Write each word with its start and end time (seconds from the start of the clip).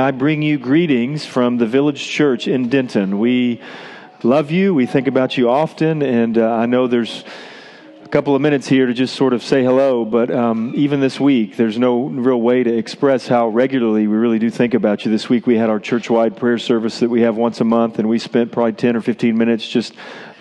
I 0.00 0.12
bring 0.12 0.40
you 0.40 0.58
greetings 0.58 1.26
from 1.26 1.58
the 1.58 1.66
Village 1.66 2.02
Church 2.02 2.48
in 2.48 2.70
Denton. 2.70 3.18
We 3.18 3.60
love 4.22 4.50
you. 4.50 4.72
We 4.72 4.86
think 4.86 5.08
about 5.08 5.36
you 5.36 5.50
often, 5.50 6.00
and 6.02 6.38
uh, 6.38 6.50
I 6.54 6.64
know 6.64 6.86
there's 6.86 7.22
a 8.02 8.08
couple 8.08 8.34
of 8.34 8.40
minutes 8.40 8.66
here 8.66 8.86
to 8.86 8.94
just 8.94 9.14
sort 9.14 9.34
of 9.34 9.42
say 9.42 9.62
hello, 9.62 10.06
but 10.06 10.30
um, 10.30 10.72
even 10.74 11.00
this 11.00 11.20
week, 11.20 11.58
there's 11.58 11.78
no 11.78 12.04
real 12.04 12.40
way 12.40 12.62
to 12.62 12.74
express 12.74 13.28
how 13.28 13.48
regularly 13.48 14.06
we 14.06 14.16
really 14.16 14.38
do 14.38 14.48
think 14.48 14.72
about 14.72 15.04
you. 15.04 15.10
This 15.10 15.28
week, 15.28 15.46
we 15.46 15.58
had 15.58 15.68
our 15.68 15.78
church 15.78 16.08
wide 16.08 16.34
prayer 16.34 16.56
service 16.56 17.00
that 17.00 17.10
we 17.10 17.20
have 17.20 17.36
once 17.36 17.60
a 17.60 17.64
month, 17.64 17.98
and 17.98 18.08
we 18.08 18.18
spent 18.18 18.52
probably 18.52 18.72
10 18.72 18.96
or 18.96 19.02
15 19.02 19.36
minutes 19.36 19.68
just 19.68 19.92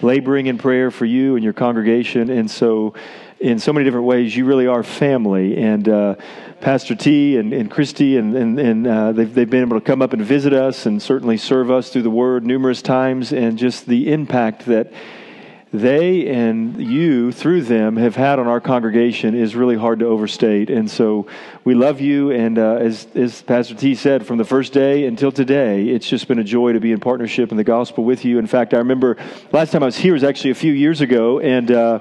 laboring 0.02 0.48
in 0.48 0.58
prayer 0.58 0.90
for 0.90 1.04
you 1.04 1.36
and 1.36 1.44
your 1.44 1.52
congregation. 1.52 2.30
And 2.30 2.50
so, 2.50 2.94
in 3.42 3.60
so 3.60 3.74
many 3.74 3.84
different 3.84 4.06
ways, 4.06 4.36
you 4.36 4.46
really 4.46 4.68
are 4.68 4.84
family. 4.84 5.58
And 5.58 5.88
uh, 5.88 6.16
Pastor 6.62 6.94
T 6.94 7.38
and, 7.38 7.54
and 7.54 7.72
Christy, 7.72 8.18
and, 8.18 8.36
and, 8.36 8.60
and 8.60 8.86
uh, 8.86 9.12
they've, 9.14 9.34
they've 9.34 9.50
been 9.50 9.62
able 9.62 9.80
to 9.80 9.86
come 9.86 10.02
up 10.02 10.12
and 10.12 10.22
visit 10.22 10.54
us 10.54 10.86
and 10.86 11.02
certainly 11.02 11.38
serve 11.38 11.72
us 11.72 11.90
through 11.90 12.02
the 12.02 12.10
Word 12.10 12.46
numerous 12.46 12.82
times, 12.82 13.32
and 13.32 13.58
just 13.58 13.86
the 13.86 14.12
impact 14.12 14.66
that 14.66 14.92
they 15.72 16.28
and 16.28 16.82
you, 16.82 17.32
through 17.32 17.62
them, 17.62 17.96
have 17.98 18.16
had 18.16 18.40
on 18.40 18.48
our 18.48 18.60
congregation 18.60 19.36
is 19.36 19.56
really 19.56 19.76
hard 19.76 20.00
to 20.00 20.06
overstate. 20.06 20.72
And 20.72 20.90
so 20.90 21.28
we 21.64 21.76
love 21.76 22.02
you. 22.02 22.32
And 22.32 22.58
uh, 22.58 22.78
as, 22.78 23.08
as 23.14 23.44
Pastor 23.44 23.76
T 23.76 23.94
said, 23.94 24.26
from 24.26 24.40
the 24.40 24.46
first 24.46 24.74
day 24.74 25.06
until 25.06 25.32
today, 25.32 25.90
it's 25.90 26.10
just 26.10 26.28
been 26.28 26.40
a 26.40 26.44
joy 26.44 26.74
to 26.74 26.80
be 26.80 26.92
in 26.92 27.00
partnership 27.00 27.52
in 27.52 27.58
the 27.58 27.64
gospel 27.64 28.04
with 28.04 28.26
you. 28.26 28.40
In 28.40 28.48
fact, 28.48 28.74
I 28.74 28.78
remember 28.78 29.18
last 29.52 29.72
time 29.72 29.84
I 29.84 29.86
was 29.86 29.98
here 29.98 30.14
was 30.14 30.24
actually 30.24 30.52
a 30.52 30.56
few 30.56 30.74
years 30.74 31.02
ago, 31.02 31.40
and 31.40 31.72
uh, 31.72 32.00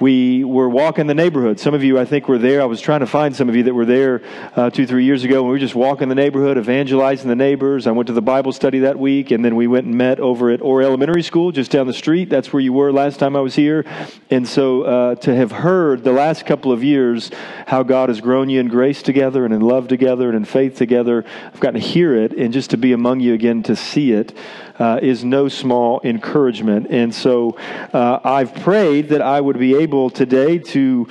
we 0.00 0.42
were 0.44 0.70
walking 0.70 1.06
the 1.06 1.14
neighborhood. 1.14 1.60
Some 1.60 1.74
of 1.74 1.84
you, 1.84 1.98
I 1.98 2.06
think, 2.06 2.26
were 2.26 2.38
there. 2.38 2.62
I 2.62 2.64
was 2.64 2.80
trying 2.80 3.00
to 3.00 3.06
find 3.06 3.36
some 3.36 3.50
of 3.50 3.56
you 3.56 3.64
that 3.64 3.74
were 3.74 3.84
there 3.84 4.22
uh, 4.56 4.70
two, 4.70 4.86
three 4.86 5.04
years 5.04 5.24
ago, 5.24 5.40
and 5.40 5.46
we 5.46 5.52
were 5.52 5.58
just 5.58 5.74
walking 5.74 6.08
the 6.08 6.14
neighborhood, 6.14 6.56
evangelizing 6.56 7.28
the 7.28 7.36
neighbors. 7.36 7.86
I 7.86 7.90
went 7.90 8.06
to 8.06 8.14
the 8.14 8.22
Bible 8.22 8.52
study 8.52 8.78
that 8.78 8.98
week, 8.98 9.30
and 9.30 9.44
then 9.44 9.56
we 9.56 9.66
went 9.66 9.84
and 9.84 9.94
met 9.96 10.20
over 10.20 10.50
at 10.50 10.62
Orr 10.62 10.80
Elementary 10.80 11.22
School 11.22 11.52
just 11.52 11.70
down 11.70 11.86
the 11.86 11.92
street. 11.92 12.30
That's 12.30 12.50
where 12.50 12.60
you 12.60 12.72
were 12.72 12.90
last 12.92 13.09
time 13.16 13.36
I 13.36 13.40
was 13.40 13.54
here. 13.54 13.84
And 14.30 14.46
so 14.46 14.82
uh, 14.82 15.14
to 15.16 15.34
have 15.34 15.52
heard 15.52 16.04
the 16.04 16.12
last 16.12 16.46
couple 16.46 16.72
of 16.72 16.84
years 16.84 17.30
how 17.66 17.82
God 17.82 18.08
has 18.08 18.20
grown 18.20 18.48
you 18.48 18.60
in 18.60 18.68
grace 18.68 19.02
together 19.02 19.44
and 19.44 19.52
in 19.54 19.60
love 19.60 19.88
together 19.88 20.28
and 20.28 20.36
in 20.36 20.44
faith 20.44 20.76
together, 20.76 21.24
I've 21.52 21.60
gotten 21.60 21.80
to 21.80 21.86
hear 21.86 22.14
it, 22.14 22.32
and 22.32 22.52
just 22.52 22.70
to 22.70 22.76
be 22.76 22.92
among 22.92 23.20
you 23.20 23.34
again 23.34 23.62
to 23.64 23.76
see 23.76 24.12
it 24.12 24.36
uh, 24.78 24.98
is 25.02 25.24
no 25.24 25.48
small 25.48 26.00
encouragement. 26.04 26.88
And 26.90 27.14
so 27.14 27.56
uh, 27.92 28.20
I've 28.24 28.54
prayed 28.54 29.10
that 29.10 29.22
I 29.22 29.40
would 29.40 29.58
be 29.58 29.76
able 29.76 30.10
today 30.10 30.58
to. 30.58 31.08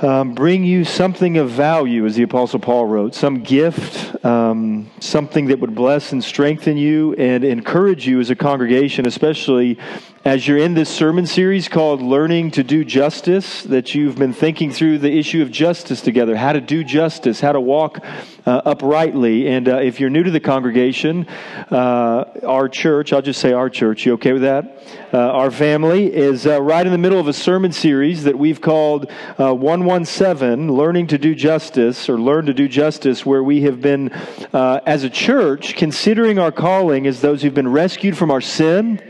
Um, 0.00 0.32
bring 0.32 0.62
you 0.62 0.84
something 0.84 1.38
of 1.38 1.50
value, 1.50 2.06
as 2.06 2.14
the 2.14 2.22
Apostle 2.22 2.60
Paul 2.60 2.86
wrote, 2.86 3.16
some 3.16 3.40
gift, 3.40 4.24
um, 4.24 4.88
something 5.00 5.46
that 5.46 5.58
would 5.58 5.74
bless 5.74 6.12
and 6.12 6.22
strengthen 6.22 6.76
you 6.76 7.14
and 7.14 7.42
encourage 7.42 8.06
you 8.06 8.20
as 8.20 8.30
a 8.30 8.36
congregation, 8.36 9.08
especially 9.08 9.76
as 10.24 10.46
you're 10.46 10.58
in 10.58 10.74
this 10.74 10.90
sermon 10.90 11.26
series 11.26 11.68
called 11.68 12.02
Learning 12.02 12.50
to 12.50 12.64
Do 12.64 12.84
Justice, 12.84 13.62
that 13.64 13.94
you've 13.94 14.16
been 14.16 14.32
thinking 14.32 14.72
through 14.72 14.98
the 14.98 15.16
issue 15.16 15.42
of 15.42 15.50
justice 15.50 16.00
together, 16.00 16.36
how 16.36 16.52
to 16.52 16.60
do 16.60 16.82
justice, 16.82 17.40
how 17.40 17.52
to 17.52 17.60
walk 17.60 18.04
uh, 18.44 18.62
uprightly. 18.64 19.48
And 19.48 19.68
uh, 19.68 19.76
if 19.76 20.00
you're 20.00 20.10
new 20.10 20.24
to 20.24 20.30
the 20.30 20.40
congregation, 20.40 21.26
uh, 21.70 22.24
our 22.44 22.68
church, 22.68 23.12
I'll 23.12 23.22
just 23.22 23.40
say 23.40 23.52
our 23.52 23.70
church, 23.70 24.06
you 24.06 24.14
okay 24.14 24.32
with 24.32 24.42
that? 24.42 24.82
Uh, 25.12 25.18
our 25.18 25.50
family 25.52 26.12
is 26.12 26.46
uh, 26.46 26.60
right 26.60 26.84
in 26.84 26.92
the 26.92 26.98
middle 26.98 27.20
of 27.20 27.28
a 27.28 27.32
sermon 27.32 27.70
series 27.70 28.24
that 28.24 28.36
we've 28.36 28.60
called 28.60 29.10
uh, 29.38 29.54
117 29.54 30.72
Learning 30.72 31.06
to 31.06 31.18
Do 31.18 31.34
Justice 31.34 32.08
or 32.08 32.18
Learn 32.18 32.46
to 32.46 32.54
Do 32.54 32.68
Justice, 32.68 33.24
where 33.24 33.44
we 33.44 33.62
have 33.62 33.80
been, 33.80 34.10
as 34.52 35.04
a 35.04 35.10
church, 35.10 35.76
considering 35.76 36.38
our 36.38 36.52
calling 36.52 37.06
as 37.06 37.20
those 37.20 37.42
who've 37.42 37.54
been 37.54 37.68
rescued 37.68 38.18
from 38.18 38.30
our 38.30 38.40
sin 38.40 39.00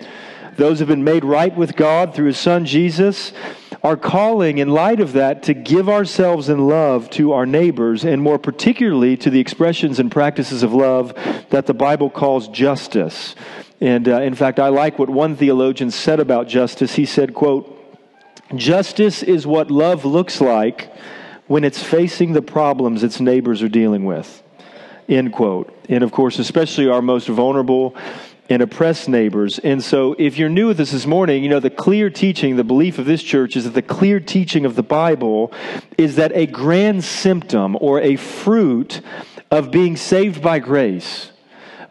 those 0.59 0.81
have 0.81 0.89
been 0.89 1.05
made 1.05 1.25
right 1.25 1.57
with 1.57 1.77
God 1.77 2.15
through 2.15 2.27
His 2.27 2.39
Son 2.39 2.67
Jesus, 2.67 3.33
are 3.83 3.97
calling 3.97 4.59
in 4.59 4.69
light 4.69 4.99
of 5.01 5.13
that 5.13 5.45
to 5.45 5.55
give 5.55 5.89
ourselves 5.89 6.49
in 6.49 6.67
love 6.67 7.09
to 7.11 7.33
our 7.33 7.47
neighbors, 7.47 8.05
and 8.05 8.21
more 8.21 8.39
particularly 8.39 9.17
to 9.17 9.31
the 9.31 9.39
expressions 9.39 10.01
and 10.01 10.11
practices 10.11 10.65
of 10.65 10.75
love 10.75 11.15
that 11.51 11.67
the 11.67 11.75
Bible 11.75 12.11
calls 12.11 12.49
justice. 12.49 13.37
And 13.81 14.09
uh, 14.09 14.21
in 14.23 14.35
fact, 14.35 14.59
I 14.59 14.69
like 14.69 14.99
what 14.99 15.09
one 15.09 15.37
theologian 15.37 15.93
said 15.93 16.19
about 16.19 16.49
justice. 16.49 16.95
He 16.95 17.07
said, 17.07 17.35
quote, 17.35 17.75
Justice 18.55 19.23
is 19.23 19.47
what 19.47 19.71
love 19.71 20.05
looks 20.05 20.41
like 20.41 20.93
when 21.47 21.65
it's 21.65 21.83
facing 21.83 22.33
the 22.33 22.43
problems 22.43 23.05
its 23.05 23.21
neighbors 23.21 23.63
are 23.63 23.69
dealing 23.69 24.05
with. 24.05 24.43
End 25.09 25.33
quote. 25.33 25.75
And 25.89 26.03
of 26.03 26.13
course, 26.13 26.39
especially 26.39 26.89
our 26.89 27.01
most 27.01 27.29
vulnerable 27.29 27.97
and 28.49 28.63
oppress 28.63 29.09
neighbors. 29.09 29.59
And 29.59 29.83
so, 29.83 30.15
if 30.19 30.39
you're 30.39 30.49
new 30.49 30.69
with 30.69 30.81
us 30.81 30.93
this 30.93 31.07
morning, 31.07 31.43
you 31.43 31.49
know, 31.49 31.61
the 31.61 31.71
clear 31.71 32.09
teaching, 32.09 32.57
the 32.57 32.65
belief 32.65 32.99
of 32.99 33.05
this 33.05 33.23
church 33.23 33.57
is 33.57 33.65
that 33.65 33.75
the 33.75 33.83
clear 33.83 34.21
teaching 34.21 34.65
of 34.65 34.75
the 34.75 34.83
Bible 34.83 35.53
is 35.99 36.17
that 36.17 36.33
a 36.35 36.47
grand 36.47 37.05
symptom 37.05 37.77
or 37.81 38.01
a 38.01 38.17
fruit 38.17 39.01
of 39.51 39.71
being 39.71 39.97
saved 39.97 40.43
by 40.43 40.59
grace, 40.59 41.31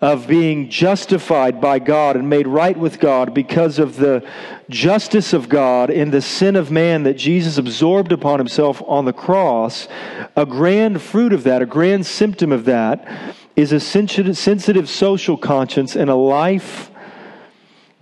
of 0.01 0.27
being 0.27 0.69
justified 0.69 1.61
by 1.61 1.79
God 1.79 2.15
and 2.15 2.29
made 2.29 2.47
right 2.47 2.77
with 2.77 2.99
God 2.99 3.33
because 3.33 3.77
of 3.79 3.97
the 3.97 4.27
justice 4.69 5.33
of 5.33 5.49
God 5.49 5.89
in 5.89 6.11
the 6.11 6.21
sin 6.21 6.55
of 6.55 6.71
man 6.71 7.03
that 7.03 7.15
Jesus 7.17 7.57
absorbed 7.57 8.11
upon 8.11 8.39
himself 8.39 8.81
on 8.87 9.05
the 9.05 9.13
cross, 9.13 9.87
a 10.35 10.45
grand 10.45 11.01
fruit 11.01 11.33
of 11.33 11.43
that, 11.43 11.61
a 11.61 11.65
grand 11.67 12.05
symptom 12.05 12.51
of 12.51 12.65
that 12.65 13.35
is 13.57 13.71
a 13.71 13.79
sensitive 13.79 14.87
social 14.87 15.35
conscience 15.35 15.95
and 15.95 16.09
a 16.09 16.15
life 16.15 16.91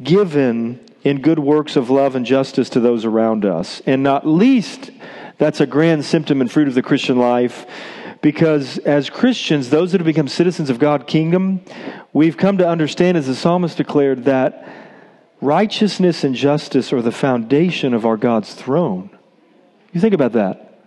given 0.03 0.85
in 1.03 1.21
good 1.21 1.39
works 1.39 1.77
of 1.77 1.89
love 1.89 2.15
and 2.15 2.25
justice 2.25 2.69
to 2.69 2.81
those 2.81 3.05
around 3.05 3.45
us. 3.45 3.81
And 3.85 4.03
not 4.03 4.27
least, 4.27 4.91
that's 5.37 5.61
a 5.61 5.65
grand 5.65 6.03
symptom 6.03 6.41
and 6.41 6.51
fruit 6.51 6.67
of 6.67 6.73
the 6.73 6.81
Christian 6.81 7.17
life 7.17 7.65
because 8.21 8.79
as 8.79 9.09
Christians, 9.09 9.69
those 9.69 9.91
that 9.93 10.01
have 10.01 10.05
become 10.05 10.27
citizens 10.27 10.69
of 10.69 10.77
God's 10.77 11.05
kingdom, 11.05 11.61
we've 12.11 12.35
come 12.35 12.57
to 12.57 12.67
understand, 12.67 13.17
as 13.17 13.27
the 13.27 13.35
psalmist 13.35 13.77
declared, 13.77 14.25
that 14.25 14.67
righteousness 15.41 16.23
and 16.23 16.35
justice 16.35 16.91
are 16.91 17.01
the 17.01 17.11
foundation 17.11 17.93
of 17.93 18.05
our 18.05 18.17
God's 18.17 18.53
throne. 18.53 19.09
You 19.93 20.01
think 20.01 20.15
about 20.15 20.33
that. 20.33 20.81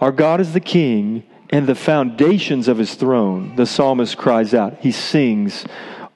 Our 0.00 0.12
God 0.12 0.40
is 0.40 0.52
the 0.52 0.60
king, 0.60 1.22
and 1.50 1.66
the 1.66 1.74
foundations 1.74 2.68
of 2.68 2.78
his 2.78 2.94
throne, 2.94 3.56
the 3.56 3.66
psalmist 3.66 4.16
cries 4.16 4.54
out. 4.54 4.78
He 4.80 4.92
sings, 4.92 5.64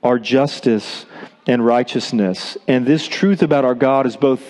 Our 0.02 0.18
justice 0.18 1.06
and 1.46 1.64
righteousness. 1.64 2.56
And 2.66 2.86
this 2.86 3.06
truth 3.06 3.42
about 3.42 3.64
our 3.64 3.74
God 3.74 4.06
is 4.06 4.16
both 4.16 4.42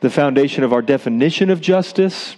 the 0.00 0.10
foundation 0.10 0.64
of 0.64 0.72
our 0.72 0.82
definition 0.82 1.50
of 1.50 1.60
justice 1.60 2.36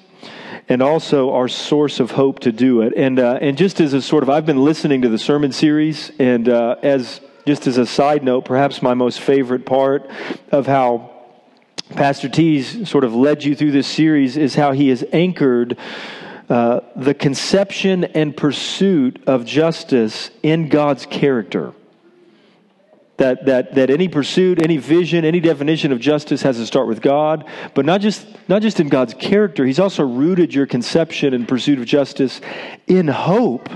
and 0.68 0.82
also 0.82 1.32
our 1.32 1.48
source 1.48 2.00
of 2.00 2.12
hope 2.12 2.40
to 2.40 2.52
do 2.52 2.82
it. 2.82 2.92
And, 2.96 3.18
uh, 3.18 3.38
and 3.40 3.56
just 3.58 3.80
as 3.80 3.92
a 3.92 4.00
sort 4.00 4.22
of, 4.22 4.30
I've 4.30 4.46
been 4.46 4.62
listening 4.64 5.02
to 5.02 5.08
the 5.08 5.18
sermon 5.18 5.52
series, 5.52 6.12
and 6.18 6.48
uh, 6.48 6.76
as 6.82 7.20
just 7.46 7.66
as 7.66 7.78
a 7.78 7.86
side 7.86 8.22
note, 8.22 8.44
perhaps 8.44 8.80
my 8.80 8.94
most 8.94 9.20
favorite 9.20 9.66
part 9.66 10.08
of 10.52 10.66
how 10.66 11.10
Pastor 11.90 12.28
T's 12.28 12.88
sort 12.88 13.02
of 13.02 13.14
led 13.14 13.42
you 13.42 13.56
through 13.56 13.72
this 13.72 13.88
series 13.88 14.36
is 14.36 14.54
how 14.54 14.72
he 14.72 14.90
has 14.90 15.04
anchored 15.12 15.76
uh, 16.50 16.80
the 16.96 17.14
conception 17.14 18.04
and 18.04 18.36
pursuit 18.36 19.22
of 19.28 19.44
justice 19.44 20.30
in 20.42 20.68
God's 20.68 21.06
character. 21.06 21.72
That, 23.18 23.46
that, 23.46 23.74
that 23.76 23.88
any 23.90 24.08
pursuit, 24.08 24.60
any 24.60 24.78
vision, 24.78 25.24
any 25.24 25.38
definition 25.40 25.92
of 25.92 26.00
justice 26.00 26.42
has 26.42 26.56
to 26.56 26.66
start 26.66 26.88
with 26.88 27.00
God, 27.02 27.48
but 27.74 27.84
not 27.84 28.00
just, 28.00 28.26
not 28.48 28.62
just 28.62 28.80
in 28.80 28.88
God's 28.88 29.14
character. 29.14 29.64
He's 29.64 29.78
also 29.78 30.04
rooted 30.04 30.52
your 30.52 30.66
conception 30.66 31.34
and 31.34 31.46
pursuit 31.46 31.78
of 31.78 31.84
justice 31.84 32.40
in 32.86 33.08
hope 33.08 33.68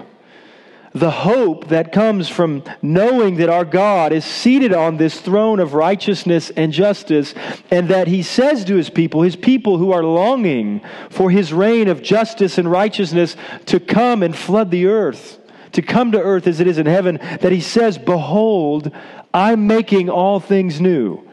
the 0.94 1.10
hope 1.10 1.66
that 1.68 1.90
comes 1.90 2.28
from 2.28 2.62
knowing 2.80 3.36
that 3.36 3.48
our 3.48 3.64
God 3.64 4.12
is 4.12 4.24
seated 4.24 4.72
on 4.72 4.96
this 4.96 5.20
throne 5.20 5.58
of 5.58 5.74
righteousness 5.74 6.50
and 6.50 6.72
justice, 6.72 7.34
and 7.70 7.88
that 7.88 8.06
He 8.06 8.22
says 8.22 8.64
to 8.66 8.76
His 8.76 8.90
people, 8.90 9.22
His 9.22 9.34
people 9.34 9.76
who 9.76 9.90
are 9.90 10.04
longing 10.04 10.80
for 11.10 11.30
His 11.30 11.52
reign 11.52 11.88
of 11.88 12.00
justice 12.00 12.58
and 12.58 12.70
righteousness 12.70 13.36
to 13.66 13.80
come 13.80 14.22
and 14.22 14.36
flood 14.36 14.70
the 14.70 14.86
earth, 14.86 15.40
to 15.72 15.82
come 15.82 16.12
to 16.12 16.22
earth 16.22 16.46
as 16.46 16.60
it 16.60 16.68
is 16.68 16.78
in 16.78 16.86
heaven, 16.86 17.18
that 17.40 17.50
He 17.50 17.60
says, 17.60 17.98
Behold, 17.98 18.92
I'm 19.34 19.66
making 19.66 20.08
all 20.08 20.38
things 20.38 20.80
new. 20.80 21.28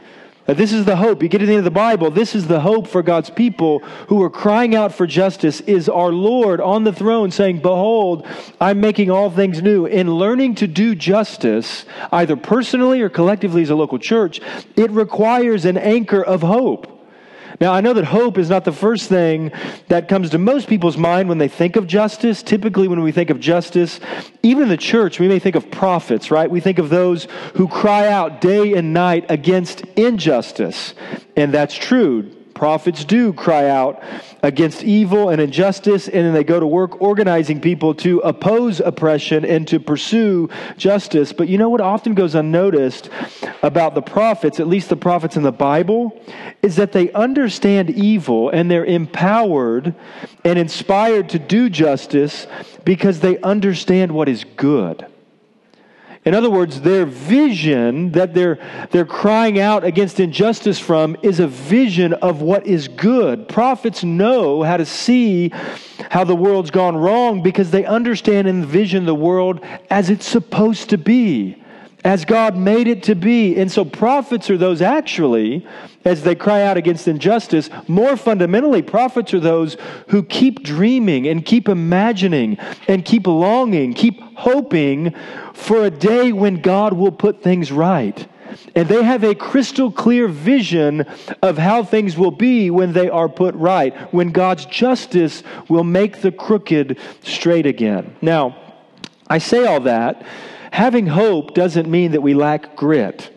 This 0.48 0.74
is 0.74 0.86
the 0.86 0.96
hope. 0.96 1.22
You 1.22 1.30
get 1.30 1.38
to 1.38 1.46
the 1.46 1.54
end 1.54 1.60
of 1.60 1.66
the 1.66 1.72
Bible, 1.72 2.10
this 2.10 2.36
is 2.36 2.48
the 2.48 2.60
hope 2.60 2.88
for 2.88 3.04
God's 3.04 3.30
people 3.30 3.80
who 4.08 4.22
are 4.24 4.30
crying 4.30 4.76
out 4.76 4.94
for 4.94 5.06
justice 5.06 5.62
is 5.62 5.88
our 5.88 6.12
Lord 6.12 6.60
on 6.60 6.84
the 6.84 6.92
throne 6.92 7.32
saying, 7.32 7.62
Behold, 7.62 8.28
I'm 8.60 8.82
making 8.82 9.12
all 9.12 9.30
things 9.30 9.62
new. 9.62 9.86
In 9.86 10.16
learning 10.16 10.56
to 10.56 10.68
do 10.68 10.96
justice, 10.96 11.86
either 12.12 12.36
personally 12.36 13.02
or 13.02 13.10
collectively 13.10 13.62
as 13.62 13.70
a 13.70 13.76
local 13.76 14.00
church, 14.00 14.42
it 14.76 14.90
requires 14.92 15.66
an 15.66 15.78
anchor 15.78 16.24
of 16.24 16.42
hope. 16.42 17.01
Now, 17.62 17.74
I 17.74 17.82
know 17.82 17.94
that 17.94 18.06
hope 18.06 18.40
is 18.40 18.50
not 18.50 18.66
the 18.66 18.72
first 18.72 19.08
thing 19.08 19.52
that 19.88 20.10
comes 20.10 20.32
to 20.32 20.40
most 20.40 20.68
people's 20.68 20.98
mind 20.98 21.30
when 21.30 21.38
they 21.38 21.48
think 21.48 21.76
of 21.76 21.86
justice. 21.86 22.42
Typically, 22.42 22.88
when 22.88 23.04
we 23.04 23.12
think 23.12 23.30
of 23.30 23.40
justice, 23.40 24.00
even 24.42 24.64
in 24.64 24.70
the 24.70 24.78
church, 24.78 25.20
we 25.20 25.28
may 25.28 25.38
think 25.38 25.56
of 25.56 25.70
prophets, 25.70 26.32
right? 26.32 26.50
We 26.50 26.60
think 26.60 26.80
of 26.80 26.90
those 26.90 27.28
who 27.54 27.68
cry 27.68 28.08
out 28.08 28.42
day 28.42 28.74
and 28.74 28.94
night 28.94 29.26
against 29.30 29.82
injustice. 29.96 30.96
And 31.38 31.54
that's 31.54 31.76
true 31.76 32.36
prophets 32.62 33.04
do 33.06 33.34
cry 33.34 33.68
out 33.68 34.04
against 34.44 34.84
evil 34.84 35.30
and 35.30 35.42
injustice, 35.42 36.08
and 36.08 36.28
then 36.28 36.32
they 36.32 36.44
go 36.44 36.60
to 36.60 36.68
work 36.68 37.02
organizing 37.02 37.60
people 37.60 37.96
to 37.96 38.20
oppose 38.20 38.80
oppression 38.80 39.44
and 39.44 39.68
to 39.68 39.80
pursue 39.80 40.48
justice. 40.78 41.34
But 41.34 41.50
you 41.50 41.58
know 41.58 41.70
what 41.70 41.82
often 41.82 42.14
goes 42.14 42.36
unnoticed 42.36 43.10
about 43.64 43.96
the 43.96 44.04
prophets, 44.04 44.60
at 44.60 44.68
least 44.68 44.90
the 44.90 44.96
prophets 44.96 45.36
in 45.36 45.42
the 45.42 45.52
Bible, 45.52 46.22
is 46.62 46.76
that 46.76 46.92
they 46.92 47.12
understand 47.14 47.90
evil 47.90 48.52
and 48.52 48.70
they're 48.70 48.86
empowered 48.86 49.96
and 50.46 50.60
inspired 50.60 51.30
to 51.30 51.40
do 51.40 51.68
justice 51.68 52.46
because 52.86 53.22
they 53.22 53.40
understand 53.40 54.12
what 54.12 54.30
is 54.30 54.46
good. 54.56 55.08
In 56.24 56.36
other 56.36 56.52
words, 56.52 56.82
their 56.82 57.06
vision 57.06 58.12
that 58.12 58.36
they're, 58.36 58.60
they're 58.92 59.06
crying 59.06 59.60
out 59.60 59.84
against 59.84 60.20
injustice 60.20 60.78
from 60.78 61.18
is 61.24 61.40
a 61.40 61.48
vision 61.48 62.14
of 62.14 62.42
what 62.42 62.68
is 62.68 62.88
good. 62.88 63.48
Prophets 63.48 64.04
know 64.04 64.62
how 64.62 64.78
to 64.78 64.86
see 64.86 65.50
how 66.12 66.24
the 66.24 66.36
world's 66.36 66.70
gone 66.70 66.96
wrong 66.96 67.42
because 67.42 67.72
they 67.72 67.86
understand 67.86 68.48
and 68.48 68.64
envision 68.64 69.06
the 69.06 69.16
world 69.16 69.62
as 69.90 70.10
it's 70.10 70.28
supposed 70.28 70.90
to 70.90 70.98
be 70.98 71.61
as 72.04 72.26
God 72.26 72.58
made 72.58 72.88
it 72.88 73.04
to 73.04 73.16
be. 73.16 73.56
And 73.58 73.72
so 73.72 73.86
prophets 73.86 74.50
are 74.50 74.58
those 74.58 74.82
actually, 74.82 75.66
as 76.04 76.24
they 76.24 76.36
cry 76.36 76.64
out 76.64 76.78
against 76.78 77.08
injustice, 77.08 77.70
more 77.88 78.18
fundamentally, 78.18 78.82
prophets 78.82 79.34
are 79.34 79.40
those 79.40 79.78
who 80.10 80.24
keep 80.24 80.64
dreaming 80.64 81.28
and 81.28 81.46
keep 81.46 81.70
imagining 81.70 82.58
and 82.88 83.06
keep 83.06 83.28
longing, 83.28 83.94
keep 83.94 84.20
hoping 84.36 85.14
for 85.54 85.86
a 85.86 85.92
day 85.92 86.32
when 86.32 86.62
God 86.62 86.94
will 86.94 87.12
put 87.12 87.44
things 87.44 87.72
right. 87.72 88.28
And 88.76 88.90
they 88.90 89.04
have 89.04 89.24
a 89.24 89.34
crystal 89.34 89.92
clear 89.92 90.28
vision 90.28 91.06
of 91.42 91.58
how 91.58 91.84
things 91.84 92.18
will 92.18 92.32
be 92.32 92.70
when 92.70 92.94
they 92.94 93.10
are 93.10 93.30
put 93.30 93.56
right, 93.56 93.96
when 94.14 94.32
God's 94.32 94.66
justice 94.66 95.44
will 95.70 95.86
make 95.86 96.22
the 96.22 96.32
crooked 96.32 97.00
straight 97.24 97.66
again. 97.66 98.16
Now, 98.22 98.58
I 99.28 99.38
say 99.38 99.66
all 99.66 99.80
that 99.82 100.26
having 100.72 101.06
hope 101.06 101.54
doesn't 101.54 101.88
mean 101.88 102.14
that 102.14 102.22
we 102.22 102.34
lack 102.34 102.76
grit. 102.76 103.32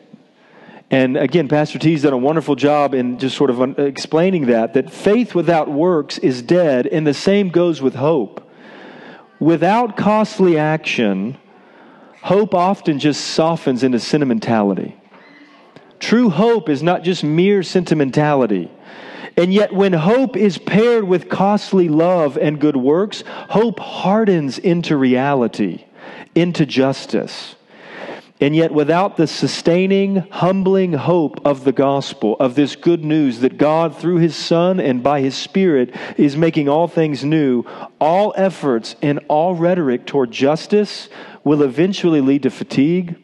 And 0.90 1.16
again, 1.16 1.48
Pastor 1.48 1.78
T's 1.78 2.02
done 2.02 2.12
a 2.12 2.18
wonderful 2.18 2.54
job 2.54 2.94
in 2.94 3.18
just 3.18 3.36
sort 3.36 3.50
of 3.50 3.78
explaining 3.78 4.46
that, 4.46 4.74
that 4.74 4.92
faith 4.92 5.34
without 5.34 5.70
works 5.70 6.18
is 6.18 6.40
dead, 6.40 6.86
and 6.86 7.06
the 7.06 7.14
same 7.14 7.48
goes 7.50 7.82
with 7.82 7.96
hope. 7.96 8.48
Without 9.40 9.96
costly 9.96 10.56
action, 10.56 11.36
hope 12.22 12.54
often 12.54 12.98
just 12.98 13.22
softens 13.22 13.82
into 13.82 13.98
sentimentality. 13.98 14.96
True 15.98 16.30
hope 16.30 16.68
is 16.68 16.82
not 16.82 17.02
just 17.02 17.24
mere 17.24 17.62
sentimentality. 17.62 18.70
And 19.36 19.52
yet, 19.52 19.72
when 19.72 19.92
hope 19.92 20.36
is 20.36 20.58
paired 20.58 21.02
with 21.04 21.28
costly 21.28 21.88
love 21.88 22.36
and 22.38 22.60
good 22.60 22.76
works, 22.76 23.24
hope 23.26 23.80
hardens 23.80 24.58
into 24.58 24.96
reality 24.96 25.84
into 26.34 26.66
justice. 26.66 27.54
And 28.40 28.54
yet, 28.54 28.72
without 28.72 29.16
the 29.16 29.28
sustaining, 29.28 30.16
humbling 30.16 30.92
hope 30.92 31.46
of 31.46 31.64
the 31.64 31.72
gospel, 31.72 32.36
of 32.40 32.56
this 32.56 32.74
good 32.74 33.04
news 33.04 33.40
that 33.40 33.58
God, 33.58 33.96
through 33.96 34.16
His 34.16 34.34
Son 34.34 34.80
and 34.80 35.02
by 35.02 35.20
His 35.20 35.36
Spirit, 35.36 35.94
is 36.18 36.36
making 36.36 36.68
all 36.68 36.88
things 36.88 37.24
new, 37.24 37.64
all 38.00 38.34
efforts 38.36 38.96
and 39.00 39.20
all 39.28 39.54
rhetoric 39.54 40.04
toward 40.04 40.32
justice 40.32 41.08
will 41.44 41.62
eventually 41.62 42.20
lead 42.20 42.42
to 42.42 42.50
fatigue. 42.50 43.16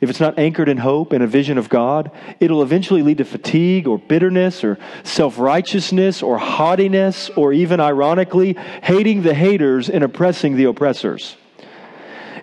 If 0.00 0.10
it's 0.10 0.20
not 0.20 0.38
anchored 0.38 0.68
in 0.68 0.78
hope 0.78 1.12
and 1.12 1.22
a 1.22 1.26
vision 1.26 1.56
of 1.56 1.68
God, 1.68 2.10
it'll 2.40 2.62
eventually 2.62 3.02
lead 3.02 3.18
to 3.18 3.24
fatigue 3.24 3.86
or 3.86 3.96
bitterness 3.96 4.64
or 4.64 4.76
self 5.04 5.38
righteousness 5.38 6.22
or 6.22 6.36
haughtiness 6.36 7.30
or 7.30 7.52
even, 7.52 7.80
ironically, 7.80 8.56
hating 8.82 9.22
the 9.22 9.34
haters 9.34 9.88
and 9.88 10.04
oppressing 10.04 10.56
the 10.56 10.64
oppressors. 10.64 11.36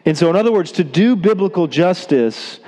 And 0.05 0.17
so, 0.17 0.29
in 0.29 0.35
other 0.35 0.51
words, 0.51 0.71
to 0.73 0.83
do 0.83 1.15
biblical 1.15 1.67
justice 1.67 2.59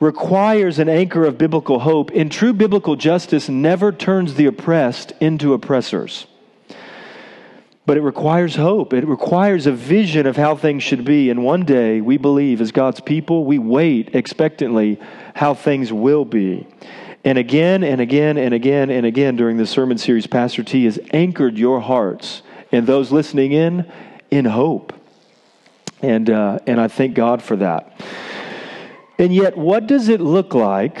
requires 0.00 0.78
an 0.78 0.88
anchor 0.88 1.24
of 1.24 1.36
biblical 1.36 1.80
hope, 1.80 2.10
and 2.14 2.30
true 2.30 2.52
biblical 2.52 2.96
justice 2.96 3.48
never 3.48 3.92
turns 3.92 4.34
the 4.34 4.46
oppressed 4.46 5.12
into 5.20 5.52
oppressors. 5.52 6.26
But 7.84 7.96
it 7.96 8.02
requires 8.02 8.54
hope. 8.54 8.92
It 8.92 9.06
requires 9.06 9.66
a 9.66 9.72
vision 9.72 10.26
of 10.26 10.36
how 10.36 10.56
things 10.56 10.82
should 10.82 11.04
be. 11.04 11.30
And 11.30 11.42
one 11.42 11.64
day, 11.64 12.00
we 12.00 12.16
believe, 12.18 12.60
as 12.60 12.70
God's 12.70 13.00
people, 13.00 13.44
we 13.44 13.58
wait 13.58 14.14
expectantly 14.14 15.00
how 15.34 15.54
things 15.54 15.92
will 15.92 16.24
be. 16.24 16.66
And 17.24 17.38
again 17.38 17.82
and 17.82 18.00
again 18.00 18.38
and 18.38 18.54
again 18.54 18.90
and 18.90 19.04
again 19.04 19.36
during 19.36 19.56
this 19.56 19.70
sermon 19.70 19.98
series, 19.98 20.26
Pastor 20.26 20.62
T 20.62 20.84
has 20.84 20.98
anchored 21.12 21.58
your 21.58 21.80
hearts 21.80 22.42
and 22.70 22.86
those 22.86 23.10
listening 23.10 23.52
in 23.52 23.90
in 24.30 24.44
hope. 24.44 24.97
And, 26.02 26.30
uh, 26.30 26.58
and 26.66 26.80
I 26.80 26.88
thank 26.88 27.14
God 27.14 27.42
for 27.42 27.56
that. 27.56 28.00
And 29.18 29.34
yet, 29.34 29.56
what 29.56 29.86
does 29.86 30.08
it 30.08 30.20
look 30.20 30.54
like 30.54 30.98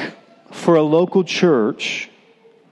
for 0.50 0.74
a 0.74 0.82
local 0.82 1.22
church 1.22 2.10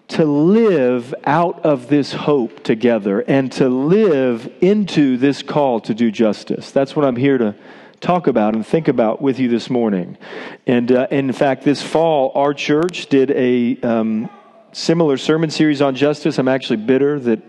to 0.08 0.24
live 0.24 1.14
out 1.24 1.64
of 1.64 1.88
this 1.88 2.12
hope 2.12 2.62
together 2.64 3.20
and 3.20 3.50
to 3.52 3.68
live 3.68 4.52
into 4.60 5.16
this 5.16 5.42
call 5.42 5.80
to 5.80 5.94
do 5.94 6.10
justice? 6.10 6.72
That's 6.72 6.96
what 6.96 7.04
I'm 7.04 7.16
here 7.16 7.38
to 7.38 7.54
talk 8.00 8.26
about 8.26 8.54
and 8.54 8.66
think 8.66 8.88
about 8.88 9.22
with 9.22 9.38
you 9.38 9.48
this 9.48 9.70
morning. 9.70 10.18
And 10.66 10.90
uh, 10.90 11.06
in 11.10 11.32
fact, 11.32 11.62
this 11.62 11.82
fall, 11.82 12.32
our 12.34 12.52
church 12.52 13.06
did 13.06 13.30
a 13.30 13.80
um, 13.80 14.28
similar 14.72 15.16
sermon 15.16 15.50
series 15.50 15.80
on 15.80 15.94
justice. 15.94 16.38
I'm 16.38 16.48
actually 16.48 16.78
bitter 16.78 17.18
that 17.20 17.40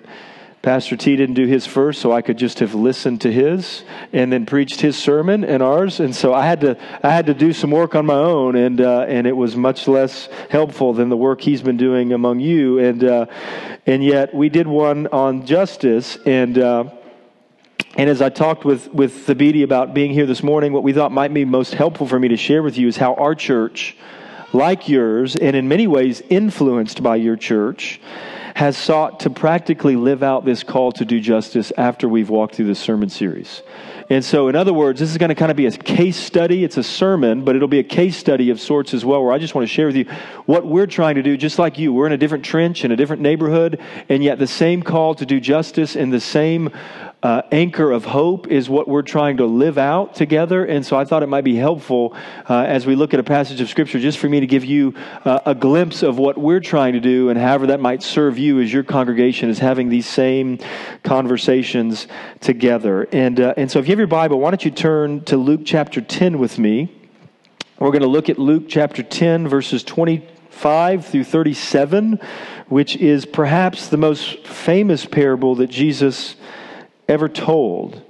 Pastor 0.64 0.98
T 0.98 1.16
didn't 1.16 1.36
do 1.36 1.46
his 1.46 1.66
first, 1.66 2.02
so 2.02 2.12
I 2.12 2.22
could 2.22 2.38
just 2.38 2.60
have 2.60 2.74
listened 2.74 3.22
to 3.22 3.32
his 3.32 3.84
and 4.12 4.34
then 4.34 4.46
preached 4.46 4.82
his 4.82 4.98
sermon 4.98 5.44
and 5.44 5.62
ours. 5.62 6.00
And 6.00 6.16
so 6.16 6.34
I 6.34 6.46
had 6.46 6.62
to 6.62 6.78
I 7.04 7.10
had 7.10 7.28
to 7.28 7.34
do 7.34 7.54
some 7.54 7.72
work 7.72 7.96
on 7.96 8.06
my 8.06 8.16
own, 8.16 8.56
and 8.56 8.82
uh, 8.82 9.06
and 9.08 9.28
it 9.28 9.38
was 9.38 9.56
much 9.56 9.88
less 9.88 10.28
helpful 10.50 10.94
than 10.94 11.10
the 11.10 11.18
work 11.18 11.42
he's 11.42 11.62
been 11.62 11.78
doing 11.78 12.12
among 12.12 12.40
you. 12.40 12.80
And 12.80 13.04
uh, 13.04 13.26
and 13.86 14.04
yet 14.04 14.34
we 14.34 14.50
did 14.50 14.68
one 14.68 15.08
on 15.08 15.46
justice, 15.46 16.18
and 16.26 16.58
uh, 16.58 16.86
and 17.96 18.10
as 18.10 18.22
I 18.22 18.30
talked 18.30 18.66
with 18.66 18.92
with 18.92 19.28
Thabiti 19.28 19.64
about 19.64 19.94
being 19.94 20.12
here 20.12 20.26
this 20.26 20.42
morning, 20.42 20.74
what 20.74 20.84
we 20.84 20.92
thought 20.92 21.12
might 21.12 21.34
be 21.34 21.46
most 21.46 21.76
helpful 21.76 22.08
for 22.08 22.20
me 22.20 22.30
to 22.30 22.38
share 22.38 22.64
with 22.64 22.78
you 22.78 22.88
is 22.88 22.98
how 22.98 23.14
our 23.14 23.36
church, 23.36 23.96
like 24.54 24.90
yours, 24.90 25.36
and 25.36 25.56
in 25.56 25.68
many 25.68 25.86
ways 25.86 26.22
influenced 26.30 27.04
by 27.04 27.16
your 27.16 27.36
church 27.36 28.02
has 28.58 28.76
sought 28.76 29.20
to 29.20 29.30
practically 29.30 29.96
live 29.96 30.24
out 30.24 30.44
this 30.44 30.64
call 30.64 30.92
to 30.92 31.06
do 31.06 31.20
justice 31.20 31.72
after 31.78 32.10
we've 32.10 32.32
walked 32.32 32.56
through 32.56 32.66
this 32.66 32.80
sermon 32.80 33.08
series. 33.08 33.62
And 34.10 34.26
so, 34.26 34.48
in 34.48 34.56
other 34.56 34.74
words, 34.74 35.00
this 35.00 35.12
is 35.12 35.18
going 35.20 35.30
to 35.30 35.36
kind 35.36 35.52
of 35.52 35.58
be 35.58 35.68
a 35.68 35.72
case 35.72 36.18
study. 36.18 36.64
It's 36.64 36.76
a 36.76 36.82
sermon, 36.82 37.46
but 37.46 37.56
it'll 37.56 37.68
be 37.68 37.78
a 37.78 37.84
case 37.84 38.18
study 38.18 38.50
of 38.50 38.60
sorts 38.60 38.96
as 38.96 39.06
well, 39.06 39.24
where 39.24 39.32
I 39.32 39.38
just 39.38 39.54
want 39.54 39.68
to 39.68 39.72
share 39.72 39.86
with 39.86 39.96
you 39.96 40.06
what 40.48 40.66
we're 40.66 40.88
trying 40.88 41.14
to 41.16 41.22
do, 41.22 41.38
just 41.38 41.60
like 41.60 41.78
you. 41.78 41.94
We're 41.94 42.08
in 42.08 42.14
a 42.14 42.18
different 42.18 42.46
trench, 42.46 42.84
in 42.84 42.92
a 42.92 42.96
different 42.96 43.22
neighborhood, 43.22 43.80
and 44.10 44.24
yet 44.24 44.40
the 44.40 44.48
same 44.48 44.82
call 44.82 45.14
to 45.14 45.26
do 45.28 45.40
justice 45.40 45.96
and 45.96 46.12
the 46.12 46.20
same 46.20 46.72
uh, 47.24 47.42
anchor 47.52 47.92
of 47.92 48.06
hope 48.06 48.48
is 48.48 48.70
what 48.70 48.88
we're 48.88 49.02
trying 49.02 49.38
to 49.38 49.46
live 49.46 49.78
out 49.78 50.14
together. 50.14 50.64
And 50.64 50.86
so 50.86 50.96
I 50.96 51.04
thought 51.04 51.24
it 51.24 51.28
might 51.28 51.44
be 51.44 51.56
helpful 51.56 52.16
uh, 52.48 52.64
as 52.68 52.86
we 52.86 52.96
look 52.96 53.14
at 53.14 53.20
a 53.20 53.24
passage 53.24 53.60
of 53.60 53.70
Scripture 53.70 54.00
just 54.00 54.20
for 54.20 54.30
me 54.30 54.40
to 54.40 54.46
give 54.46 54.64
you 54.64 54.94
uh, 55.26 55.40
a 55.46 55.56
glimpse 55.56 56.04
of 56.04 56.20
what 56.20 56.38
we're 56.38 56.60
trying 56.60 56.94
to 56.94 57.00
do 57.00 57.30
and 57.30 57.40
however 57.40 57.68
that 57.68 57.80
might 57.80 58.04
serve 58.04 58.38
you 58.38 58.62
as 58.62 58.72
your 58.72 58.84
congregation 58.84 59.50
is 59.50 59.58
having 59.58 59.90
these 59.90 60.06
same 60.06 60.60
conversations 61.04 62.08
together. 62.40 63.08
And, 63.12 63.40
uh, 63.40 63.56
and 63.58 63.72
so 63.72 63.80
if 63.80 63.88
you 63.88 63.92
have 63.94 64.00
your 64.00 64.08
Bible, 64.08 64.40
why 64.40 64.52
don't 64.52 64.64
you 64.64 64.72
turn 64.72 65.24
to 65.26 65.38
Luke 65.38 65.62
chapter 65.66 66.02
10 66.02 66.38
with 66.38 66.60
me? 66.60 66.94
We're 67.80 67.92
going 67.92 68.02
to 68.02 68.08
look 68.08 68.30
at 68.30 68.38
Luke 68.38 68.66
chapter 68.68 69.02
10, 69.02 69.48
verses 69.48 69.84
25 69.84 71.06
through 71.06 71.24
37, 71.24 72.20
which 72.70 72.96
is 72.96 73.26
perhaps 73.26 73.88
the 73.88 73.98
most 73.98 74.46
famous 74.46 75.06
parable 75.06 75.56
that 75.56 75.68
Jesus 75.68 76.36
ever 77.08 77.30
told. 77.30 78.02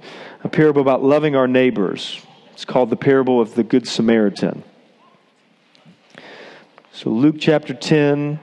A 0.44 0.48
parable 0.48 0.82
about 0.82 1.02
loving 1.02 1.34
our 1.34 1.48
neighbors. 1.48 2.20
It's 2.52 2.64
called 2.64 2.90
the 2.90 2.96
parable 2.96 3.40
of 3.40 3.54
the 3.54 3.64
Good 3.64 3.88
Samaritan. 3.88 4.62
So, 6.92 7.10
Luke 7.10 7.36
chapter 7.38 7.74
10, 7.74 8.40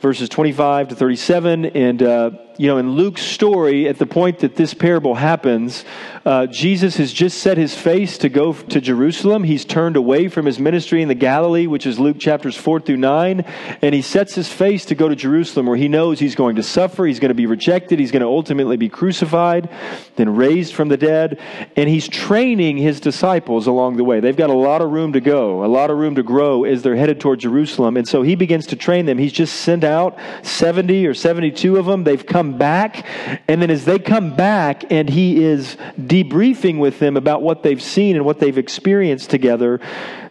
verses 0.00 0.28
25 0.28 0.88
to 0.88 0.94
37. 0.94 1.64
And 1.66 2.02
uh, 2.02 2.30
you 2.58 2.68
know, 2.68 2.78
in 2.78 2.90
Luke's 2.92 3.22
story, 3.22 3.88
at 3.88 3.98
the 3.98 4.06
point 4.06 4.40
that 4.40 4.54
this 4.54 4.74
parable 4.74 5.14
happens, 5.14 5.84
uh, 6.24 6.46
Jesus 6.46 6.96
has 6.96 7.12
just 7.12 7.38
set 7.38 7.58
his 7.58 7.74
face 7.74 8.16
to 8.18 8.28
go 8.28 8.54
to 8.54 8.80
Jerusalem. 8.80 9.44
He's 9.44 9.64
turned 9.64 9.96
away 9.96 10.28
from 10.28 10.46
his 10.46 10.58
ministry 10.58 11.02
in 11.02 11.08
the 11.08 11.14
Galilee, 11.14 11.66
which 11.66 11.86
is 11.86 11.98
Luke 11.98 12.18
chapters 12.18 12.56
4 12.56 12.80
through 12.80 12.96
9, 12.96 13.40
and 13.82 13.94
he 13.94 14.00
sets 14.00 14.34
his 14.34 14.48
face 14.48 14.86
to 14.86 14.94
go 14.94 15.08
to 15.08 15.14
Jerusalem 15.14 15.66
where 15.66 15.76
he 15.76 15.88
knows 15.88 16.18
he's 16.18 16.34
going 16.34 16.56
to 16.56 16.62
suffer, 16.62 17.04
he's 17.04 17.20
going 17.20 17.28
to 17.28 17.34
be 17.34 17.44
rejected, 17.44 17.98
he's 17.98 18.10
going 18.10 18.22
to 18.22 18.28
ultimately 18.28 18.78
be 18.78 18.88
crucified, 18.88 19.68
then 20.16 20.34
raised 20.34 20.72
from 20.72 20.88
the 20.88 20.96
dead, 20.96 21.40
and 21.76 21.90
he's 21.90 22.08
training 22.08 22.78
his 22.78 23.00
disciples 23.00 23.66
along 23.66 23.96
the 23.96 24.04
way. 24.04 24.20
They've 24.20 24.34
got 24.34 24.50
a 24.50 24.54
lot 24.54 24.80
of 24.80 24.90
room 24.90 25.12
to 25.12 25.20
go, 25.20 25.62
a 25.62 25.66
lot 25.66 25.90
of 25.90 25.98
room 25.98 26.14
to 26.14 26.22
grow 26.22 26.64
as 26.64 26.82
they're 26.82 26.96
headed 26.96 27.20
toward 27.20 27.40
Jerusalem, 27.40 27.98
and 27.98 28.08
so 28.08 28.22
he 28.22 28.34
begins 28.34 28.66
to 28.68 28.76
train 28.76 29.04
them. 29.04 29.18
He's 29.18 29.32
just 29.32 29.56
sent 29.56 29.84
out 29.84 30.18
70 30.42 31.06
or 31.06 31.12
72 31.12 31.76
of 31.76 31.84
them. 31.84 32.04
They've 32.04 32.24
come 32.24 32.56
back, 32.56 33.06
and 33.46 33.60
then 33.60 33.70
as 33.70 33.84
they 33.84 33.98
come 33.98 34.34
back 34.34 34.90
and 34.90 35.10
he 35.10 35.44
is 35.44 35.76
debriefing 36.14 36.78
with 36.78 37.00
them 37.00 37.16
about 37.16 37.42
what 37.42 37.64
they've 37.64 37.82
seen 37.82 38.14
and 38.14 38.24
what 38.24 38.38
they've 38.38 38.58
experienced 38.58 39.30
together, 39.30 39.80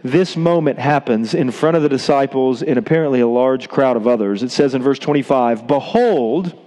this 0.01 0.37
moment 0.37 0.79
happens 0.79 1.33
in 1.33 1.51
front 1.51 1.75
of 1.75 1.83
the 1.83 1.89
disciples 1.89 2.63
and 2.63 2.77
apparently 2.77 3.19
a 3.19 3.27
large 3.27 3.67
crowd 3.67 3.97
of 3.97 4.07
others. 4.07 4.43
It 4.43 4.51
says 4.51 4.75
in 4.75 4.81
verse 4.81 4.99
25, 4.99 5.67
Behold, 5.67 6.57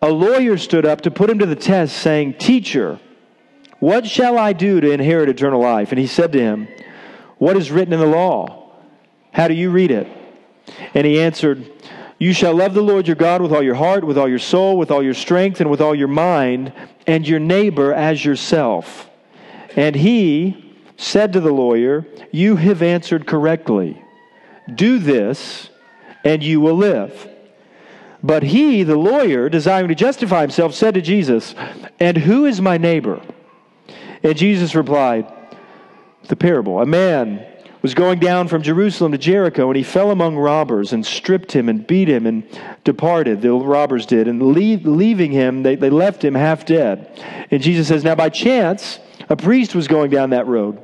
a 0.00 0.10
lawyer 0.10 0.56
stood 0.56 0.86
up 0.86 1.02
to 1.02 1.10
put 1.10 1.28
him 1.28 1.40
to 1.40 1.46
the 1.46 1.56
test, 1.56 1.96
saying, 1.98 2.34
Teacher, 2.34 2.98
what 3.80 4.06
shall 4.06 4.38
I 4.38 4.54
do 4.54 4.80
to 4.80 4.90
inherit 4.90 5.28
eternal 5.28 5.60
life? 5.60 5.90
And 5.90 5.98
he 5.98 6.06
said 6.06 6.32
to 6.32 6.40
him, 6.40 6.68
What 7.36 7.56
is 7.58 7.70
written 7.70 7.92
in 7.92 8.00
the 8.00 8.06
law? 8.06 8.72
How 9.32 9.46
do 9.46 9.54
you 9.54 9.70
read 9.70 9.90
it? 9.90 10.08
And 10.94 11.06
he 11.06 11.20
answered, 11.20 11.70
you 12.20 12.34
shall 12.34 12.54
love 12.54 12.74
the 12.74 12.82
Lord 12.82 13.08
your 13.08 13.16
God 13.16 13.40
with 13.40 13.50
all 13.50 13.62
your 13.62 13.74
heart, 13.74 14.04
with 14.04 14.18
all 14.18 14.28
your 14.28 14.38
soul, 14.38 14.76
with 14.76 14.90
all 14.90 15.02
your 15.02 15.14
strength, 15.14 15.58
and 15.62 15.70
with 15.70 15.80
all 15.80 15.94
your 15.94 16.06
mind, 16.06 16.70
and 17.06 17.26
your 17.26 17.40
neighbor 17.40 17.94
as 17.94 18.22
yourself. 18.22 19.08
And 19.74 19.96
he 19.96 20.76
said 20.98 21.32
to 21.32 21.40
the 21.40 21.50
lawyer, 21.50 22.06
You 22.30 22.56
have 22.56 22.82
answered 22.82 23.26
correctly. 23.26 24.04
Do 24.72 24.98
this, 24.98 25.70
and 26.22 26.42
you 26.42 26.60
will 26.60 26.76
live. 26.76 27.26
But 28.22 28.42
he, 28.42 28.82
the 28.82 28.98
lawyer, 28.98 29.48
desiring 29.48 29.88
to 29.88 29.94
justify 29.94 30.42
himself, 30.42 30.74
said 30.74 30.92
to 30.94 31.00
Jesus, 31.00 31.54
And 31.98 32.18
who 32.18 32.44
is 32.44 32.60
my 32.60 32.76
neighbor? 32.76 33.22
And 34.22 34.36
Jesus 34.36 34.74
replied, 34.74 35.26
The 36.28 36.36
parable. 36.36 36.82
A 36.82 36.86
man 36.86 37.46
was 37.82 37.94
going 37.94 38.18
down 38.18 38.48
from 38.48 38.62
Jerusalem 38.62 39.12
to 39.12 39.18
Jericho, 39.18 39.68
and 39.68 39.76
he 39.76 39.82
fell 39.82 40.10
among 40.10 40.36
robbers 40.36 40.92
and 40.92 41.04
stripped 41.04 41.52
him 41.52 41.68
and 41.68 41.86
beat 41.86 42.08
him 42.08 42.26
and 42.26 42.44
departed. 42.84 43.40
The 43.40 43.52
robbers 43.52 44.06
did. 44.06 44.28
And 44.28 44.52
leave, 44.52 44.86
leaving 44.86 45.32
him, 45.32 45.62
they, 45.62 45.76
they 45.76 45.90
left 45.90 46.24
him 46.24 46.34
half 46.34 46.66
dead. 46.66 47.46
And 47.50 47.62
Jesus 47.62 47.88
says, 47.88 48.04
Now 48.04 48.14
by 48.14 48.28
chance, 48.28 48.98
a 49.28 49.36
priest 49.36 49.74
was 49.74 49.88
going 49.88 50.10
down 50.10 50.30
that 50.30 50.46
road. 50.46 50.78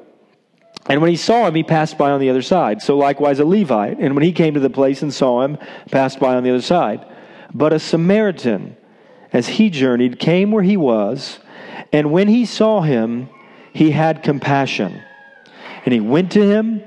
And 0.88 1.00
when 1.00 1.10
he 1.10 1.16
saw 1.16 1.46
him, 1.46 1.54
he 1.54 1.64
passed 1.64 1.98
by 1.98 2.12
on 2.12 2.20
the 2.20 2.30
other 2.30 2.42
side. 2.42 2.80
So 2.80 2.96
likewise 2.96 3.40
a 3.40 3.44
Levite. 3.44 3.98
And 3.98 4.14
when 4.14 4.24
he 4.24 4.32
came 4.32 4.54
to 4.54 4.60
the 4.60 4.70
place 4.70 5.02
and 5.02 5.12
saw 5.12 5.42
him, 5.42 5.58
passed 5.90 6.20
by 6.20 6.36
on 6.36 6.44
the 6.44 6.50
other 6.50 6.62
side. 6.62 7.04
But 7.52 7.72
a 7.72 7.78
Samaritan, 7.78 8.76
as 9.32 9.48
he 9.48 9.68
journeyed, 9.68 10.18
came 10.18 10.50
where 10.50 10.62
he 10.62 10.76
was. 10.76 11.40
And 11.92 12.12
when 12.12 12.28
he 12.28 12.46
saw 12.46 12.82
him, 12.82 13.28
he 13.72 13.90
had 13.90 14.22
compassion 14.22 15.02
and 15.86 15.94
he 15.94 16.00
went 16.00 16.32
to 16.32 16.42
him 16.42 16.82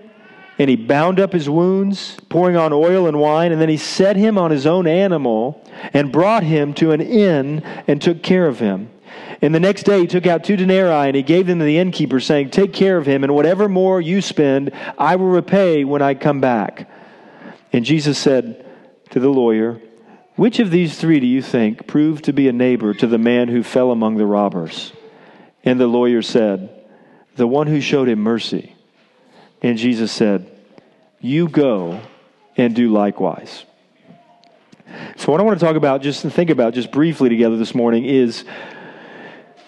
and 0.60 0.70
he 0.70 0.75
bound 0.75 1.22
up 1.22 1.32
his 1.32 1.50
wounds, 1.50 2.18
pouring 2.27 2.58
on 2.58 2.74
oil 2.74 3.08
and 3.08 3.18
wine, 3.18 3.53
and 3.53 3.62
then 3.62 3.70
he 3.70 3.77
set 3.77 4.18
him 4.18 4.38
on 4.38 4.51
his 4.51 4.68
own 4.68 4.88
animal 4.88 5.65
and 5.94 6.12
brought 6.12 6.44
him 6.44 6.74
to 6.75 6.91
an 6.91 7.00
inn 7.00 7.63
and 7.88 8.01
took 8.01 8.22
care 8.22 8.46
of 8.46 8.60
him. 8.60 8.91
And 9.41 9.56
the 9.56 9.60
next 9.62 9.84
day 9.84 10.01
he 10.01 10.08
took 10.08 10.27
out 10.27 10.44
two 10.44 10.58
denarii 10.58 11.08
and 11.08 11.15
he 11.15 11.24
gave 11.24 11.48
them 11.48 11.60
to 11.60 11.65
the 11.65 11.77
innkeeper, 11.77 12.20
saying, 12.20 12.50
Take 12.50 12.74
care 12.74 12.98
of 12.98 13.06
him, 13.06 13.24
and 13.24 13.34
whatever 13.34 13.70
more 13.70 14.01
you 14.01 14.22
spend, 14.22 14.72
I 14.98 15.15
will 15.15 15.29
repay 15.29 15.86
when 15.86 16.01
I 16.01 16.13
come 16.13 16.41
back. 16.41 16.89
And 17.72 17.86
Jesus 17.86 18.18
said 18.18 18.65
to 19.12 19.22
the 19.22 19.29
lawyer, 19.29 19.82
Which 20.36 20.60
of 20.60 20.72
these 20.72 21.00
three 21.00 21.22
do 21.22 21.27
you 21.27 21.41
think 21.41 21.88
proved 21.88 22.25
to 22.25 22.34
be 22.34 22.50
a 22.50 22.53
neighbor 22.53 22.94
to 22.96 23.08
the 23.08 23.18
man 23.18 23.48
who 23.48 23.63
fell 23.63 23.91
among 23.91 24.18
the 24.18 24.25
robbers? 24.25 24.91
And 25.63 25.79
the 25.79 25.88
lawyer 25.88 26.22
said, 26.22 26.86
The 27.38 27.48
one 27.48 27.68
who 27.68 27.79
showed 27.79 28.10
him 28.10 28.20
mercy. 28.20 28.75
And 29.62 29.78
Jesus 29.78 30.12
said, 30.12 30.50
You 31.20 31.48
go 31.48 32.01
and 32.56 32.75
do 32.75 32.92
likewise. 32.92 33.66
So, 35.18 35.32
what 35.32 35.39
I 35.39 35.44
want 35.44 35.60
to 35.60 35.66
talk 35.66 35.75
about, 35.75 36.01
just 36.01 36.22
to 36.24 36.30
think 36.30 36.50
about 36.50 36.74
just 36.74 36.92
briefly 36.92 37.30
together 37.30 37.58
this 37.58 37.75
morning, 37.75 38.06
is 38.06 38.44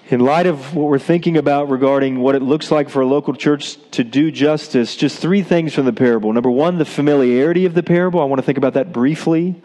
in 0.09 0.19
light 0.19 0.45
of 0.45 0.75
what 0.75 0.89
we're 0.89 0.99
thinking 0.99 1.37
about 1.37 1.69
regarding 1.69 2.19
what 2.19 2.35
it 2.35 2.41
looks 2.41 2.71
like 2.71 2.89
for 2.89 3.01
a 3.01 3.05
local 3.05 3.33
church 3.33 3.77
to 3.91 4.03
do 4.03 4.31
justice, 4.31 4.95
just 4.95 5.19
three 5.19 5.41
things 5.41 5.73
from 5.73 5.85
the 5.85 5.93
parable. 5.93 6.33
Number 6.33 6.49
one, 6.49 6.77
the 6.77 6.85
familiarity 6.85 7.65
of 7.65 7.73
the 7.73 7.83
parable. 7.83 8.19
I 8.19 8.25
want 8.25 8.39
to 8.39 8.45
think 8.45 8.57
about 8.57 8.73
that 8.73 8.91
briefly. 8.91 9.61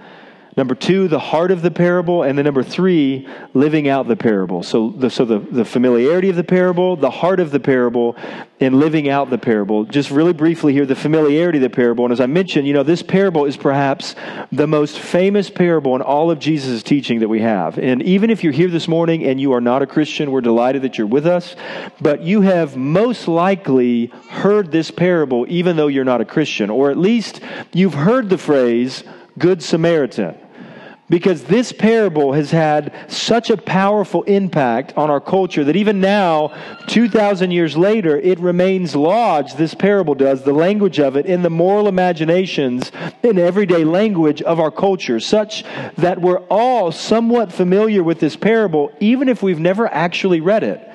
Number 0.57 0.75
two, 0.75 1.07
the 1.07 1.19
heart 1.19 1.51
of 1.51 1.61
the 1.61 1.71
parable. 1.71 2.23
And 2.23 2.39
then 2.39 2.47
number 2.47 2.63
three, 2.63 3.29
living 3.53 3.89
out 3.89 4.09
the 4.09 4.17
parable. 4.17 4.63
So, 4.63 4.89
the, 4.89 5.11
so 5.11 5.27
the, 5.27 5.39
the 5.39 5.67
familiarity 5.67 6.31
of 6.31 6.37
the 6.37 6.45
parable, 6.45 6.97
the 6.97 7.11
heart 7.11 7.41
of 7.41 7.51
the 7.51 7.61
parable, 7.61 8.17
and 8.59 8.81
living 8.81 9.11
out 9.11 9.29
the 9.29 9.37
parable. 9.37 9.85
Just 9.85 10.11
really 10.11 10.33
briefly 10.33 10.73
here, 10.73 10.87
the 10.87 10.97
familiarity 10.97 11.59
of 11.59 11.63
the 11.63 11.69
parable. 11.69 12.07
And 12.07 12.13
as 12.13 12.21
I 12.21 12.27
mentioned, 12.27 12.67
you 12.67 12.73
know, 12.73 12.83
this 12.83 13.03
parable 13.03 13.45
is 13.45 13.55
perhaps 13.59 14.15
the 14.51 14.67
most 14.67 14.99
famous 14.99 15.51
parable 15.51 15.95
in 15.95 16.01
all 16.01 16.31
of 16.31 16.39
Jesus' 16.39 16.83
teaching 16.83 17.21
that 17.21 17.29
we 17.29 17.43
have. 17.43 17.79
And 17.79 18.03
even 18.03 18.31
if 18.31 18.43
you're 18.43 18.55
here 18.55 18.71
this 18.71 18.89
morning 18.89 19.25
and 19.25 19.39
you 19.39 19.53
are 19.53 19.61
not 19.61 19.83
a 19.83 19.87
Christian, 19.87 20.31
we're 20.31 20.41
delighted 20.41 20.81
that 20.83 20.97
you're 20.97 21.07
with 21.07 21.27
us. 21.27 21.55
But 22.01 22.23
you 22.23 22.41
have 22.41 22.79
most 22.79 23.29
likely 23.29 24.07
heard 24.31 24.73
this 24.73 24.91
parable 24.91 25.45
even 25.51 25.77
though 25.77 25.89
you're 25.89 26.05
not 26.07 26.23
a 26.23 26.25
Christian. 26.25 26.71
Or 26.71 26.91
at 26.91 26.97
least 26.97 27.43
you've 27.75 27.93
heard 27.93 28.31
the 28.31 28.39
phrase, 28.39 29.05
Good 29.39 29.63
Samaritan. 29.63 30.46
Because 31.09 31.45
this 31.45 31.71
parable 31.71 32.33
has 32.33 32.51
had 32.51 32.93
such 33.09 33.51
a 33.51 33.57
powerful 33.57 34.25
impact 34.25 34.93
on 34.97 35.09
our 35.09 35.21
culture 35.21 35.63
that 35.63 35.77
even 35.77 36.01
now, 36.01 36.53
2,000 36.89 37.53
years 37.53 37.77
later, 37.77 38.17
it 38.19 38.41
remains 38.41 38.97
lodged, 38.97 39.57
this 39.57 39.73
parable 39.73 40.17
does, 40.17 40.43
the 40.43 40.53
language 40.53 40.99
of 40.99 41.17
it, 41.17 41.25
in 41.27 41.43
the 41.43 41.51
moral 41.51 41.87
imaginations 41.87 42.91
in 43.23 43.39
everyday 43.39 43.85
language 43.85 44.43
of 44.43 44.59
our 44.59 44.73
culture, 44.73 45.21
such 45.21 45.65
that 45.97 46.21
we're 46.21 46.45
all 46.51 46.91
somewhat 46.91 47.53
familiar 47.53 48.03
with 48.03 48.19
this 48.19 48.35
parable, 48.35 48.91
even 48.99 49.29
if 49.29 49.45
we've 49.45 49.61
never 49.61 49.87
actually 49.87 50.41
read 50.41 50.65
it. 50.65 50.91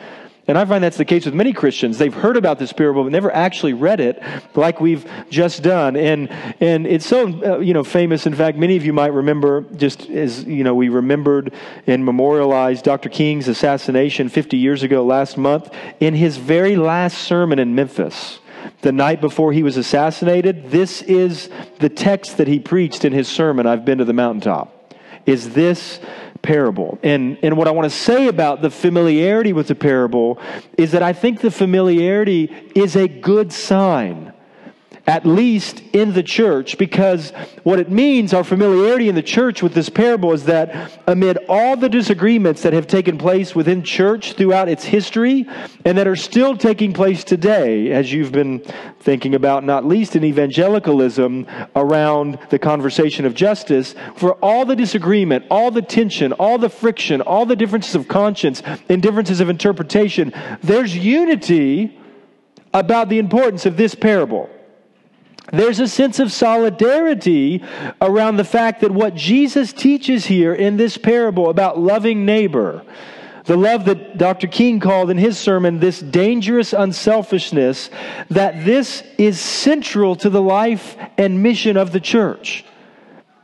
And 0.48 0.58
I 0.58 0.66
find 0.66 0.84
that's 0.84 0.98
the 0.98 1.06
case 1.06 1.26
with 1.26 1.36
many 1.36 1.54
Christians. 1.54 2.00
They've 2.00 2.14
heard 2.14 2.36
about 2.36 2.58
this 2.58 2.74
parable, 2.74 3.04
but 3.04 3.12
never 3.12 3.32
actually 3.32 3.74
read 3.74 4.00
it 4.00 4.22
like 4.56 4.82
we've 4.82 5.10
just 5.30 5.62
done. 5.62 5.96
And, 5.96 6.30
and 6.60 6.88
it's 6.88 7.06
so, 7.06 7.28
uh, 7.44 7.60
you 7.60 7.74
know, 7.74 7.84
famous. 7.84 8.26
In 8.26 8.34
fact, 8.34 8.58
many 8.58 8.76
of 8.76 8.84
you 8.84 8.92
might 8.92 9.14
remember, 9.14 9.62
just 9.76 10.10
as, 10.10 10.44
you 10.46 10.64
know, 10.64 10.74
we 10.74 10.90
remembered 10.90 11.54
and 11.86 12.04
memorialized 12.04 12.84
Dr. 12.84 13.10
King's 13.10 13.48
assassination 13.48 14.30
50 14.30 14.58
years 14.58 14.82
ago 14.82 15.06
last 15.06 15.38
month 15.38 15.72
in 16.00 16.16
his 16.16 16.38
very 16.38 16.76
last 16.76 17.20
sermon 17.20 17.60
in 17.60 17.76
Memphis 17.76 18.40
the 18.82 18.92
night 18.92 19.22
before 19.22 19.54
he 19.54 19.64
was 19.64 19.78
assassinated. 19.78 20.72
This 20.72 21.04
is 21.04 21.50
the 21.80 21.90
text 21.90 22.38
that 22.38 22.48
he 22.48 22.60
preached 22.60 23.06
in 23.06 23.14
his 23.14 23.28
sermon, 23.28 23.68
I've 23.68 23.86
been 23.86 24.00
to 24.00 24.06
the 24.06 24.14
mountaintop. 24.14 24.96
Is 25.26 25.52
this 25.54 26.00
parable. 26.42 26.98
And, 27.04 27.38
and 27.44 27.58
what 27.58 27.68
I 27.68 27.72
want 27.72 27.92
to 27.92 27.96
say 27.96 28.28
about 28.28 28.62
the 28.62 28.70
familiarity 28.70 29.54
with 29.54 29.68
the 29.68 29.76
parable 29.76 30.40
is 30.78 30.92
that 30.92 31.04
I 31.04 31.14
think 31.14 31.42
the 31.42 31.52
familiarity 31.52 32.72
is 32.76 32.96
a 32.96 33.08
good 33.08 33.54
sign 33.54 34.31
at 35.08 35.26
least 35.26 35.82
in 35.94 36.14
the 36.14 36.22
church, 36.22 36.78
because 36.78 37.32
what 37.64 37.80
it 37.80 37.90
means, 37.90 38.34
our 38.34 38.44
familiarity 38.44 39.10
in 39.10 39.16
the 39.16 39.24
church 39.24 39.64
with 39.64 39.74
this 39.74 39.90
parable, 39.90 40.32
is 40.32 40.46
that 40.46 41.00
amid 41.08 41.38
all 41.50 41.76
the 41.76 41.90
disagreements 41.90 42.62
that 42.62 42.74
have 42.74 42.86
taken 42.86 43.18
place 43.18 43.56
within 43.56 43.82
church 43.84 44.34
throughout 44.34 44.70
its 44.70 44.84
history 44.84 45.48
and 45.86 45.98
that 45.98 46.08
are 46.08 46.16
still 46.16 46.56
taking 46.56 46.94
place 46.94 47.24
today, 47.24 47.92
as 47.92 48.14
you've 48.14 48.32
been 48.32 48.60
thinking 49.00 49.34
about, 49.34 49.64
not 49.64 49.86
least 49.86 50.16
in 50.16 50.24
evangelicalism 50.24 51.48
around 51.76 52.38
the 52.50 52.60
conversation 52.60 53.26
of 53.26 53.34
justice, 53.34 53.96
for 54.16 54.34
all 54.36 54.66
the 54.66 54.76
disagreement, 54.76 55.44
all 55.50 55.72
the 55.72 55.82
tension, 55.82 56.32
all 56.34 56.60
the 56.60 56.70
friction, 56.70 57.22
all 57.22 57.46
the 57.46 57.56
differences 57.56 57.96
of 57.96 58.08
conscience 58.08 58.62
and 58.88 59.02
differences 59.02 59.40
of 59.40 59.50
interpretation, 59.50 60.32
there's 60.62 60.96
unity 60.96 62.00
about 62.74 63.10
the 63.10 63.18
importance 63.18 63.66
of 63.66 63.76
this 63.78 63.96
parable. 63.96 64.50
There's 65.52 65.80
a 65.80 65.88
sense 65.88 66.20
of 66.20 66.32
solidarity 66.32 67.64
around 68.02 68.38
the 68.38 68.44
fact 68.44 68.82
that 68.82 68.92
what 68.92 69.16
Jesus 69.16 69.74
teaches 69.74 70.26
here 70.26 70.54
in 70.54 70.78
this 70.78 70.98
parable 70.98 71.50
about 71.50 71.78
loving 71.78 72.26
neighbor, 72.26 72.84
the 73.46 73.58
love 73.58 73.86
that 73.86 74.18
Dr. 74.18 74.48
King 74.48 74.80
called 74.80 75.10
in 75.10 75.18
his 75.18 75.38
sermon 75.38 75.80
this 75.80 76.00
dangerous 76.00 76.74
unselfishness, 76.74 77.90
that 78.30 78.64
this 78.64 79.04
is 79.18 79.40
central 79.40 80.16
to 80.18 80.30
the 80.30 80.42
life 80.42 80.96
and 81.18 81.44
mission 81.44 81.76
of 81.76 81.92
the 81.92 82.00
church. 82.00 82.64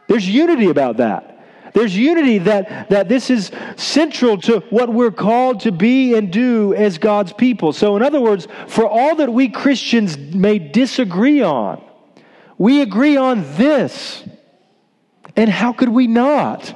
There's 0.07 0.27
unity 0.27 0.69
about 0.69 0.97
that. 0.97 1.33
There's 1.73 1.95
unity 1.95 2.39
that, 2.39 2.89
that 2.89 3.07
this 3.09 3.29
is 3.29 3.51
central 3.75 4.37
to 4.39 4.61
what 4.69 4.91
we're 4.91 5.11
called 5.11 5.59
to 5.59 5.71
be 5.71 6.15
and 6.15 6.31
do 6.31 6.73
as 6.73 6.97
God's 6.97 7.33
people. 7.33 7.73
So, 7.73 7.95
in 7.95 8.01
other 8.01 8.21
words, 8.21 8.47
for 8.67 8.87
all 8.87 9.15
that 9.17 9.31
we 9.31 9.49
Christians 9.49 10.17
may 10.17 10.57
disagree 10.57 11.43
on, 11.43 11.86
we 12.57 12.81
agree 12.81 13.17
on 13.17 13.43
this. 13.55 14.23
And 15.35 15.49
how 15.49 15.73
could 15.73 15.89
we 15.89 16.07
not? 16.07 16.73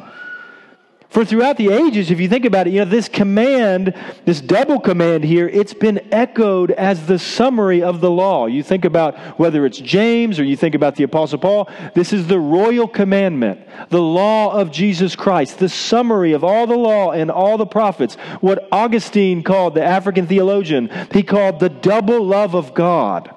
For 1.11 1.25
throughout 1.25 1.57
the 1.57 1.73
ages, 1.73 2.09
if 2.09 2.21
you 2.21 2.29
think 2.29 2.45
about 2.45 2.67
it, 2.67 2.73
you 2.73 2.79
know, 2.79 2.85
this 2.85 3.09
command, 3.09 3.93
this 4.23 4.39
double 4.39 4.79
command 4.79 5.25
here, 5.25 5.45
it's 5.49 5.73
been 5.73 6.07
echoed 6.13 6.71
as 6.71 7.05
the 7.05 7.19
summary 7.19 7.83
of 7.83 7.99
the 7.99 8.09
law. 8.09 8.45
You 8.45 8.63
think 8.63 8.85
about 8.85 9.17
whether 9.37 9.65
it's 9.65 9.77
James 9.77 10.39
or 10.39 10.45
you 10.45 10.55
think 10.55 10.73
about 10.73 10.95
the 10.95 11.03
Apostle 11.03 11.39
Paul, 11.39 11.69
this 11.95 12.13
is 12.13 12.27
the 12.27 12.39
royal 12.39 12.87
commandment, 12.87 13.59
the 13.89 14.01
law 14.01 14.53
of 14.53 14.71
Jesus 14.71 15.13
Christ, 15.17 15.59
the 15.59 15.67
summary 15.67 16.31
of 16.31 16.45
all 16.45 16.65
the 16.65 16.77
law 16.77 17.11
and 17.11 17.29
all 17.29 17.57
the 17.57 17.65
prophets. 17.65 18.15
What 18.39 18.69
Augustine 18.71 19.43
called, 19.43 19.75
the 19.75 19.83
African 19.83 20.27
theologian, 20.27 20.89
he 21.11 21.23
called 21.23 21.59
the 21.59 21.67
double 21.67 22.25
love 22.25 22.55
of 22.55 22.73
God 22.73 23.35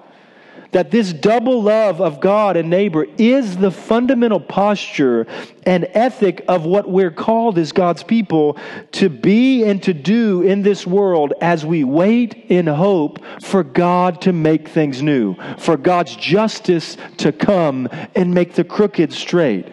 that 0.75 0.91
this 0.91 1.13
double 1.13 1.63
love 1.63 2.01
of 2.01 2.21
God 2.21 2.57
and 2.57 2.69
neighbor 2.69 3.07
is 3.17 3.57
the 3.57 3.71
fundamental 3.71 4.41
posture 4.41 5.25
and 5.65 5.87
ethic 5.93 6.45
of 6.49 6.65
what 6.65 6.91
we're 6.91 7.13
called 7.13 7.59
as 7.59 7.71
God's 7.71 8.03
people 8.03 8.59
to 8.91 9.09
be 9.09 9.63
and 9.63 9.81
to 9.85 9.95
do 9.95 10.43
in 10.43 10.63
this 10.63 10.85
world 10.85 11.33
as 11.41 11.65
we 11.65 11.85
wait 11.85 12.35
in 12.49 12.67
hope 12.67 13.21
for 13.41 13.63
God 13.63 14.21
to 14.23 14.33
make 14.33 14.69
things 14.69 15.01
new, 15.01 15.37
for 15.59 15.77
God's 15.77 16.17
justice 16.17 16.97
to 17.19 17.31
come 17.31 17.89
and 18.17 18.35
make 18.35 18.55
the 18.55 18.65
crooked 18.65 19.13
straight. 19.13 19.73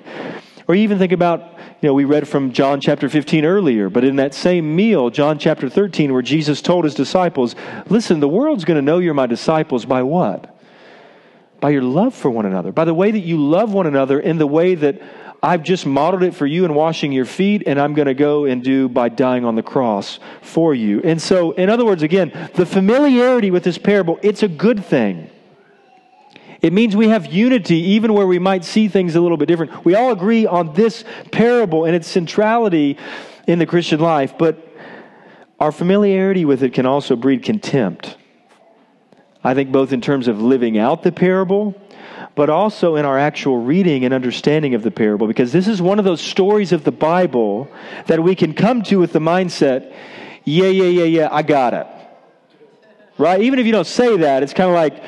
Or 0.68 0.76
even 0.76 1.00
think 1.00 1.14
about 1.14 1.58
you 1.82 1.88
know, 1.90 1.96
we 1.96 2.06
read 2.06 2.28
from 2.28 2.52
John 2.52 2.80
chapter 2.80 3.10
15 3.10 3.44
earlier, 3.44 3.90
but 3.90 4.04
in 4.04 4.18
that 4.18 4.36
same 4.36 4.76
meal, 4.76 5.10
John 5.10 5.40
chapter 5.40 5.68
13, 5.68 6.14
where 6.14 6.22
Jesus 6.22 6.62
told 6.62 6.84
his 6.84 6.94
disciples, 6.94 7.56
Listen, 7.88 8.20
the 8.20 8.30
world's 8.30 8.66
going 8.66 8.76
to 8.76 8.84
know 8.84 9.00
you're 9.00 9.16
my 9.16 9.26
disciples 9.26 9.84
by 9.84 10.04
what? 10.04 10.51
By 11.62 11.70
your 11.70 11.84
love 11.84 12.14
for 12.14 12.30
one 12.30 12.46
another, 12.46 12.74
by 12.74 12.84
the 12.84 12.94
way 12.94 13.12
that 13.12 13.20
you 13.20 13.38
love 13.38 13.72
one 13.72 13.88
another 13.88 14.20
in 14.20 14.38
the 14.38 14.48
way 14.48 14.76
that 14.76 15.02
I've 15.44 15.64
just 15.64 15.86
modeled 15.86 16.24
it 16.24 16.36
for 16.36 16.46
you 16.46 16.66
in 16.66 16.74
washing 16.76 17.12
your 17.12 17.26
feet, 17.26 17.64
and 17.66 17.80
I'm 17.80 17.94
going 17.96 18.08
to 18.08 18.14
go 18.14 18.46
and 18.46 18.64
do 18.64 18.88
by 18.88 19.10
dying 19.10 19.44
on 19.44 19.56
the 19.56 19.64
cross 19.64 20.20
for 20.42 20.76
you. 20.76 21.02
And 21.04 21.20
so, 21.20 21.52
in 21.54 21.70
other 21.70 21.86
words, 21.86 22.04
again, 22.04 22.32
the 22.54 22.66
familiarity 22.66 23.50
with 23.50 23.64
this 23.64 23.80
parable, 23.80 24.20
it's 24.22 24.44
a 24.44 24.48
good 24.48 24.86
thing. 24.86 25.30
It 26.62 26.74
means 26.74 26.96
we 26.96 27.08
have 27.08 27.26
unity 27.26 27.78
even 27.78 28.14
where 28.14 28.28
we 28.28 28.38
might 28.38 28.64
see 28.64 28.88
things 28.88 29.16
a 29.16 29.22
little 29.22 29.38
bit 29.38 29.48
different. 29.48 29.84
We 29.84 29.96
all 29.96 30.12
agree 30.12 30.46
on 30.46 30.74
this 30.74 31.04
parable 31.32 31.86
and 31.86 31.96
its 31.96 32.08
centrality 32.08 32.98
in 33.48 33.58
the 33.58 33.66
Christian 33.66 34.00
life, 34.00 34.38
but 34.38 34.68
our 35.60 35.72
familiarity 35.72 36.46
with 36.46 36.62
it 36.62 36.74
can 36.74 36.86
also 36.86 37.16
breed 37.16 37.42
contempt. 37.42 38.16
I 39.44 39.54
think 39.54 39.72
both 39.72 39.92
in 39.92 40.02
terms 40.02 40.28
of 40.28 40.42
living 40.42 40.78
out 40.78 41.04
the 41.04 41.12
parable, 41.12 41.76
but 42.36 42.50
also 42.50 42.96
in 42.96 43.06
our 43.06 43.18
actual 43.18 43.58
reading 43.58 44.06
and 44.06 44.14
understanding 44.14 44.76
of 44.76 44.84
the 44.84 44.92
parable, 44.92 45.28
because 45.28 45.52
this 45.52 45.68
is 45.68 45.82
one 45.82 46.00
of 46.00 46.06
those 46.06 46.22
stories 46.22 46.72
of 46.72 46.84
the 46.84 46.92
Bible 46.92 47.68
that 48.08 48.22
we 48.22 48.36
can 48.36 48.54
come 48.54 48.84
to 48.84 48.98
with 48.98 49.14
the 49.14 49.20
mindset, 49.20 49.94
yeah, 50.44 50.68
yeah, 50.68 50.84
yeah, 50.86 51.04
yeah, 51.04 51.30
I 51.32 51.42
got 51.42 51.74
it. 51.74 51.88
Right? 53.18 53.42
Even 53.42 53.60
if 53.60 53.66
you 53.66 53.72
don't 53.72 53.88
say 53.88 54.18
that, 54.18 54.44
it's 54.44 54.54
kind 54.54 54.70
of 54.70 54.76
like, 54.76 55.04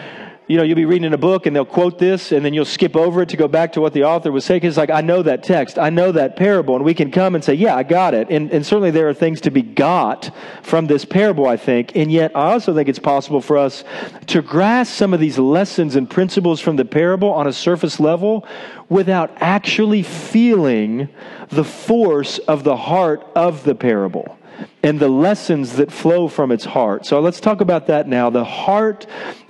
you 0.47 0.57
know, 0.57 0.63
you'll 0.63 0.75
be 0.75 0.85
reading 0.85 1.05
in 1.05 1.13
a 1.13 1.17
book 1.17 1.45
and 1.45 1.55
they'll 1.55 1.63
quote 1.63 1.97
this 1.97 2.33
and 2.33 2.43
then 2.43 2.53
you'll 2.53 2.65
skip 2.65 2.97
over 2.97 3.21
it 3.21 3.29
to 3.29 3.38
go 3.38 3.47
back 3.47 3.71
to 3.73 3.81
what 3.81 3.93
the 3.93 4.03
author 4.03 4.31
was 4.31 4.43
saying. 4.43 4.63
It's 4.63 4.75
like, 4.75 4.89
I 4.89 5.00
know 5.00 5.23
that 5.23 5.41
text. 5.41 5.79
I 5.79 5.89
know 5.89 6.12
that 6.12 6.35
parable. 6.35 6.75
And 6.75 6.83
we 6.83 6.93
can 6.93 7.12
come 7.12 7.35
and 7.35 7.43
say, 7.43 7.53
yeah, 7.53 7.75
I 7.75 7.83
got 7.83 8.13
it. 8.13 8.29
And, 8.29 8.51
and 8.51 8.65
certainly 8.65 8.91
there 8.91 9.07
are 9.07 9.13
things 9.13 9.39
to 9.41 9.51
be 9.51 9.62
got 9.62 10.35
from 10.62 10.88
this 10.88 11.05
parable, 11.05 11.47
I 11.47 11.55
think. 11.55 11.95
And 11.95 12.12
yet 12.12 12.35
I 12.35 12.51
also 12.51 12.73
think 12.73 12.89
it's 12.89 13.00
possible 13.00 13.39
for 13.39 13.57
us 13.57 13.85
to 14.27 14.41
grasp 14.41 14.93
some 14.93 15.13
of 15.13 15.21
these 15.21 15.39
lessons 15.39 15.95
and 15.95 16.09
principles 16.09 16.59
from 16.59 16.75
the 16.75 16.85
parable 16.85 17.31
on 17.31 17.47
a 17.47 17.53
surface 17.53 18.00
level 18.00 18.45
without 18.89 19.31
actually 19.38 20.03
feeling 20.03 21.07
the 21.50 21.63
force 21.63 22.39
of 22.39 22.65
the 22.65 22.75
heart 22.75 23.25
of 23.35 23.63
the 23.63 23.75
parable 23.75 24.38
and 24.81 25.00
the 25.00 25.10
lessons 25.10 25.77
that 25.77 25.91
flow 25.91 26.27
from 26.27 26.51
its 26.51 26.65
heart. 26.65 27.05
So 27.05 27.19
let's 27.19 27.39
talk 27.39 27.62
about 27.62 27.88
that 27.88 28.07
now. 28.07 28.29
The 28.29 28.43
heart 28.43 29.05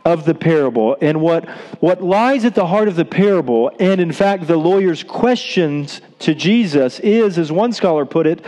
of 0.05 0.25
the 0.25 0.35
parable 0.35 0.97
and 1.01 1.21
what, 1.21 1.47
what 1.79 2.03
lies 2.03 2.45
at 2.45 2.55
the 2.55 2.67
heart 2.67 2.87
of 2.87 2.95
the 2.95 3.05
parable, 3.05 3.71
and 3.79 3.99
in 3.99 4.11
fact, 4.11 4.47
the 4.47 4.57
lawyer's 4.57 5.03
questions 5.03 6.01
to 6.19 6.35
Jesus 6.35 6.99
is, 6.99 7.37
as 7.37 7.51
one 7.51 7.73
scholar 7.73 8.05
put 8.05 8.27
it, 8.27 8.45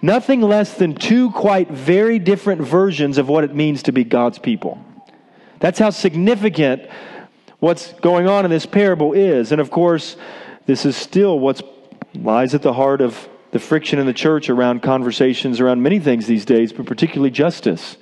nothing 0.00 0.40
less 0.40 0.74
than 0.74 0.94
two 0.94 1.30
quite 1.32 1.70
very 1.70 2.18
different 2.18 2.60
versions 2.60 3.18
of 3.18 3.28
what 3.28 3.44
it 3.44 3.54
means 3.54 3.82
to 3.84 3.92
be 3.92 4.04
God's 4.04 4.38
people. 4.38 4.82
That's 5.60 5.78
how 5.78 5.90
significant 5.90 6.88
what's 7.58 7.92
going 7.94 8.28
on 8.28 8.44
in 8.44 8.50
this 8.50 8.66
parable 8.66 9.12
is. 9.12 9.50
And 9.50 9.60
of 9.60 9.70
course, 9.70 10.16
this 10.66 10.84
is 10.84 10.96
still 10.96 11.38
what 11.38 11.60
lies 12.14 12.54
at 12.54 12.62
the 12.62 12.72
heart 12.72 13.00
of 13.00 13.28
the 13.50 13.58
friction 13.58 13.98
in 13.98 14.06
the 14.06 14.12
church 14.12 14.50
around 14.50 14.82
conversations 14.82 15.60
around 15.60 15.82
many 15.82 15.98
things 15.98 16.26
these 16.26 16.44
days, 16.44 16.72
but 16.72 16.86
particularly 16.86 17.30
justice, 17.30 17.96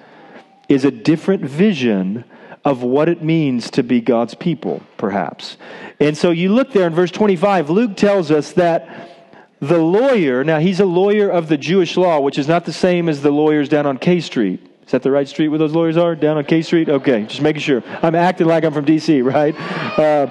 is 0.69 0.85
a 0.85 0.91
different 0.91 1.45
vision 1.45 2.25
of 2.65 2.83
what 2.83 3.09
it 3.09 3.23
means 3.23 3.71
to 3.71 3.83
be 3.85 4.01
God's 4.01 4.35
people, 4.35 4.83
perhaps. 4.97 5.57
And 6.01 6.19
so 6.19 6.31
you 6.31 6.53
look 6.53 6.73
there 6.73 6.89
in 6.89 6.95
verse 6.95 7.13
25, 7.13 7.71
Luke 7.71 7.97
tells 7.97 8.33
us 8.33 8.53
that 8.53 9.13
the 9.61 9.79
lawyer, 9.79 10.43
now 10.43 10.59
he's 10.59 10.81
a 10.81 10.85
lawyer 10.85 11.31
of 11.31 11.49
the 11.49 11.57
Jewish 11.57 11.97
law, 11.97 12.19
which 12.21 12.39
is 12.39 12.49
not 12.49 12.65
the 12.65 12.73
same 12.73 13.09
as 13.09 13.23
the 13.23 13.31
lawyers 13.31 13.69
down 13.69 13.87
on 13.87 13.99
K 13.99 14.21
Street. 14.21 14.61
Is 14.87 14.93
that 14.93 15.03
the 15.03 15.11
right 15.11 15.27
street 15.27 15.49
where 15.49 15.59
those 15.59 15.73
lawyers 15.73 15.97
are? 15.97 16.15
Down 16.15 16.37
on 16.37 16.45
K 16.45 16.63
Street? 16.63 16.89
Okay, 16.89 17.25
just 17.25 17.43
making 17.43 17.61
sure. 17.61 17.83
I'm 18.03 18.15
acting 18.15 18.47
like 18.47 18.63
I'm 18.63 18.73
from 18.73 18.85
D.C., 18.85 19.21
right? 19.21 19.53
Uh, 19.99 20.27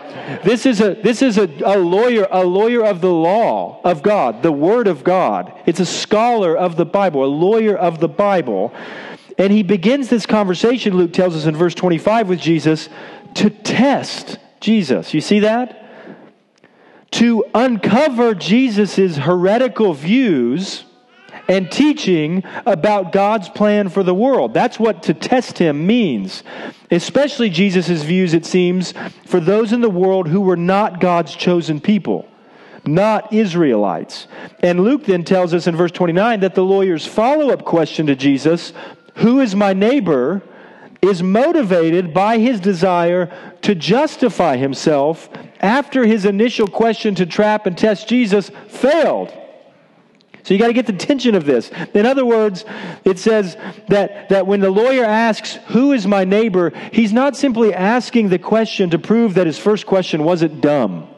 this 0.45 0.65
is 0.65 0.79
a 0.79 0.93
this 0.93 1.21
is 1.21 1.37
a, 1.37 1.49
a 1.65 1.77
lawyer, 1.77 2.25
a 2.31 2.45
lawyer 2.45 2.85
of 2.85 3.01
the 3.01 3.11
law 3.11 3.81
of 3.83 4.01
God, 4.01 4.43
the 4.43 4.53
Word 4.53 4.87
of 4.87 5.03
God. 5.03 5.51
It's 5.65 5.81
a 5.81 5.85
scholar 5.85 6.55
of 6.55 6.77
the 6.77 6.85
Bible, 6.85 7.25
a 7.25 7.27
lawyer 7.27 7.75
of 7.75 7.99
the 7.99 8.07
Bible, 8.07 8.73
and 9.37 9.51
he 9.51 9.61
begins 9.61 10.07
this 10.07 10.25
conversation. 10.25 10.95
Luke 10.95 11.11
tells 11.11 11.35
us 11.35 11.45
in 11.45 11.55
verse 11.57 11.75
25 11.75 12.29
with 12.29 12.39
Jesus 12.39 12.87
to 13.33 13.49
test 13.49 14.37
Jesus. 14.61 15.13
You 15.13 15.19
see 15.19 15.41
that? 15.41 15.81
To 17.11 17.43
uncover 17.53 18.33
Jesus's 18.33 19.17
heretical 19.17 19.93
views 19.93 20.85
and 21.47 21.71
teaching 21.71 22.43
about 22.65 23.11
God's 23.11 23.49
plan 23.49 23.89
for 23.89 24.03
the 24.03 24.13
world. 24.13 24.53
That's 24.53 24.79
what 24.79 25.03
to 25.03 25.13
test 25.13 25.57
him 25.57 25.85
means. 25.85 26.43
Especially 26.91 27.49
Jesus' 27.49 28.03
views, 28.03 28.33
it 28.33 28.45
seems, 28.45 28.93
for 29.25 29.39
those 29.39 29.73
in 29.73 29.81
the 29.81 29.89
world 29.89 30.27
who 30.27 30.41
were 30.41 30.57
not 30.57 30.99
God's 30.99 31.35
chosen 31.35 31.79
people, 31.79 32.27
not 32.85 33.31
Israelites. 33.33 34.27
And 34.61 34.79
Luke 34.79 35.05
then 35.05 35.23
tells 35.23 35.53
us 35.53 35.67
in 35.67 35.75
verse 35.75 35.91
29 35.91 36.39
that 36.41 36.55
the 36.55 36.63
lawyer's 36.63 37.05
follow 37.05 37.49
up 37.51 37.65
question 37.65 38.07
to 38.07 38.15
Jesus, 38.15 38.73
Who 39.15 39.39
is 39.39 39.55
my 39.55 39.73
neighbor? 39.73 40.41
is 41.01 41.21
motivated 41.21 42.13
by 42.13 42.39
his 42.39 42.59
desire 42.59 43.31
to 43.61 43.75
justify 43.75 44.57
himself 44.57 45.29
after 45.59 46.05
his 46.05 46.25
initial 46.25 46.67
question 46.67 47.13
to 47.15 47.25
trap 47.25 47.65
and 47.65 47.77
test 47.77 48.07
Jesus 48.07 48.49
failed. 48.67 49.31
So 50.45 50.53
you 50.53 50.59
got 50.59 50.67
to 50.67 50.73
get 50.73 50.85
the 50.85 50.93
tension 50.93 51.33
of 51.33 51.45
this. 51.45 51.71
In 51.95 52.05
other 52.05 52.23
words, 52.23 52.65
it 53.03 53.17
says 53.17 53.57
that, 53.87 54.29
that 54.29 54.45
when 54.45 54.59
the 54.59 54.69
lawyer 54.69 55.03
asks, 55.03 55.55
Who 55.69 55.91
is 55.91 56.05
my 56.05 56.23
neighbor? 56.23 56.71
he's 56.93 57.11
not 57.11 57.35
simply 57.35 57.73
asking 57.73 58.29
the 58.29 58.37
question 58.37 58.91
to 58.91 58.99
prove 58.99 59.33
that 59.33 59.47
his 59.47 59.57
first 59.57 59.87
question 59.87 60.23
wasn't 60.23 60.61
dumb 60.61 61.09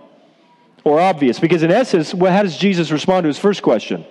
or 0.86 1.02
obvious. 1.02 1.42
Because 1.42 1.62
in 1.62 1.72
essence, 1.72 2.14
well, 2.14 2.32
how 2.32 2.42
does 2.42 2.56
Jesus 2.56 2.90
respond 2.90 3.26
to 3.26 3.28
his 3.28 3.38
first 3.38 3.64
question? 3.64 4.06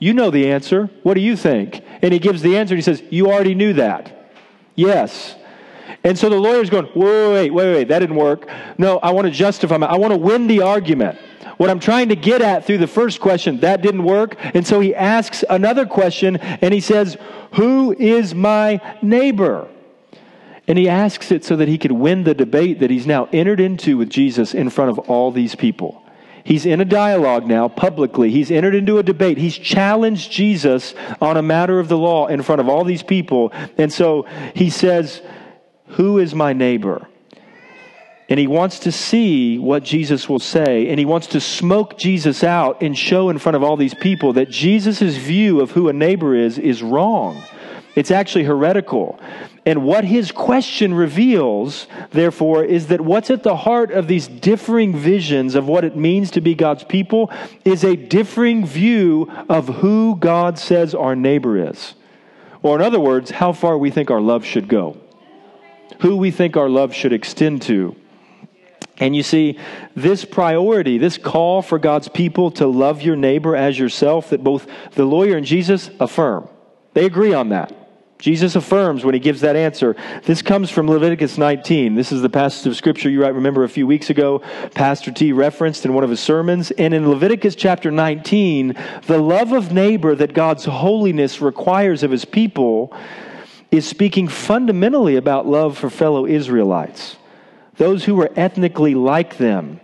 You 0.00 0.14
know 0.14 0.32
the 0.32 0.50
answer. 0.50 0.90
What 1.04 1.14
do 1.14 1.20
you 1.20 1.36
think? 1.36 1.84
And 2.02 2.12
he 2.12 2.18
gives 2.18 2.42
the 2.42 2.56
answer 2.56 2.74
and 2.74 2.78
he 2.78 2.82
says, 2.82 3.04
You 3.08 3.28
already 3.28 3.54
knew 3.54 3.74
that. 3.74 4.32
Yes. 4.74 5.36
And 6.02 6.18
so 6.18 6.28
the 6.28 6.40
lawyer's 6.40 6.70
going, 6.70 6.88
wait, 6.96 7.32
wait, 7.32 7.50
wait, 7.50 7.72
wait, 7.74 7.88
that 7.88 8.00
didn't 8.00 8.16
work. 8.16 8.48
No, 8.78 8.98
I 8.98 9.10
want 9.12 9.26
to 9.26 9.30
justify 9.30 9.76
my, 9.76 9.86
I 9.86 9.96
want 9.96 10.12
to 10.12 10.18
win 10.18 10.48
the 10.48 10.62
argument. 10.62 11.18
What 11.60 11.68
I'm 11.68 11.78
trying 11.78 12.08
to 12.08 12.16
get 12.16 12.40
at 12.40 12.64
through 12.64 12.78
the 12.78 12.86
first 12.86 13.20
question, 13.20 13.60
that 13.60 13.82
didn't 13.82 14.04
work. 14.04 14.34
And 14.54 14.66
so 14.66 14.80
he 14.80 14.94
asks 14.94 15.44
another 15.46 15.84
question 15.84 16.38
and 16.38 16.72
he 16.72 16.80
says, 16.80 17.18
Who 17.52 17.92
is 17.92 18.34
my 18.34 18.80
neighbor? 19.02 19.68
And 20.66 20.78
he 20.78 20.88
asks 20.88 21.30
it 21.30 21.44
so 21.44 21.56
that 21.56 21.68
he 21.68 21.76
could 21.76 21.92
win 21.92 22.24
the 22.24 22.32
debate 22.32 22.80
that 22.80 22.88
he's 22.88 23.06
now 23.06 23.28
entered 23.30 23.60
into 23.60 23.98
with 23.98 24.08
Jesus 24.08 24.54
in 24.54 24.70
front 24.70 24.90
of 24.90 25.00
all 25.00 25.32
these 25.32 25.54
people. 25.54 26.02
He's 26.44 26.64
in 26.64 26.80
a 26.80 26.86
dialogue 26.86 27.46
now 27.46 27.68
publicly. 27.68 28.30
He's 28.30 28.50
entered 28.50 28.74
into 28.74 28.96
a 28.96 29.02
debate. 29.02 29.36
He's 29.36 29.58
challenged 29.58 30.32
Jesus 30.32 30.94
on 31.20 31.36
a 31.36 31.42
matter 31.42 31.78
of 31.78 31.88
the 31.88 31.98
law 31.98 32.26
in 32.28 32.40
front 32.40 32.62
of 32.62 32.70
all 32.70 32.84
these 32.84 33.02
people. 33.02 33.52
And 33.76 33.92
so 33.92 34.26
he 34.54 34.70
says, 34.70 35.20
Who 35.88 36.16
is 36.16 36.34
my 36.34 36.54
neighbor? 36.54 37.06
And 38.30 38.38
he 38.38 38.46
wants 38.46 38.78
to 38.80 38.92
see 38.92 39.58
what 39.58 39.82
Jesus 39.82 40.28
will 40.28 40.38
say. 40.38 40.88
And 40.88 41.00
he 41.00 41.04
wants 41.04 41.26
to 41.28 41.40
smoke 41.40 41.98
Jesus 41.98 42.44
out 42.44 42.80
and 42.80 42.96
show 42.96 43.28
in 43.28 43.38
front 43.38 43.56
of 43.56 43.64
all 43.64 43.76
these 43.76 43.92
people 43.92 44.34
that 44.34 44.48
Jesus' 44.48 45.16
view 45.16 45.60
of 45.60 45.72
who 45.72 45.88
a 45.88 45.92
neighbor 45.92 46.36
is 46.36 46.56
is 46.56 46.80
wrong. 46.80 47.42
It's 47.96 48.12
actually 48.12 48.44
heretical. 48.44 49.18
And 49.66 49.84
what 49.84 50.04
his 50.04 50.30
question 50.30 50.94
reveals, 50.94 51.88
therefore, 52.12 52.64
is 52.64 52.86
that 52.86 53.00
what's 53.00 53.30
at 53.30 53.42
the 53.42 53.56
heart 53.56 53.90
of 53.90 54.06
these 54.06 54.28
differing 54.28 54.96
visions 54.96 55.56
of 55.56 55.66
what 55.66 55.84
it 55.84 55.96
means 55.96 56.30
to 56.30 56.40
be 56.40 56.54
God's 56.54 56.84
people 56.84 57.32
is 57.64 57.84
a 57.84 57.96
differing 57.96 58.64
view 58.64 59.30
of 59.48 59.66
who 59.66 60.16
God 60.16 60.56
says 60.56 60.94
our 60.94 61.16
neighbor 61.16 61.68
is. 61.68 61.94
Or, 62.62 62.76
in 62.76 62.82
other 62.82 63.00
words, 63.00 63.30
how 63.30 63.52
far 63.52 63.76
we 63.76 63.90
think 63.90 64.10
our 64.10 64.20
love 64.20 64.44
should 64.44 64.68
go, 64.68 64.96
who 66.00 66.16
we 66.16 66.30
think 66.30 66.56
our 66.56 66.68
love 66.68 66.94
should 66.94 67.12
extend 67.12 67.62
to. 67.62 67.96
And 69.00 69.16
you 69.16 69.22
see, 69.22 69.58
this 69.96 70.26
priority, 70.26 70.98
this 70.98 71.16
call 71.16 71.62
for 71.62 71.78
God's 71.78 72.08
people 72.08 72.50
to 72.52 72.66
love 72.66 73.00
your 73.00 73.16
neighbor 73.16 73.56
as 73.56 73.78
yourself, 73.78 74.30
that 74.30 74.44
both 74.44 74.66
the 74.92 75.06
lawyer 75.06 75.38
and 75.38 75.46
Jesus 75.46 75.90
affirm. 75.98 76.46
They 76.92 77.06
agree 77.06 77.32
on 77.32 77.48
that. 77.48 77.74
Jesus 78.18 78.54
affirms 78.54 79.02
when 79.02 79.14
he 79.14 79.20
gives 79.20 79.40
that 79.40 79.56
answer. 79.56 79.96
This 80.24 80.42
comes 80.42 80.68
from 80.68 80.86
Leviticus 80.86 81.38
19. 81.38 81.94
This 81.94 82.12
is 82.12 82.20
the 82.20 82.28
passage 82.28 82.66
of 82.66 82.76
scripture 82.76 83.08
you 83.08 83.20
might 83.20 83.34
remember 83.34 83.64
a 83.64 83.68
few 83.70 83.86
weeks 83.86 84.10
ago, 84.10 84.42
Pastor 84.74 85.10
T 85.10 85.32
referenced 85.32 85.86
in 85.86 85.94
one 85.94 86.04
of 86.04 86.10
his 86.10 86.20
sermons. 86.20 86.70
And 86.72 86.92
in 86.92 87.08
Leviticus 87.08 87.54
chapter 87.54 87.90
19, 87.90 88.74
the 89.06 89.16
love 89.16 89.52
of 89.52 89.72
neighbor 89.72 90.14
that 90.14 90.34
God's 90.34 90.66
holiness 90.66 91.40
requires 91.40 92.02
of 92.02 92.10
his 92.10 92.26
people 92.26 92.94
is 93.70 93.86
speaking 93.86 94.28
fundamentally 94.28 95.16
about 95.16 95.46
love 95.46 95.78
for 95.78 95.88
fellow 95.88 96.26
Israelites 96.26 97.16
those 97.80 98.04
who 98.04 98.14
were 98.14 98.30
ethnically 98.36 98.94
like 98.94 99.38
them. 99.38 99.80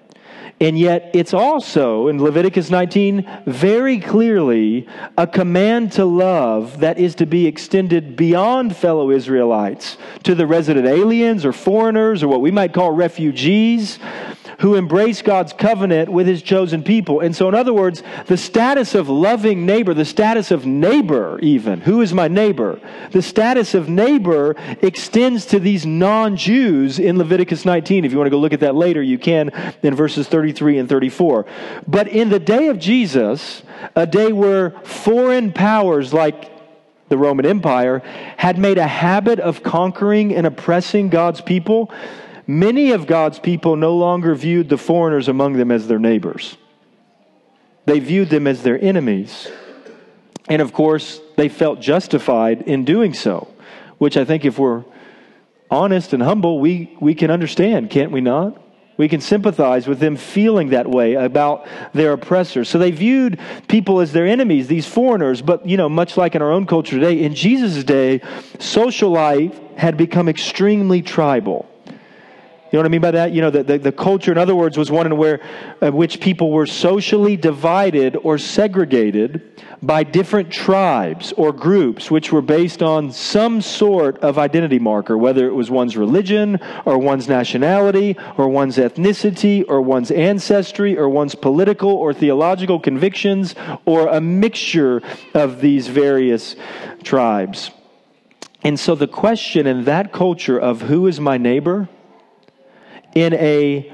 And 0.61 0.79
yet, 0.79 1.11
it's 1.15 1.33
also 1.33 2.09
in 2.09 2.23
Leviticus 2.23 2.69
19 2.69 3.43
very 3.47 3.99
clearly 4.01 4.87
a 5.17 5.27
command 5.27 5.93
to 5.93 6.05
love 6.05 6.81
that 6.81 6.99
is 6.99 7.15
to 7.17 7.27
be 7.27 7.47
extended 7.47 8.15
beyond 8.15 8.77
fellow 8.77 9.11
Israelites 9.11 9.97
to 10.25 10.35
the 10.35 10.47
resident 10.47 10.87
aliens 10.87 11.47
or 11.47 11.55
foreigners 11.55 12.23
or 12.23 12.29
what 12.29 12.43
we 12.43 12.51
might 12.51 12.75
call 12.75 12.91
refugees 12.91 13.99
who 14.61 14.75
embrace 14.75 15.23
God's 15.23 15.53
covenant 15.53 16.11
with 16.11 16.27
his 16.27 16.43
chosen 16.43 16.83
people. 16.83 17.21
And 17.21 17.35
so, 17.35 17.49
in 17.49 17.55
other 17.55 17.73
words, 17.73 18.03
the 18.27 18.37
status 18.37 18.95
of 18.95 19.09
loving 19.09 19.67
neighbor, 19.67 19.95
the 19.95 20.05
status 20.05 20.51
of 20.51 20.67
neighbor, 20.67 21.39
even, 21.41 21.81
who 21.81 22.01
is 22.01 22.13
my 22.13 22.29
neighbor? 22.29 22.81
The 23.13 23.23
status 23.23 23.75
of 23.75 23.89
neighbor 23.89 24.57
extends 24.83 25.47
to 25.47 25.61
these 25.61 25.85
non 25.85 26.37
Jews 26.37 26.99
in 26.99 27.19
Leviticus 27.19 27.65
19. 27.65 28.05
If 28.05 28.13
you 28.13 28.19
want 28.19 28.27
to 28.27 28.31
go 28.31 28.39
look 28.39 28.53
at 28.53 28.61
that 28.61 28.75
later, 28.75 29.03
you 29.03 29.19
can 29.19 29.51
in 29.83 29.95
verses 29.95 30.29
33 30.29 30.79
and 30.79 30.89
34. 30.89 31.47
But 31.87 32.09
in 32.09 32.31
the 32.31 32.41
day 32.41 32.69
of 32.69 32.79
Jesus, 32.79 33.63
a 33.95 34.07
day 34.07 34.33
where 34.33 34.71
foreign 34.85 35.53
powers 35.53 36.13
like 36.13 36.53
the 37.09 37.19
Roman 37.19 37.47
Empire 37.47 38.01
had 38.37 38.59
made 38.59 38.79
a 38.79 38.87
habit 38.87 39.39
of 39.39 39.63
conquering 39.63 40.35
and 40.35 40.47
oppressing 40.47 41.09
God's 41.09 41.41
people, 41.41 41.93
Many 42.47 42.93
of 42.93 43.07
God's 43.07 43.39
people 43.39 43.75
no 43.77 43.97
longer 43.97 44.35
viewed 44.35 44.69
the 44.69 44.79
foreigners 44.79 45.27
among 45.27 45.55
them 45.55 45.73
as 45.73 45.89
their 45.89 45.99
neighbors, 45.99 46.57
they 47.87 48.01
viewed 48.01 48.31
them 48.31 48.47
as 48.47 48.63
their 48.63 48.81
enemies. 48.83 49.49
And 50.49 50.63
of 50.63 50.73
course, 50.73 51.21
they 51.37 51.49
felt 51.49 51.81
justified 51.81 52.63
in 52.63 52.85
doing 52.85 53.15
so, 53.15 53.53
which 53.99 54.17
I 54.17 54.25
think, 54.25 54.45
if 54.45 54.61
we're 54.61 54.85
honest 55.69 56.13
and 56.13 56.23
humble, 56.23 56.61
we, 56.61 56.97
we 57.01 57.17
can 57.17 57.33
understand, 57.33 57.91
can't 57.91 58.13
we 58.13 58.21
not? 58.21 58.63
We 58.97 59.09
can 59.09 59.21
sympathize 59.21 59.89
with 59.89 59.99
them 59.99 60.17
feeling 60.17 60.71
that 60.71 60.89
way 60.89 61.15
about 61.15 61.67
their 61.93 62.13
oppressors. 62.13 62.69
So 62.69 62.79
they 62.79 62.93
viewed 62.93 63.41
people 63.67 64.01
as 64.01 64.13
their 64.13 64.27
enemies, 64.27 64.69
these 64.69 64.87
foreigners. 64.87 65.43
But, 65.43 65.69
you 65.69 65.77
know, 65.77 65.89
much 65.89 66.17
like 66.17 66.35
in 66.35 66.43
our 66.43 66.53
own 66.53 66.67
culture 66.67 66.99
today, 66.99 67.23
in 67.23 67.35
Jesus' 67.35 67.85
day, 67.85 68.23
social 68.61 69.11
life 69.11 69.59
had 69.77 69.97
become 69.97 70.29
extremely 70.29 71.03
tribal. 71.03 71.69
You 72.77 72.83
know 72.83 72.89
what 72.89 72.91
I 72.91 72.93
mean 72.93 73.01
by 73.01 73.11
that? 73.13 73.33
You 73.33 73.41
know, 73.41 73.49
the, 73.49 73.63
the, 73.63 73.79
the, 73.79 73.91
culture, 73.91 74.31
in 74.31 74.37
other 74.37 74.55
words, 74.55 74.77
was 74.77 74.91
one 74.91 75.07
in 75.07 75.17
where, 75.17 75.41
in 75.81 75.97
which 75.97 76.21
people 76.21 76.51
were 76.51 76.67
socially 76.67 77.35
divided 77.35 78.17
or 78.17 78.37
segregated 78.37 79.63
by 79.81 80.03
different 80.03 80.53
tribes 80.53 81.33
or 81.39 81.55
groups, 81.55 82.11
which 82.11 82.33
were 82.33 82.43
based 82.43 82.83
on 82.83 83.13
some 83.13 83.63
sort 83.63 84.19
of 84.19 84.39
identity 84.39 84.79
marker, 84.79 85.17
whether 85.17 85.47
it 85.47 85.55
was 85.55 85.71
one's 85.71 85.97
religion 85.97 86.59
or 86.85 86.99
one's 86.99 87.31
nationality 87.31 88.15
or 88.37 88.47
one's 88.47 88.77
ethnicity 88.77 89.65
or 89.67 89.81
one's 89.81 90.11
ancestry 90.11 90.99
or 90.99 91.09
one's 91.09 91.35
political 91.35 91.93
or 91.93 92.13
theological 92.13 92.79
convictions 92.79 93.55
or 93.87 94.07
a 94.09 94.21
mixture 94.21 95.01
of 95.33 95.63
these 95.63 95.89
various 95.89 96.57
tribes. 97.05 97.71
And 98.63 98.79
so 98.79 98.95
the 98.95 99.09
question 99.09 99.67
in 99.67 99.85
that 99.85 100.13
culture 100.13 100.59
of 100.59 100.83
who 100.83 101.07
is 101.07 101.19
my 101.19 101.39
neighbor 101.39 101.89
in 103.17 103.33
a 103.33 103.91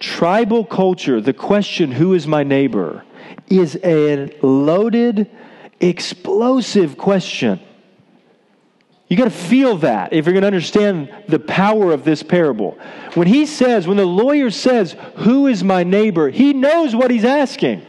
tribal 0.00 0.64
culture, 0.64 1.20
the 1.20 1.32
question, 1.32 1.92
who 1.92 2.14
is 2.14 2.26
my 2.26 2.42
neighbor, 2.42 3.04
is 3.46 3.78
a 3.84 4.36
loaded, 4.42 5.30
explosive 5.80 6.98
question. 6.98 7.60
You 9.06 9.16
got 9.16 9.26
to 9.26 9.30
feel 9.30 9.76
that 9.78 10.12
if 10.12 10.26
you're 10.26 10.32
going 10.32 10.42
to 10.42 10.48
understand 10.48 11.14
the 11.28 11.38
power 11.38 11.92
of 11.92 12.02
this 12.02 12.24
parable. 12.24 12.76
When 13.14 13.28
he 13.28 13.46
says, 13.46 13.86
when 13.86 13.98
the 13.98 14.04
lawyer 14.04 14.50
says, 14.50 14.96
Who 15.18 15.46
is 15.46 15.62
my 15.62 15.84
neighbor? 15.84 16.28
he 16.28 16.52
knows 16.52 16.96
what 16.96 17.12
he's 17.12 17.24
asking. 17.24 17.86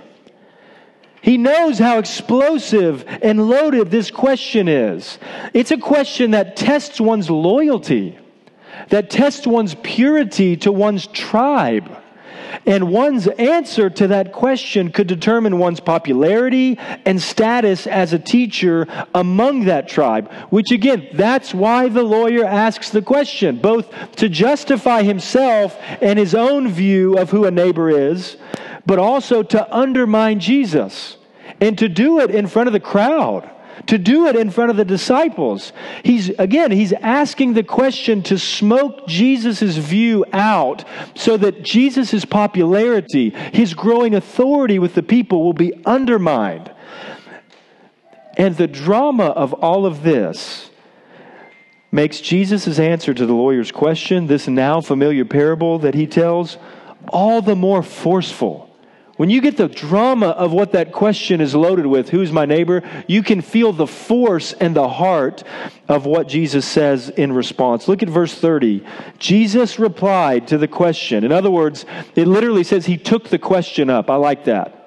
He 1.23 1.37
knows 1.39 1.79
how 1.79 1.97
explosive 1.97 3.03
and 3.23 3.49
loaded 3.49 3.89
this 3.89 4.11
question 4.11 4.67
is. 4.67 5.17
It's 5.55 5.71
a 5.71 5.77
question 5.77 6.31
that 6.31 6.55
tests 6.55 7.01
one's 7.01 7.31
loyalty 7.31 8.19
that 8.89 9.09
tests 9.09 9.47
one's 9.47 9.75
purity 9.75 10.55
to 10.57 10.71
one's 10.71 11.07
tribe. 11.07 11.89
And 12.65 12.91
one's 12.91 13.27
answer 13.27 13.89
to 13.89 14.07
that 14.07 14.31
question 14.31 14.91
could 14.91 15.07
determine 15.07 15.59
one's 15.59 15.79
popularity 15.79 16.77
and 17.05 17.21
status 17.21 17.87
as 17.87 18.13
a 18.13 18.19
teacher 18.19 18.87
among 19.13 19.65
that 19.65 19.87
tribe. 19.87 20.31
Which, 20.49 20.71
again, 20.71 21.07
that's 21.13 21.53
why 21.53 21.89
the 21.89 22.03
lawyer 22.03 22.45
asks 22.45 22.89
the 22.89 23.01
question, 23.01 23.59
both 23.59 23.93
to 24.17 24.29
justify 24.29 25.03
himself 25.03 25.77
and 26.01 26.17
his 26.17 26.33
own 26.33 26.69
view 26.69 27.17
of 27.17 27.29
who 27.29 27.45
a 27.45 27.51
neighbor 27.51 27.89
is, 27.89 28.37
but 28.85 28.99
also 28.99 29.43
to 29.43 29.75
undermine 29.75 30.39
Jesus 30.39 31.17
and 31.59 31.77
to 31.77 31.89
do 31.89 32.19
it 32.19 32.31
in 32.31 32.47
front 32.47 32.67
of 32.67 32.73
the 32.73 32.79
crowd 32.79 33.49
to 33.85 33.97
do 33.97 34.27
it 34.27 34.35
in 34.35 34.49
front 34.49 34.71
of 34.71 34.77
the 34.77 34.85
disciples. 34.85 35.71
He's, 36.03 36.29
again, 36.29 36.71
he's 36.71 36.93
asking 36.93 37.53
the 37.53 37.63
question 37.63 38.23
to 38.23 38.39
smoke 38.39 39.07
Jesus' 39.07 39.77
view 39.77 40.25
out 40.33 40.83
so 41.15 41.37
that 41.37 41.61
Jesus' 41.61 42.25
popularity, 42.25 43.29
his 43.29 43.73
growing 43.73 44.15
authority 44.15 44.79
with 44.79 44.95
the 44.95 45.03
people 45.03 45.43
will 45.43 45.53
be 45.53 45.73
undermined. 45.85 46.71
And 48.35 48.55
the 48.55 48.67
drama 48.67 49.25
of 49.25 49.53
all 49.53 49.85
of 49.85 50.03
this 50.03 50.69
makes 51.91 52.19
Jesus' 52.19 52.79
answer 52.79 53.13
to 53.13 53.25
the 53.25 53.33
lawyer's 53.33 53.71
question, 53.71 54.27
this 54.27 54.47
now 54.47 54.81
familiar 54.81 55.25
parable 55.25 55.79
that 55.79 55.95
he 55.95 56.05
tells, 56.05 56.57
all 57.07 57.41
the 57.41 57.55
more 57.55 57.81
forceful 57.81 58.66
when 59.17 59.29
you 59.31 59.41
get 59.41 59.57
the 59.57 59.67
drama 59.67 60.27
of 60.27 60.53
what 60.53 60.71
that 60.73 60.91
question 60.91 61.41
is 61.41 61.55
loaded 61.55 61.87
with, 61.87 62.09
who's 62.09 62.31
my 62.31 62.45
neighbor, 62.45 62.83
you 63.07 63.23
can 63.23 63.41
feel 63.41 63.73
the 63.73 63.87
force 63.87 64.53
and 64.53 64.75
the 64.75 64.87
heart 64.87 65.43
of 65.87 66.05
what 66.05 66.27
Jesus 66.27 66.65
says 66.65 67.09
in 67.09 67.33
response. 67.33 67.87
Look 67.87 68.03
at 68.03 68.09
verse 68.09 68.33
30. 68.33 68.85
Jesus 69.17 69.79
replied 69.79 70.47
to 70.49 70.57
the 70.57 70.67
question. 70.67 71.23
In 71.23 71.31
other 71.31 71.51
words, 71.51 71.85
it 72.15 72.27
literally 72.27 72.63
says 72.63 72.85
he 72.85 72.97
took 72.97 73.29
the 73.29 73.39
question 73.39 73.89
up. 73.89 74.09
I 74.09 74.15
like 74.15 74.45
that. 74.45 74.77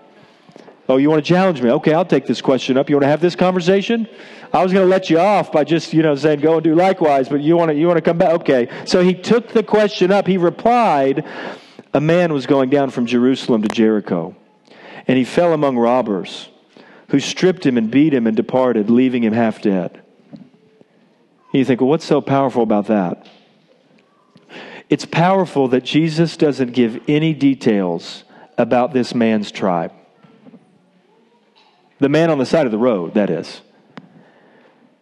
Oh, 0.89 0.97
you 0.97 1.09
want 1.09 1.25
to 1.25 1.29
challenge 1.29 1.63
me? 1.63 1.71
Okay, 1.71 1.95
I'll 1.95 2.05
take 2.05 2.27
this 2.27 2.41
question 2.41 2.77
up. 2.77 2.89
You 2.91 2.97
want 2.97 3.05
to 3.05 3.09
have 3.09 3.21
this 3.21 3.37
conversation? 3.37 4.09
I 4.53 4.63
was 4.63 4.73
going 4.73 4.85
to 4.85 4.91
let 4.91 5.09
you 5.09 5.21
off 5.21 5.53
by 5.53 5.63
just, 5.63 5.93
you 5.93 6.03
know, 6.03 6.17
saying 6.17 6.41
go 6.41 6.55
and 6.55 6.65
do 6.65 6.75
likewise, 6.75 7.29
but 7.29 7.41
you 7.41 7.57
want 7.57 7.71
to 7.71 7.77
you 7.77 7.87
want 7.87 7.99
to 7.99 8.03
come 8.03 8.19
back? 8.19 8.33
Okay. 8.41 8.69
So 8.87 9.03
he 9.03 9.15
took 9.15 9.51
the 9.51 9.63
question 9.63 10.11
up. 10.11 10.27
He 10.27 10.37
replied, 10.37 11.25
a 11.93 12.01
man 12.01 12.33
was 12.33 12.47
going 12.47 12.71
down 12.71 12.91
from 12.91 13.07
Jerusalem 13.07 13.63
to 13.63 13.69
Jericho, 13.69 14.37
and 15.07 15.19
he 15.19 15.25
fell 15.25 15.53
among 15.53 15.77
robbers, 15.77 16.49
who 17.09 17.19
stripped 17.19 17.67
him 17.67 17.77
and 17.77 17.91
beat 17.91 18.15
him 18.15 18.27
and 18.27 18.37
departed, 18.37 18.91
leaving 18.91 19.25
him 19.25 19.33
half 19.33 19.61
dead. 19.61 20.01
you 21.53 21.65
think, 21.65 21.81
well, 21.81 21.91
what's 21.91 22.05
so 22.05 22.21
powerful 22.21 22.63
about 22.63 22.87
that? 22.87 23.27
It's 24.89 25.05
powerful 25.05 25.69
that 25.69 25.85
Jesus 25.85 26.37
doesn't 26.37 26.73
give 26.73 27.01
any 27.09 27.33
details 27.33 28.25
about 28.59 28.93
this 28.93 29.15
man's 29.15 29.51
tribe. 29.51 29.93
The 31.99 32.09
man 32.09 32.31
on 32.31 32.39
the 32.39 32.47
side 32.47 32.67
of 32.67 32.73
the 32.73 32.79
road, 32.79 33.15
that 33.15 33.31
is. 33.31 33.61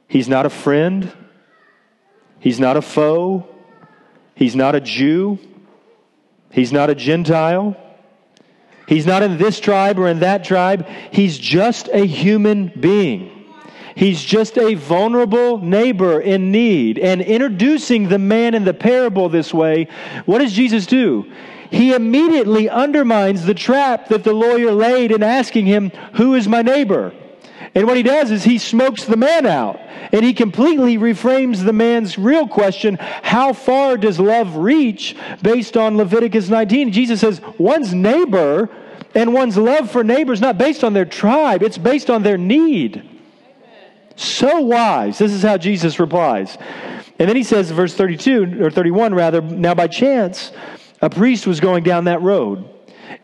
He's 0.08 0.28
not 0.28 0.46
a 0.46 0.50
friend. 0.50 1.12
He's 2.40 2.58
not 2.58 2.76
a 2.76 2.82
foe. 2.82 3.46
He's 4.34 4.56
not 4.56 4.74
a 4.74 4.80
Jew. 4.80 5.38
He's 6.50 6.72
not 6.72 6.90
a 6.90 6.94
Gentile. 6.94 7.76
He's 8.86 9.06
not 9.06 9.22
in 9.22 9.36
this 9.36 9.60
tribe 9.60 9.98
or 9.98 10.08
in 10.08 10.20
that 10.20 10.44
tribe. 10.44 10.86
He's 11.10 11.38
just 11.38 11.88
a 11.92 12.06
human 12.06 12.68
being. 12.68 13.38
He's 13.94 14.22
just 14.22 14.56
a 14.56 14.74
vulnerable 14.74 15.58
neighbor 15.58 16.20
in 16.20 16.52
need. 16.52 16.98
And 16.98 17.20
introducing 17.20 18.08
the 18.08 18.18
man 18.18 18.54
in 18.54 18.64
the 18.64 18.72
parable 18.72 19.28
this 19.28 19.52
way, 19.52 19.88
what 20.24 20.38
does 20.38 20.52
Jesus 20.52 20.86
do? 20.86 21.30
He 21.70 21.92
immediately 21.92 22.70
undermines 22.70 23.44
the 23.44 23.54
trap 23.54 24.08
that 24.08 24.24
the 24.24 24.32
lawyer 24.32 24.72
laid 24.72 25.10
in 25.12 25.22
asking 25.22 25.66
him, 25.66 25.90
Who 26.14 26.34
is 26.34 26.48
my 26.48 26.62
neighbor? 26.62 27.12
And 27.78 27.86
what 27.86 27.96
he 27.96 28.02
does 28.02 28.32
is 28.32 28.42
he 28.42 28.58
smokes 28.58 29.04
the 29.04 29.16
man 29.16 29.46
out. 29.46 29.78
And 30.10 30.24
he 30.24 30.34
completely 30.34 30.98
reframes 30.98 31.64
the 31.64 31.72
man's 31.72 32.18
real 32.18 32.48
question 32.48 32.98
how 33.00 33.52
far 33.52 33.96
does 33.96 34.18
love 34.18 34.56
reach 34.56 35.14
based 35.42 35.76
on 35.76 35.96
Leviticus 35.96 36.48
19? 36.48 36.90
Jesus 36.90 37.20
says 37.20 37.40
one's 37.56 37.94
neighbor 37.94 38.68
and 39.14 39.32
one's 39.32 39.56
love 39.56 39.92
for 39.92 40.02
neighbor 40.02 40.32
is 40.32 40.40
not 40.40 40.58
based 40.58 40.82
on 40.82 40.92
their 40.92 41.04
tribe, 41.04 41.62
it's 41.62 41.78
based 41.78 42.10
on 42.10 42.24
their 42.24 42.36
need. 42.36 43.08
So 44.16 44.62
wise. 44.62 45.18
This 45.18 45.30
is 45.30 45.44
how 45.44 45.56
Jesus 45.56 46.00
replies. 46.00 46.58
And 47.20 47.28
then 47.28 47.36
he 47.36 47.44
says, 47.44 47.70
verse 47.70 47.94
32, 47.94 48.60
or 48.60 48.72
31 48.72 49.14
rather, 49.14 49.40
now 49.40 49.76
by 49.76 49.86
chance, 49.86 50.50
a 51.00 51.08
priest 51.08 51.46
was 51.46 51.60
going 51.60 51.84
down 51.84 52.06
that 52.06 52.22
road. 52.22 52.68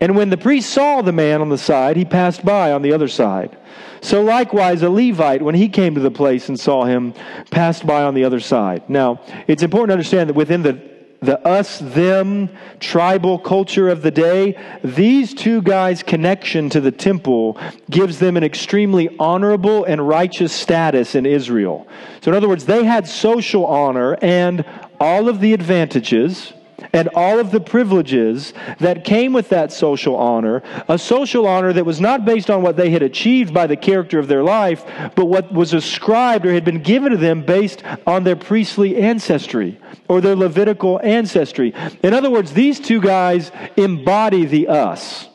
And 0.01 0.17
when 0.17 0.31
the 0.31 0.37
priest 0.37 0.71
saw 0.71 1.03
the 1.03 1.13
man 1.13 1.41
on 1.41 1.49
the 1.49 1.59
side, 1.59 1.97
he 1.97 2.05
passed 2.05 2.45
by 2.45 2.71
on 2.71 2.83
the 2.83 2.93
other 2.93 3.09
side. 3.09 3.57
So 4.05 4.23
likewise, 4.23 4.83
a 4.83 4.91
Levite, 4.91 5.41
when 5.41 5.55
he 5.55 5.67
came 5.67 5.95
to 5.95 6.01
the 6.01 6.11
place 6.11 6.51
and 6.51 6.61
saw 6.61 6.85
him, 6.85 7.15
passed 7.51 7.87
by 7.87 8.03
on 8.03 8.13
the 8.13 8.25
other 8.25 8.39
side. 8.39 8.91
Now, 8.91 9.23
it's 9.47 9.63
important 9.63 9.89
to 9.89 9.93
understand 9.95 10.29
that 10.29 10.35
within 10.35 10.63
the 10.63 10.95
the 11.23 11.41
us 11.49 11.79
them 11.79 12.51
tribal 12.81 13.39
culture 13.39 13.89
of 13.89 14.03
the 14.03 14.11
day, 14.11 14.63
these 14.85 15.33
two 15.33 15.63
guys' 15.63 16.03
connection 16.03 16.69
to 16.69 16.83
the 16.83 16.93
temple 16.93 17.59
gives 17.89 18.19
them 18.19 18.37
an 18.37 18.45
extremely 18.45 19.09
honorable 19.19 19.85
and 19.85 20.07
righteous 20.07 20.53
status 20.53 21.15
in 21.15 21.25
Israel. 21.25 21.89
So, 22.21 22.31
in 22.31 22.37
other 22.37 22.49
words, 22.49 22.67
they 22.67 22.85
had 22.85 23.09
social 23.09 23.65
honor 23.65 24.19
and 24.21 24.67
all 25.01 25.31
of 25.31 25.41
the 25.41 25.55
advantages 25.55 26.53
and 26.95 27.09
all 27.09 27.41
of 27.41 27.51
the 27.51 27.61
privileges 27.61 28.55
that 28.79 29.05
came 29.05 29.33
with 29.33 29.49
that 29.49 29.73
social 29.73 30.15
honor, 30.17 30.63
a 30.89 30.97
social 30.97 31.47
honor 31.47 31.73
that 31.73 31.85
was 31.85 32.01
not 32.01 32.25
based 32.25 32.49
on 32.49 32.63
what 32.63 32.77
they 32.77 32.89
had 32.91 33.03
achieved 33.03 33.53
by 33.53 33.67
the 33.67 33.77
character 33.77 34.19
of 34.19 34.29
their 34.29 34.45
life, 34.45 34.85
but 35.17 35.27
what 35.27 35.53
was 35.53 35.75
ascribed 35.75 36.47
or 36.47 36.55
had 36.55 36.65
been 36.65 36.83
given 36.83 37.11
to 37.11 37.19
them 37.19 37.45
based 37.45 37.83
on 38.07 38.23
their 38.23 38.37
priestly 38.37 38.97
ancestry 38.97 39.79
or 40.09 40.21
their 40.21 40.37
Levitical 40.37 41.01
ancestry. 41.03 41.75
In 42.05 42.15
other 42.15 42.31
words, 42.31 42.53
these 42.53 42.79
two 42.79 43.01
guys 43.01 43.51
embody 43.77 44.45
the 44.45 44.69
us. 44.69 45.29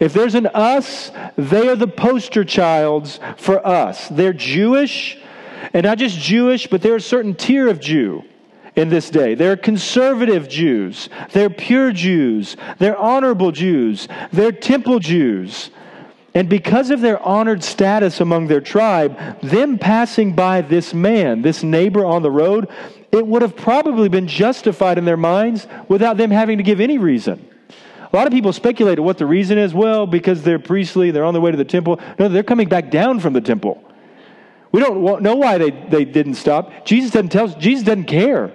If 0.00 0.14
there's 0.14 0.34
an 0.34 0.46
us, 0.46 1.10
they 1.36 1.68
are 1.68 1.76
the 1.76 1.88
poster 1.88 2.44
childs 2.44 3.20
for 3.36 3.66
us. 3.66 4.08
They're 4.08 4.32
Jewish, 4.32 5.18
and 5.74 5.84
not 5.84 5.98
just 5.98 6.18
Jewish, 6.18 6.66
but 6.66 6.80
they're 6.80 6.96
a 6.96 7.00
certain 7.00 7.34
tier 7.34 7.68
of 7.68 7.80
Jew 7.80 8.24
in 8.76 8.90
this 8.90 9.10
day. 9.10 9.34
They're 9.34 9.56
conservative 9.56 10.48
Jews. 10.48 11.08
They're 11.32 11.50
pure 11.50 11.92
Jews. 11.92 12.56
They're 12.78 12.96
honorable 12.96 13.50
Jews. 13.50 14.06
They're 14.32 14.52
temple 14.52 14.98
Jews. 14.98 15.70
And 16.34 16.50
because 16.50 16.90
of 16.90 17.00
their 17.00 17.20
honored 17.22 17.64
status 17.64 18.20
among 18.20 18.48
their 18.48 18.60
tribe, 18.60 19.40
them 19.40 19.78
passing 19.78 20.34
by 20.34 20.60
this 20.60 20.92
man, 20.92 21.40
this 21.40 21.62
neighbor 21.62 22.04
on 22.04 22.22
the 22.22 22.30
road, 22.30 22.68
it 23.10 23.26
would 23.26 23.40
have 23.40 23.56
probably 23.56 24.10
been 24.10 24.28
justified 24.28 24.98
in 24.98 25.06
their 25.06 25.16
minds 25.16 25.66
without 25.88 26.18
them 26.18 26.30
having 26.30 26.58
to 26.58 26.62
give 26.62 26.78
any 26.78 26.98
reason. 26.98 27.48
A 28.12 28.14
lot 28.14 28.26
of 28.26 28.34
people 28.34 28.52
speculate 28.52 29.00
what 29.00 29.16
the 29.16 29.24
reason 29.24 29.56
is. 29.56 29.72
Well, 29.72 30.06
because 30.06 30.42
they're 30.42 30.58
priestly, 30.58 31.10
they're 31.10 31.24
on 31.24 31.32
their 31.32 31.40
way 31.40 31.50
to 31.50 31.56
the 31.56 31.64
temple. 31.64 31.98
No, 32.18 32.28
they're 32.28 32.42
coming 32.42 32.68
back 32.68 32.90
down 32.90 33.20
from 33.20 33.32
the 33.32 33.40
temple. 33.40 33.82
We 34.72 34.80
don't 34.80 35.22
know 35.22 35.36
why 35.36 35.56
they, 35.56 35.70
they 35.70 36.04
didn't 36.04 36.34
stop. 36.34 36.84
Jesus 36.84 37.12
doesn't 37.12 37.30
tell 37.30 37.46
us, 37.46 37.54
Jesus 37.54 37.86
doesn't 37.86 38.04
care. 38.04 38.52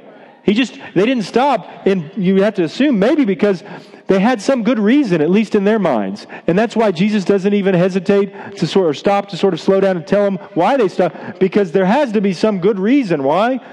He 0.52 0.56
just, 0.56 0.74
they 0.94 1.06
didn't 1.06 1.24
stop, 1.24 1.88
and 1.88 2.12
you 2.18 2.44
have 2.44 2.56
to 2.56 2.64
assume 2.64 3.00
maybe 3.00 3.24
because 3.24 3.64
they 4.08 4.20
had 4.20 4.42
some 4.42 4.64
good 4.64 4.80
reason, 4.80 5.22
at 5.22 5.30
least 5.30 5.56
in 5.56 5.64
their 5.64 5.80
minds. 5.80 6.28
And 6.46 6.60
that's 6.60 6.76
why 6.76 6.92
Jesus 6.92 7.24
doesn't 7.24 7.54
even 7.54 7.74
hesitate 7.74 8.58
to 8.58 8.68
sort 8.68 8.90
of 8.90 8.98
stop, 8.98 9.30
to 9.30 9.38
sort 9.38 9.54
of 9.54 9.62
slow 9.62 9.80
down 9.80 9.96
and 9.96 10.06
tell 10.06 10.26
them 10.26 10.36
why 10.54 10.76
they 10.76 10.90
stopped, 10.90 11.40
because 11.40 11.72
there 11.72 11.86
has 11.86 12.12
to 12.12 12.20
be 12.20 12.34
some 12.34 12.60
good 12.60 12.80
reason. 12.80 13.24
Why? 13.24 13.66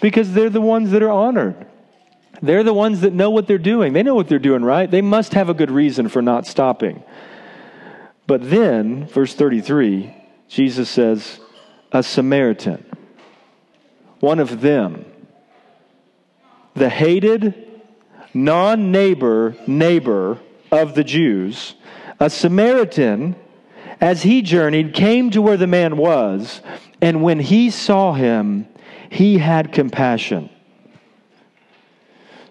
Because 0.00 0.32
they're 0.32 0.50
the 0.50 0.60
ones 0.60 0.90
that 0.90 1.00
are 1.04 1.12
honored. 1.12 1.64
They're 2.42 2.64
the 2.64 2.74
ones 2.74 3.02
that 3.02 3.12
know 3.12 3.30
what 3.30 3.46
they're 3.46 3.56
doing. 3.56 3.92
They 3.92 4.02
know 4.02 4.16
what 4.16 4.26
they're 4.26 4.40
doing, 4.40 4.64
right? 4.64 4.90
They 4.90 5.02
must 5.02 5.34
have 5.34 5.48
a 5.48 5.54
good 5.54 5.70
reason 5.70 6.08
for 6.08 6.22
not 6.22 6.44
stopping. 6.44 7.04
But 8.26 8.50
then, 8.50 9.06
verse 9.06 9.32
33, 9.32 10.12
Jesus 10.48 10.90
says, 10.90 11.38
A 11.92 12.02
Samaritan, 12.02 12.84
one 14.18 14.40
of 14.40 14.60
them, 14.60 15.04
the 16.76 16.90
hated 16.90 17.54
non 18.34 18.92
neighbor 18.92 19.56
neighbor 19.66 20.38
of 20.70 20.94
the 20.94 21.04
Jews, 21.04 21.74
a 22.20 22.28
Samaritan, 22.28 23.34
as 24.00 24.22
he 24.22 24.42
journeyed, 24.42 24.94
came 24.94 25.30
to 25.30 25.40
where 25.40 25.56
the 25.56 25.66
man 25.66 25.96
was, 25.96 26.60
and 27.00 27.22
when 27.22 27.40
he 27.40 27.70
saw 27.70 28.12
him, 28.12 28.68
he 29.10 29.38
had 29.38 29.72
compassion. 29.72 30.50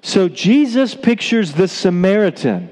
So 0.01 0.27
Jesus 0.27 0.95
pictures 0.95 1.53
the 1.53 1.67
Samaritan, 1.67 2.69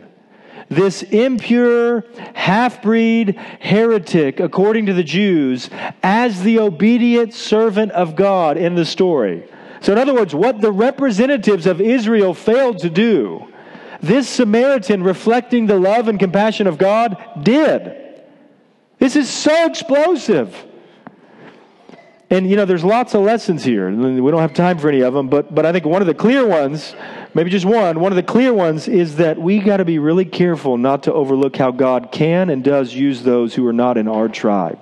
this 0.69 1.03
impure, 1.03 2.05
half 2.33 2.81
breed 2.81 3.35
heretic, 3.59 4.39
according 4.39 4.87
to 4.87 4.93
the 4.93 5.03
Jews, 5.03 5.69
as 6.01 6.41
the 6.41 6.59
obedient 6.59 7.33
servant 7.33 7.91
of 7.91 8.15
God 8.15 8.57
in 8.57 8.75
the 8.75 8.85
story. 8.85 9.43
So, 9.83 9.91
in 9.91 9.97
other 9.97 10.13
words, 10.13 10.33
what 10.33 10.61
the 10.61 10.71
representatives 10.71 11.67
of 11.67 11.81
Israel 11.81 12.33
failed 12.33 12.79
to 12.79 12.89
do, 12.89 13.51
this 13.99 14.29
Samaritan, 14.29 15.03
reflecting 15.03 15.67
the 15.67 15.77
love 15.77 16.07
and 16.07 16.17
compassion 16.17 16.67
of 16.67 16.77
God, 16.77 17.21
did. 17.43 18.21
This 18.99 19.17
is 19.17 19.29
so 19.29 19.65
explosive. 19.65 20.55
And, 22.29 22.49
you 22.49 22.55
know, 22.55 22.63
there's 22.63 22.85
lots 22.85 23.13
of 23.13 23.23
lessons 23.23 23.65
here. 23.65 23.91
We 23.91 24.31
don't 24.31 24.39
have 24.39 24.53
time 24.53 24.77
for 24.77 24.87
any 24.87 25.01
of 25.01 25.13
them, 25.13 25.27
but, 25.27 25.53
but 25.53 25.65
I 25.65 25.73
think 25.73 25.83
one 25.83 26.01
of 26.01 26.07
the 26.07 26.13
clear 26.13 26.47
ones, 26.47 26.95
maybe 27.33 27.49
just 27.49 27.65
one, 27.65 27.99
one 27.99 28.13
of 28.13 28.15
the 28.15 28.23
clear 28.23 28.53
ones 28.53 28.87
is 28.87 29.17
that 29.17 29.37
we 29.37 29.59
got 29.59 29.77
to 29.77 29.85
be 29.85 29.99
really 29.99 30.23
careful 30.23 30.77
not 30.77 31.03
to 31.03 31.13
overlook 31.13 31.57
how 31.57 31.71
God 31.71 32.09
can 32.09 32.49
and 32.49 32.63
does 32.63 32.93
use 32.93 33.21
those 33.23 33.53
who 33.53 33.67
are 33.67 33.73
not 33.73 33.97
in 33.97 34.07
our 34.07 34.29
tribe. 34.29 34.79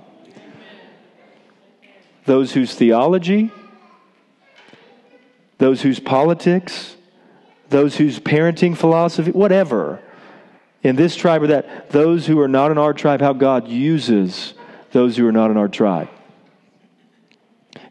Those 2.25 2.53
whose 2.53 2.75
theology, 2.75 3.51
those 5.61 5.83
whose 5.83 5.99
politics, 5.99 6.95
those 7.69 7.95
whose 7.95 8.19
parenting 8.19 8.75
philosophy, 8.75 9.29
whatever, 9.29 9.99
in 10.81 10.95
this 10.95 11.15
tribe 11.15 11.43
or 11.43 11.47
that, 11.47 11.91
those 11.91 12.25
who 12.25 12.39
are 12.39 12.47
not 12.47 12.71
in 12.71 12.79
our 12.79 12.93
tribe, 12.93 13.21
how 13.21 13.31
God 13.31 13.67
uses 13.67 14.55
those 14.91 15.15
who 15.15 15.27
are 15.27 15.31
not 15.31 15.51
in 15.51 15.57
our 15.57 15.67
tribe. 15.67 16.09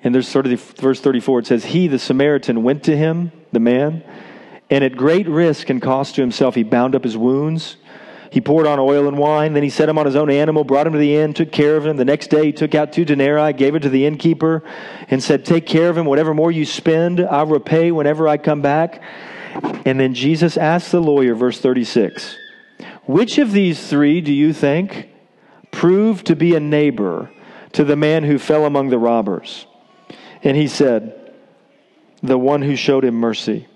And 0.03 0.13
there's 0.13 0.27
sort 0.27 0.47
of 0.47 0.51
the, 0.51 0.83
verse 0.83 1.01
34, 1.01 1.39
it 1.39 1.47
says, 1.47 1.65
He, 1.67 1.87
the 1.87 2.01
Samaritan, 2.01 2.65
went 2.65 2.83
to 2.85 2.97
him, 2.97 3.31
the 3.53 3.61
man, 3.61 4.03
and 4.69 4.83
at 4.83 4.97
great 4.97 5.29
risk 5.29 5.71
and 5.71 5.81
cost 5.81 6.17
to 6.17 6.23
himself, 6.23 6.57
he 6.57 6.65
bound 6.65 6.97
up 6.97 7.05
his 7.05 7.17
wounds 7.17 7.77
he 8.31 8.41
poured 8.41 8.67
on 8.67 8.79
oil 8.79 9.09
and 9.09 9.19
wine. 9.19 9.55
Then 9.55 9.65
he 9.65 9.71
set 9.71 9.89
him 9.89 9.99
on 9.99 10.07
his 10.07 10.15
own 10.15 10.31
animal, 10.31 10.63
brought 10.63 10.87
him 10.87 10.93
to 10.93 10.99
the 10.99 11.17
inn, 11.17 11.35
took 11.35 11.51
care 11.51 11.77
of 11.77 11.85
him. 11.85 11.97
The 11.97 12.05
next 12.05 12.29
day 12.29 12.47
he 12.47 12.53
took 12.53 12.77
out 12.77 12.93
two 12.93 13.05
denarii, 13.05 13.53
gave 13.53 13.75
it 13.75 13.81
to 13.81 13.89
the 13.89 14.07
innkeeper, 14.07 14.63
and 15.09 15.23
said, 15.23 15.45
Take 15.45 15.67
care 15.67 15.91
of 15.91 15.99
him. 15.99 16.07
Whatever 16.07 16.33
more 16.33 16.53
you 16.53 16.65
spend, 16.65 17.21
I'll 17.21 17.47
repay 17.47 17.91
whenever 17.91 18.29
I 18.29 18.37
come 18.37 18.63
back. 18.63 19.03
And 19.85 19.99
then 19.99 20.15
Jesus 20.15 20.57
asked 20.57 20.93
the 20.93 21.01
lawyer, 21.01 21.35
verse 21.35 21.61
36, 21.61 22.37
Which 23.07 23.39
of 23.39 23.51
these 23.51 23.89
three 23.89 24.21
do 24.21 24.33
you 24.33 24.53
think 24.53 25.09
proved 25.73 26.27
to 26.27 26.37
be 26.37 26.55
a 26.55 26.61
neighbor 26.61 27.31
to 27.73 27.85
the 27.85 27.97
man 27.97 28.23
who 28.23 28.39
fell 28.39 28.65
among 28.65 28.91
the 28.91 28.99
robbers? 28.99 29.67
And 30.45 30.57
he 30.57 30.69
said, 30.69 31.35
The 32.23 32.39
one 32.39 32.63
who 32.63 32.77
showed 32.77 33.05
him 33.05 33.17
mercy. 33.17 33.67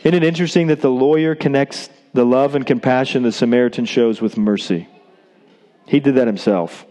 Isn't 0.00 0.14
it 0.14 0.24
interesting 0.24 0.66
that 0.66 0.82
the 0.82 0.90
lawyer 0.90 1.34
connects 1.34 1.88
the 2.14 2.24
love 2.24 2.54
and 2.54 2.64
compassion 2.64 3.24
the 3.24 3.32
Samaritan 3.32 3.84
shows 3.84 4.22
with 4.22 4.38
mercy. 4.38 4.88
He 5.86 6.00
did 6.00 6.14
that 6.14 6.26
himself. 6.26 6.86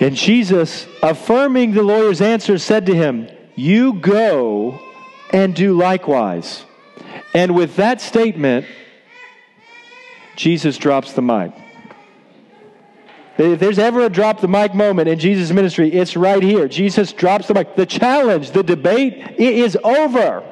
And 0.00 0.14
Jesus, 0.14 0.86
affirming 1.02 1.72
the 1.72 1.82
lawyer's 1.82 2.20
answer, 2.20 2.56
said 2.56 2.86
to 2.86 2.94
him, 2.94 3.28
You 3.56 3.94
go 3.94 4.80
and 5.32 5.54
do 5.54 5.76
likewise. 5.76 6.64
And 7.34 7.54
with 7.56 7.76
that 7.76 8.00
statement, 8.00 8.64
Jesus 10.36 10.78
drops 10.78 11.12
the 11.12 11.22
mic. 11.22 11.52
If 13.36 13.60
there's 13.60 13.78
ever 13.78 14.02
a 14.02 14.08
drop 14.08 14.40
the 14.40 14.48
mic 14.48 14.74
moment 14.74 15.08
in 15.08 15.18
Jesus' 15.18 15.52
ministry, 15.52 15.92
it's 15.92 16.16
right 16.16 16.42
here. 16.42 16.68
Jesus 16.68 17.12
drops 17.12 17.48
the 17.48 17.54
mic. 17.54 17.74
The 17.74 17.86
challenge, 17.86 18.52
the 18.52 18.62
debate, 18.62 19.14
it 19.14 19.40
is 19.40 19.76
over. 19.82 20.44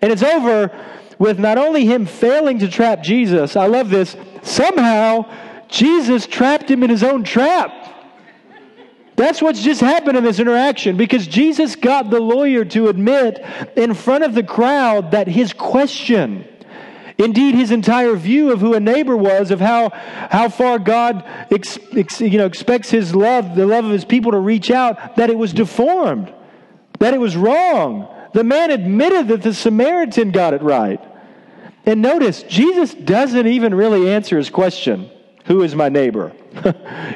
And 0.00 0.12
it's 0.12 0.22
over 0.22 0.70
with 1.18 1.38
not 1.38 1.58
only 1.58 1.84
him 1.84 2.06
failing 2.06 2.58
to 2.60 2.68
trap 2.68 3.02
Jesus, 3.02 3.56
I 3.56 3.66
love 3.66 3.90
this, 3.90 4.16
somehow 4.42 5.26
Jesus 5.68 6.26
trapped 6.26 6.70
him 6.70 6.82
in 6.82 6.90
his 6.90 7.02
own 7.02 7.24
trap. 7.24 7.72
That's 9.18 9.42
what's 9.42 9.60
just 9.60 9.80
happened 9.80 10.16
in 10.16 10.22
this 10.22 10.38
interaction 10.38 10.96
because 10.96 11.26
Jesus 11.26 11.74
got 11.74 12.08
the 12.08 12.20
lawyer 12.20 12.64
to 12.66 12.88
admit 12.88 13.44
in 13.76 13.92
front 13.94 14.22
of 14.22 14.32
the 14.32 14.44
crowd 14.44 15.10
that 15.10 15.26
his 15.26 15.52
question, 15.52 16.46
indeed 17.18 17.56
his 17.56 17.72
entire 17.72 18.14
view 18.14 18.52
of 18.52 18.60
who 18.60 18.74
a 18.74 18.80
neighbor 18.80 19.16
was, 19.16 19.50
of 19.50 19.58
how, 19.58 19.90
how 19.90 20.48
far 20.48 20.78
God 20.78 21.24
ex, 21.50 21.80
ex, 21.96 22.20
you 22.20 22.38
know, 22.38 22.46
expects 22.46 22.90
his 22.90 23.12
love, 23.12 23.56
the 23.56 23.66
love 23.66 23.84
of 23.84 23.90
his 23.90 24.04
people 24.04 24.30
to 24.30 24.38
reach 24.38 24.70
out, 24.70 25.16
that 25.16 25.30
it 25.30 25.36
was 25.36 25.52
deformed, 25.52 26.32
that 27.00 27.12
it 27.12 27.18
was 27.18 27.36
wrong. 27.36 28.06
The 28.32 28.44
man 28.44 28.70
admitted 28.70 29.28
that 29.28 29.42
the 29.42 29.54
Samaritan 29.54 30.30
got 30.30 30.54
it 30.54 30.62
right. 30.62 31.00
And 31.86 32.02
notice, 32.02 32.42
Jesus 32.42 32.92
doesn't 32.92 33.46
even 33.46 33.74
really 33.74 34.10
answer 34.10 34.36
his 34.36 34.50
question 34.50 35.10
Who 35.46 35.62
is 35.62 35.74
my 35.74 35.88
neighbor? 35.88 36.32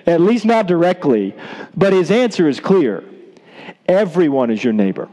At 0.07 0.21
least 0.21 0.45
not 0.45 0.67
directly. 0.67 1.35
But 1.77 1.93
his 1.93 2.11
answer 2.11 2.49
is 2.49 2.61
clear 2.61 3.05
everyone 3.87 4.51
is 4.51 4.63
your 4.63 4.73
neighbor. 4.73 5.09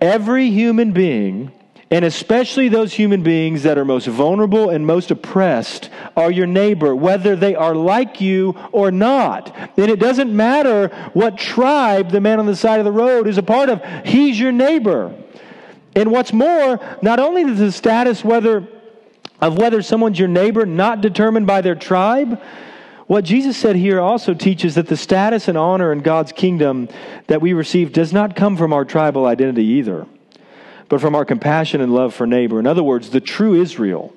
Every 0.00 0.50
human 0.50 0.92
being, 0.92 1.52
and 1.90 2.04
especially 2.04 2.68
those 2.68 2.92
human 2.92 3.22
beings 3.22 3.64
that 3.64 3.76
are 3.76 3.84
most 3.84 4.06
vulnerable 4.06 4.70
and 4.70 4.86
most 4.86 5.10
oppressed, 5.10 5.90
are 6.16 6.30
your 6.30 6.46
neighbor, 6.46 6.94
whether 6.94 7.34
they 7.34 7.54
are 7.54 7.74
like 7.74 8.20
you 8.20 8.54
or 8.70 8.90
not. 8.92 9.54
And 9.76 9.90
it 9.90 9.98
doesn't 9.98 10.34
matter 10.34 10.88
what 11.14 11.36
tribe 11.36 12.10
the 12.10 12.20
man 12.20 12.38
on 12.38 12.46
the 12.46 12.54
side 12.54 12.78
of 12.78 12.84
the 12.84 12.92
road 12.92 13.26
is 13.26 13.38
a 13.38 13.42
part 13.42 13.68
of, 13.68 13.82
he's 14.04 14.38
your 14.38 14.52
neighbor. 14.52 15.12
And 15.96 16.12
what's 16.12 16.32
more, 16.32 16.78
not 17.02 17.18
only 17.18 17.42
is 17.42 17.58
the 17.58 17.72
status 17.72 18.24
whether 18.24 18.68
of 19.40 19.56
whether 19.56 19.80
someone's 19.82 20.18
your 20.18 20.28
neighbor 20.28 20.66
not 20.66 21.00
determined 21.00 21.46
by 21.46 21.62
their 21.62 21.74
tribe, 21.74 22.40
what 23.06 23.24
Jesus 23.24 23.56
said 23.56 23.74
here 23.74 23.98
also 23.98 24.34
teaches 24.34 24.76
that 24.76 24.86
the 24.86 24.96
status 24.96 25.48
and 25.48 25.58
honor 25.58 25.92
in 25.92 26.00
God's 26.00 26.30
kingdom 26.30 26.88
that 27.26 27.40
we 27.40 27.54
receive 27.54 27.92
does 27.92 28.12
not 28.12 28.36
come 28.36 28.56
from 28.56 28.72
our 28.72 28.84
tribal 28.84 29.26
identity 29.26 29.64
either, 29.64 30.06
but 30.90 31.00
from 31.00 31.14
our 31.14 31.24
compassion 31.24 31.80
and 31.80 31.94
love 31.94 32.12
for 32.12 32.26
neighbor. 32.26 32.58
In 32.58 32.66
other 32.66 32.82
words, 32.82 33.08
the 33.08 33.20
true 33.20 33.54
Israel, 33.54 34.12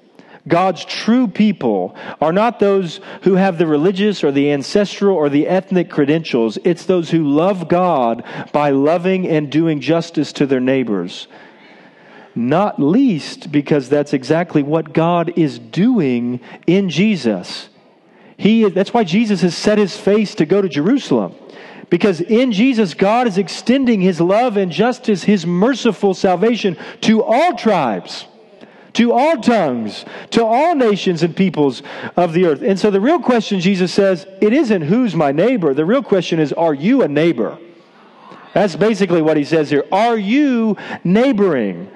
God's 0.46 0.84
true 0.84 1.28
people, 1.28 1.96
are 2.20 2.34
not 2.34 2.60
those 2.60 3.00
who 3.22 3.36
have 3.36 3.58
the 3.58 3.68
religious 3.68 4.24
or 4.24 4.32
the 4.32 4.52
ancestral 4.52 5.16
or 5.16 5.30
the 5.30 5.48
ethnic 5.48 5.90
credentials. 5.90 6.58
It's 6.66 6.86
those 6.86 7.12
who 7.12 7.30
love 7.30 7.70
God 7.70 8.26
by 8.52 8.72
loving 8.72 9.26
and 9.28 9.52
doing 9.52 9.80
justice 9.80 10.34
to 10.34 10.46
their 10.48 10.60
neighbors. 10.60 11.28
Not 12.36 12.82
least 12.82 13.52
because 13.52 13.88
that's 13.88 14.12
exactly 14.12 14.64
what 14.64 14.94
God 14.94 15.32
is 15.38 15.60
doing 15.60 16.40
in 16.66 16.90
Jesus. 16.90 17.70
He, 18.36 18.68
that's 18.68 18.94
why 18.94 19.04
Jesus 19.04 19.42
has 19.42 19.56
set 19.56 19.78
his 19.78 19.96
face 19.96 20.34
to 20.36 20.48
go 20.48 20.60
to 20.60 20.68
Jerusalem. 20.68 21.36
Because 21.94 22.22
in 22.22 22.52
Jesus, 22.52 22.96
God 22.96 23.28
is 23.28 23.38
extending 23.38 24.02
his 24.02 24.20
love 24.20 24.58
and 24.58 24.72
justice, 24.72 25.26
his 25.26 25.46
merciful 25.46 26.16
salvation 26.16 26.76
to 27.02 27.22
all 27.22 27.56
tribes, 27.56 28.26
to 28.94 29.12
all 29.12 29.40
tongues, 29.40 30.04
to 30.32 30.44
all 30.44 30.74
nations 30.74 31.22
and 31.22 31.36
peoples 31.36 31.84
of 32.18 32.34
the 32.34 32.48
earth. 32.48 32.64
And 32.64 32.80
so 32.80 32.90
the 32.90 33.00
real 33.00 33.20
question, 33.20 33.60
Jesus 33.60 33.94
says, 33.94 34.26
it 34.42 34.54
isn't 34.54 34.82
who's 34.82 35.14
my 35.14 35.32
neighbor. 35.32 35.76
The 35.76 35.86
real 35.86 36.02
question 36.02 36.40
is, 36.40 36.52
are 36.54 36.74
you 36.74 37.04
a 37.04 37.08
neighbor? 37.08 37.60
That's 38.56 38.76
basically 38.76 39.22
what 39.22 39.38
he 39.38 39.44
says 39.44 39.70
here. 39.70 39.86
Are 39.92 40.18
you 40.18 40.78
neighboring? 41.04 41.92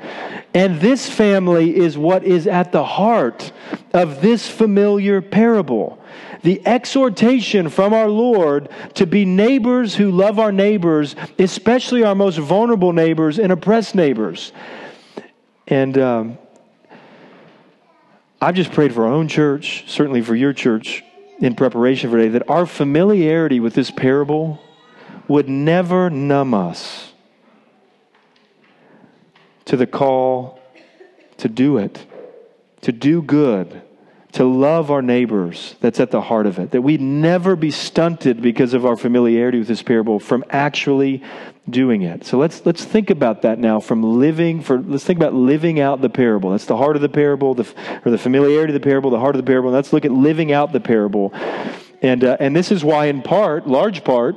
And 0.54 0.80
this 0.80 1.10
family 1.10 1.76
is 1.76 1.98
what 1.98 2.24
is 2.24 2.46
at 2.46 2.72
the 2.72 2.86
heart 2.86 3.52
of 3.96 4.22
this 4.22 4.48
familiar 4.48 5.24
parable 5.24 5.98
the 6.44 6.66
exhortation 6.66 7.70
from 7.70 7.94
our 7.94 8.10
Lord 8.10 8.70
to 8.96 9.06
be 9.06 9.26
neighbors 9.26 9.96
who 9.96 10.12
love 10.12 10.40
our 10.40 10.52
neighbors, 10.52 11.16
especially 11.40 12.04
our 12.04 12.16
most 12.16 12.38
vulnerable 12.38 12.94
neighbors 12.94 13.40
and 13.40 13.52
oppressed 13.52 13.96
neighbors. 13.96 14.52
And 15.68 15.98
um, 15.98 16.38
I've 18.42 18.56
just 18.56 18.72
prayed 18.72 18.94
for 18.94 19.06
our 19.06 19.14
own 19.14 19.28
church, 19.28 19.86
certainly 19.88 20.22
for 20.22 20.36
your 20.36 20.54
church 20.54 21.04
in 21.40 21.56
preparation 21.56 22.10
for 22.10 22.18
today, 22.18 22.30
that 22.30 22.50
our 22.50 22.66
familiarity 22.66 23.60
with 23.60 23.74
this 23.74 23.92
parable 23.92 24.60
would 25.28 25.50
never 25.50 26.10
numb 26.10 26.54
us 26.54 27.14
to 29.66 29.76
the 29.76 29.88
call 29.88 30.60
to 31.38 31.50
do 31.50 31.78
it, 31.78 32.06
to 32.82 32.92
do 32.92 33.22
good 33.22 33.82
to 34.38 34.46
love 34.46 34.92
our 34.92 35.02
neighbors 35.02 35.76
that's 35.80 36.00
at 36.00 36.12
the 36.12 36.22
heart 36.22 36.46
of 36.46 36.60
it. 36.60 36.70
That 36.70 36.84
we'd 36.84 37.02
never 37.02 37.56
be 37.56 37.72
stunted 37.72 38.40
because 38.40 38.76
of 38.76 38.86
our 38.86 38.96
familiarity 38.96 39.58
with 39.58 39.68
this 39.68 39.82
parable 39.82 40.20
from 40.20 40.46
actually 40.52 41.24
doing 41.68 42.04
it. 42.04 42.24
So 42.24 42.38
let's 42.38 42.64
let's 42.64 42.86
think 42.86 43.10
about 43.10 43.42
that 43.42 43.58
now 43.58 43.80
from 43.80 44.04
living 44.04 44.62
for 44.62 44.80
let's 44.80 45.04
think 45.04 45.18
about 45.18 45.34
living 45.34 45.80
out 45.80 46.02
the 46.02 46.10
parable. 46.10 46.52
That's 46.52 46.66
the 46.66 46.78
heart 46.78 46.96
of 46.96 47.02
the 47.02 47.10
parable, 47.10 47.56
the, 47.56 47.68
or 48.06 48.12
the 48.12 48.20
familiarity 48.20 48.76
of 48.76 48.80
the 48.80 48.88
parable, 48.88 49.10
the 49.10 49.20
heart 49.20 49.36
of 49.36 49.44
the 49.44 49.50
parable. 49.50 49.72
Let's 49.72 49.92
look 49.92 50.06
at 50.06 50.12
living 50.12 50.52
out 50.52 50.72
the 50.72 50.82
parable. 50.82 51.34
And 52.04 52.24
uh, 52.24 52.38
and 52.40 52.56
this 52.56 52.72
is 52.72 52.84
why 52.84 53.08
in 53.08 53.24
part, 53.24 53.66
large 53.68 54.04
part, 54.04 54.36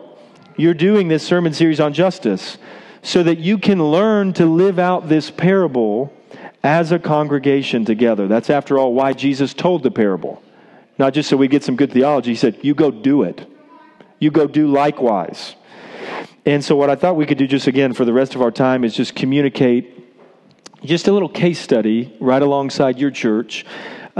you're 0.56 0.72
doing 0.72 1.08
this 1.08 1.22
sermon 1.22 1.52
series 1.52 1.78
on 1.78 1.92
justice 1.92 2.56
so 3.02 3.22
that 3.22 3.36
you 3.36 3.58
can 3.58 3.84
learn 3.84 4.32
to 4.32 4.46
live 4.46 4.78
out 4.78 5.10
this 5.10 5.30
parable 5.30 6.10
as 6.62 6.92
a 6.92 6.98
congregation 6.98 7.84
together. 7.84 8.28
That's, 8.28 8.50
after 8.50 8.78
all, 8.78 8.92
why 8.94 9.12
Jesus 9.12 9.54
told 9.54 9.82
the 9.82 9.90
parable. 9.90 10.42
Not 10.98 11.14
just 11.14 11.28
so 11.28 11.36
we 11.36 11.48
get 11.48 11.64
some 11.64 11.76
good 11.76 11.92
theology. 11.92 12.30
He 12.30 12.36
said, 12.36 12.58
You 12.62 12.74
go 12.74 12.90
do 12.90 13.22
it. 13.22 13.46
You 14.18 14.30
go 14.30 14.46
do 14.46 14.66
likewise. 14.66 15.54
And 16.44 16.64
so, 16.64 16.76
what 16.76 16.90
I 16.90 16.96
thought 16.96 17.16
we 17.16 17.26
could 17.26 17.38
do 17.38 17.46
just 17.46 17.66
again 17.66 17.92
for 17.92 18.04
the 18.04 18.12
rest 18.12 18.34
of 18.34 18.42
our 18.42 18.50
time 18.50 18.84
is 18.84 18.94
just 18.94 19.14
communicate 19.14 19.96
just 20.84 21.08
a 21.08 21.12
little 21.12 21.28
case 21.28 21.58
study 21.58 22.14
right 22.20 22.40
alongside 22.40 22.98
your 22.98 23.10
church 23.10 23.64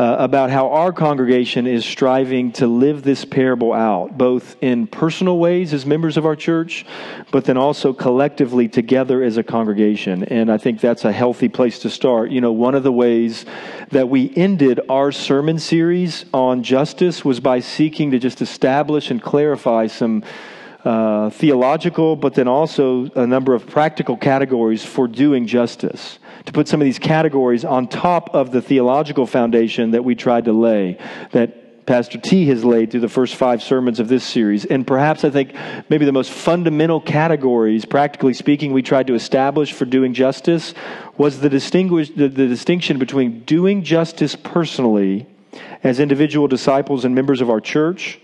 uh, 0.00 0.16
about 0.18 0.48
how 0.48 0.70
our 0.70 0.94
congregation 0.94 1.66
is 1.66 1.84
striving 1.84 2.52
to 2.52 2.66
live 2.66 3.02
this 3.02 3.26
parable 3.26 3.74
out, 3.74 4.16
both 4.16 4.56
in 4.62 4.86
personal 4.86 5.38
ways 5.38 5.74
as 5.74 5.84
members 5.84 6.16
of 6.16 6.24
our 6.24 6.34
church, 6.34 6.86
but 7.30 7.44
then 7.44 7.58
also 7.58 7.92
collectively 7.92 8.66
together 8.66 9.22
as 9.22 9.36
a 9.36 9.42
congregation. 9.42 10.24
And 10.24 10.50
I 10.50 10.56
think 10.56 10.80
that's 10.80 11.04
a 11.04 11.12
healthy 11.12 11.50
place 11.50 11.80
to 11.80 11.90
start. 11.90 12.30
You 12.30 12.40
know, 12.40 12.50
one 12.50 12.74
of 12.74 12.82
the 12.82 12.90
ways 12.90 13.44
that 13.90 14.08
we 14.08 14.34
ended 14.36 14.80
our 14.88 15.12
sermon 15.12 15.58
series 15.58 16.24
on 16.32 16.62
justice 16.62 17.22
was 17.22 17.38
by 17.38 17.60
seeking 17.60 18.10
to 18.12 18.18
just 18.18 18.40
establish 18.40 19.10
and 19.10 19.20
clarify 19.20 19.86
some. 19.86 20.24
Uh, 20.82 21.28
theological, 21.28 22.16
but 22.16 22.32
then 22.32 22.48
also 22.48 23.04
a 23.14 23.26
number 23.26 23.52
of 23.52 23.66
practical 23.66 24.16
categories 24.16 24.82
for 24.82 25.06
doing 25.06 25.46
justice 25.46 26.18
to 26.46 26.52
put 26.52 26.66
some 26.68 26.80
of 26.80 26.86
these 26.86 26.98
categories 26.98 27.66
on 27.66 27.86
top 27.86 28.30
of 28.34 28.50
the 28.50 28.62
theological 28.62 29.26
foundation 29.26 29.90
that 29.90 30.02
we 30.02 30.14
tried 30.14 30.46
to 30.46 30.52
lay, 30.52 30.96
that 31.32 31.84
Pastor 31.84 32.18
T 32.18 32.46
has 32.46 32.64
laid 32.64 32.90
through 32.90 33.00
the 33.00 33.08
first 33.08 33.34
five 33.34 33.62
sermons 33.62 34.00
of 34.00 34.08
this 34.08 34.24
series. 34.24 34.64
And 34.64 34.86
perhaps 34.86 35.24
I 35.24 35.30
think 35.30 35.54
maybe 35.88 36.06
the 36.06 36.12
most 36.12 36.30
fundamental 36.30 37.00
categories, 37.00 37.84
practically 37.84 38.32
speaking, 38.32 38.72
we 38.72 38.80
tried 38.80 39.06
to 39.08 39.14
establish 39.14 39.72
for 39.72 39.84
doing 39.84 40.14
justice 40.14 40.72
was 41.18 41.40
the, 41.40 41.48
distinguish, 41.48 42.10
the, 42.10 42.28
the 42.28 42.46
distinction 42.46 42.98
between 42.98 43.40
doing 43.40 43.82
justice 43.82 44.36
personally 44.36 45.26
as 45.82 46.00
individual 46.00 46.48
disciples 46.48 47.04
and 47.04 47.14
members 47.14 47.40
of 47.40 47.50
our 47.50 47.60
church 47.60 48.20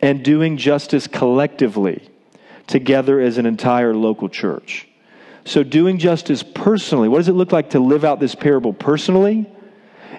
and 0.00 0.24
doing 0.24 0.56
justice 0.56 1.06
collectively 1.06 2.08
together 2.66 3.20
as 3.20 3.38
an 3.38 3.46
entire 3.46 3.94
local 3.94 4.28
church. 4.28 4.88
So, 5.44 5.62
doing 5.62 5.98
justice 5.98 6.42
personally, 6.42 7.08
what 7.08 7.18
does 7.18 7.28
it 7.28 7.34
look 7.34 7.52
like 7.52 7.70
to 7.70 7.78
live 7.78 8.04
out 8.04 8.18
this 8.18 8.34
parable 8.34 8.72
personally? 8.72 9.46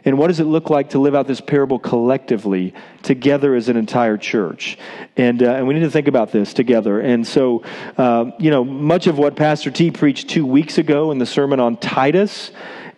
And 0.05 0.17
what 0.17 0.27
does 0.27 0.39
it 0.39 0.45
look 0.45 0.69
like 0.69 0.91
to 0.91 0.99
live 0.99 1.15
out 1.15 1.27
this 1.27 1.41
parable 1.41 1.79
collectively, 1.79 2.73
together 3.03 3.55
as 3.55 3.67
an 3.67 3.75
entire 3.75 4.15
church? 4.15 4.77
And, 5.17 5.43
uh, 5.43 5.55
and 5.55 5.67
we 5.67 5.73
need 5.73 5.81
to 5.81 5.91
think 5.91 6.07
about 6.07 6.31
this 6.31 6.53
together. 6.53 7.01
And 7.01 7.27
so, 7.27 7.63
uh, 7.97 8.31
you 8.39 8.49
know, 8.49 8.63
much 8.63 9.07
of 9.07 9.17
what 9.17 9.35
Pastor 9.35 9.69
T 9.69 9.91
preached 9.91 10.29
two 10.29 10.45
weeks 10.45 10.77
ago 10.77 11.11
in 11.11 11.17
the 11.17 11.25
sermon 11.25 11.59
on 11.59 11.75
Titus 11.75 12.51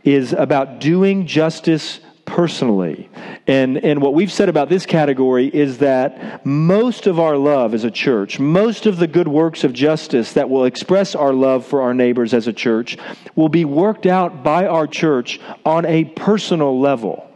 is 0.04 0.34
about 0.34 0.80
doing 0.80 1.26
justice 1.26 2.00
personally. 2.30 3.10
And, 3.48 3.78
and 3.84 4.02
what 4.02 4.14
we've 4.14 4.32
said 4.32 4.50
about 4.50 4.70
this 4.70 4.86
category 4.86 5.48
is 5.48 5.80
that 5.80 6.46
most 6.46 7.08
of 7.08 7.20
our 7.20 7.36
love 7.36 7.74
as 7.74 7.84
a 7.84 7.92
church, 7.92 8.40
most 8.40 8.86
of 8.86 8.98
the 8.98 9.08
good 9.08 9.28
works 9.28 9.64
of 9.64 9.74
justice 9.74 10.34
that 10.34 10.50
will 10.50 10.66
express 10.66 11.16
our 11.16 11.34
love 11.34 11.66
for 11.66 11.82
our 11.82 11.94
neighbors 11.94 12.34
as 12.34 12.48
a 12.48 12.54
church, 12.54 12.98
will 13.36 13.50
be 13.50 13.66
worked 13.66 14.06
out 14.06 14.44
by 14.44 14.68
our 14.68 14.88
church 14.88 15.40
on 15.66 15.86
a 15.86 16.06
personal 16.06 16.80
level. 16.80 17.29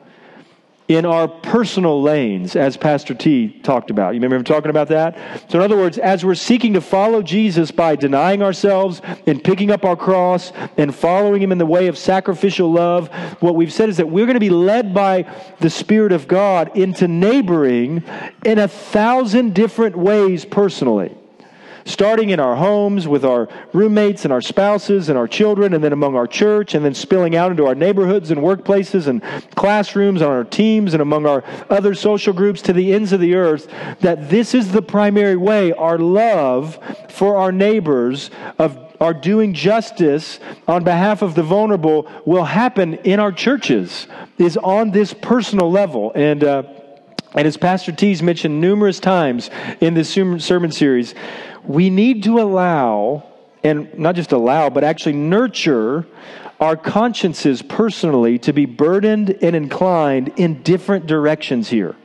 In 0.88 1.06
our 1.06 1.28
personal 1.28 2.02
lanes, 2.02 2.56
as 2.56 2.76
Pastor 2.76 3.14
T 3.14 3.60
talked 3.62 3.90
about. 3.90 4.10
You 4.10 4.16
remember 4.16 4.36
him 4.36 4.44
talking 4.44 4.70
about 4.70 4.90
that? 4.90 5.18
So, 5.50 5.58
in 5.58 5.64
other 5.64 5.78
words, 5.78 5.98
as 5.98 6.26
we're 6.26 6.36
seeking 6.36 6.74
to 6.74 6.82
follow 6.82 7.22
Jesus 7.22 7.72
by 7.72 7.96
denying 7.96 8.42
ourselves 8.42 9.02
and 9.26 9.44
picking 9.44 9.72
up 9.72 9.86
our 9.86 9.96
cross 9.96 10.52
and 10.78 10.94
following 10.94 11.42
him 11.42 11.52
in 11.52 11.58
the 11.58 11.66
way 11.66 11.88
of 11.88 11.98
sacrificial 11.98 12.72
love, 12.72 13.08
what 13.40 13.56
we've 13.56 13.72
said 13.74 13.90
is 13.90 13.98
that 13.98 14.10
we're 14.10 14.26
going 14.26 14.36
to 14.36 14.42
be 14.42 14.50
led 14.50 14.94
by 14.94 15.26
the 15.60 15.70
Spirit 15.70 16.12
of 16.12 16.28
God 16.28 16.76
into 16.76 17.08
neighboring 17.08 18.04
in 18.46 18.60
a 18.60 18.68
thousand 18.68 19.54
different 19.54 19.96
ways 19.96 20.44
personally 20.44 21.16
starting 21.86 22.30
in 22.30 22.40
our 22.40 22.56
homes 22.56 23.08
with 23.08 23.26
our 23.26 23.48
roommates 23.74 24.24
and 24.24 24.34
our 24.34 24.42
spouses 24.42 25.10
and 25.10 25.18
our 25.18 25.28
children, 25.28 25.74
and 25.74 25.84
then 25.84 25.94
among 25.94 26.16
our 26.16 26.28
church, 26.28 26.76
and 26.76 26.84
then 26.84 26.94
spilling 26.94 27.36
out 27.36 27.52
into 27.52 27.66
our 27.66 27.76
neighborhoods 27.76 28.32
and 28.32 28.42
workplaces 28.42 29.08
and 29.08 29.22
classrooms, 29.56 30.22
on 30.22 30.30
our 30.30 30.44
teams, 30.44 30.94
and 30.94 31.02
among 31.02 31.26
our 31.26 31.44
other 31.70 31.94
social 31.94 32.34
groups 32.34 32.62
to 32.62 32.74
the 32.74 32.94
ends 32.94 33.12
of 33.12 33.20
the 33.20 33.36
earth, 33.36 33.68
that 34.00 34.30
this 34.30 34.54
is 34.54 34.72
the 34.72 34.82
primary 34.82 35.36
way 35.36 35.72
our 35.74 35.98
love 35.98 36.80
for 37.10 37.38
our 37.38 37.52
neighbors 37.52 38.30
of 38.60 38.80
our 39.00 39.14
doing 39.14 39.54
justice 39.54 40.40
on 40.68 40.84
behalf 40.84 41.22
of 41.22 41.36
the 41.36 41.44
vulnerable 41.44 42.10
will 42.26 42.46
happen 42.46 42.94
in 43.04 43.20
our 43.20 43.32
churches 43.32 44.08
is 44.38 44.56
on 44.58 44.92
this 44.92 45.14
personal 45.14 45.70
level. 45.70 46.12
And 46.16 46.44
uh, 46.44 46.64
and 47.36 47.48
as 47.48 47.58
Pastor 47.58 47.92
T's 47.92 48.22
mentioned 48.22 48.62
numerous 48.62 49.00
times 49.00 49.50
in 49.82 49.94
this 49.94 50.10
sermon 50.10 50.72
series, 50.72 51.16
we 51.64 51.90
need 51.90 52.24
to 52.24 52.40
allow, 52.40 53.24
and 53.64 53.98
not 53.98 54.16
just 54.16 54.32
allow, 54.32 54.70
but 54.70 54.84
actually 54.84 55.14
nurture 55.14 56.06
our 56.60 56.78
consciences 56.78 57.62
personally 57.62 58.38
to 58.40 58.54
be 58.54 58.66
burdened 58.66 59.32
and 59.42 59.56
inclined 59.56 60.32
in 60.38 60.62
different 60.64 61.08
directions 61.08 61.70
here. 61.70 61.96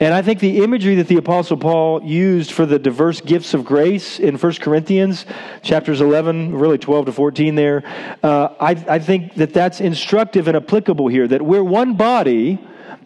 And 0.00 0.14
I 0.14 0.22
think 0.22 0.40
the 0.40 0.64
imagery 0.64 0.94
that 0.94 1.08
the 1.08 1.18
Apostle 1.18 1.58
Paul 1.58 2.02
used 2.02 2.52
for 2.52 2.64
the 2.64 2.78
diverse 2.78 3.20
gifts 3.20 3.52
of 3.52 3.66
grace 3.66 4.18
in 4.18 4.38
1 4.38 4.52
Corinthians, 4.54 5.26
chapters 5.62 6.00
11, 6.00 6.56
really 6.56 6.78
12 6.78 7.06
to 7.06 7.12
14 7.12 7.54
there, 7.54 7.84
uh, 8.22 8.48
I, 8.58 8.70
I 8.88 8.98
think 8.98 9.34
that 9.34 9.52
that's 9.52 9.78
instructive 9.82 10.48
and 10.48 10.56
applicable 10.56 11.08
here, 11.08 11.28
that 11.28 11.42
we're 11.42 11.62
one 11.62 11.96
body 11.96 12.58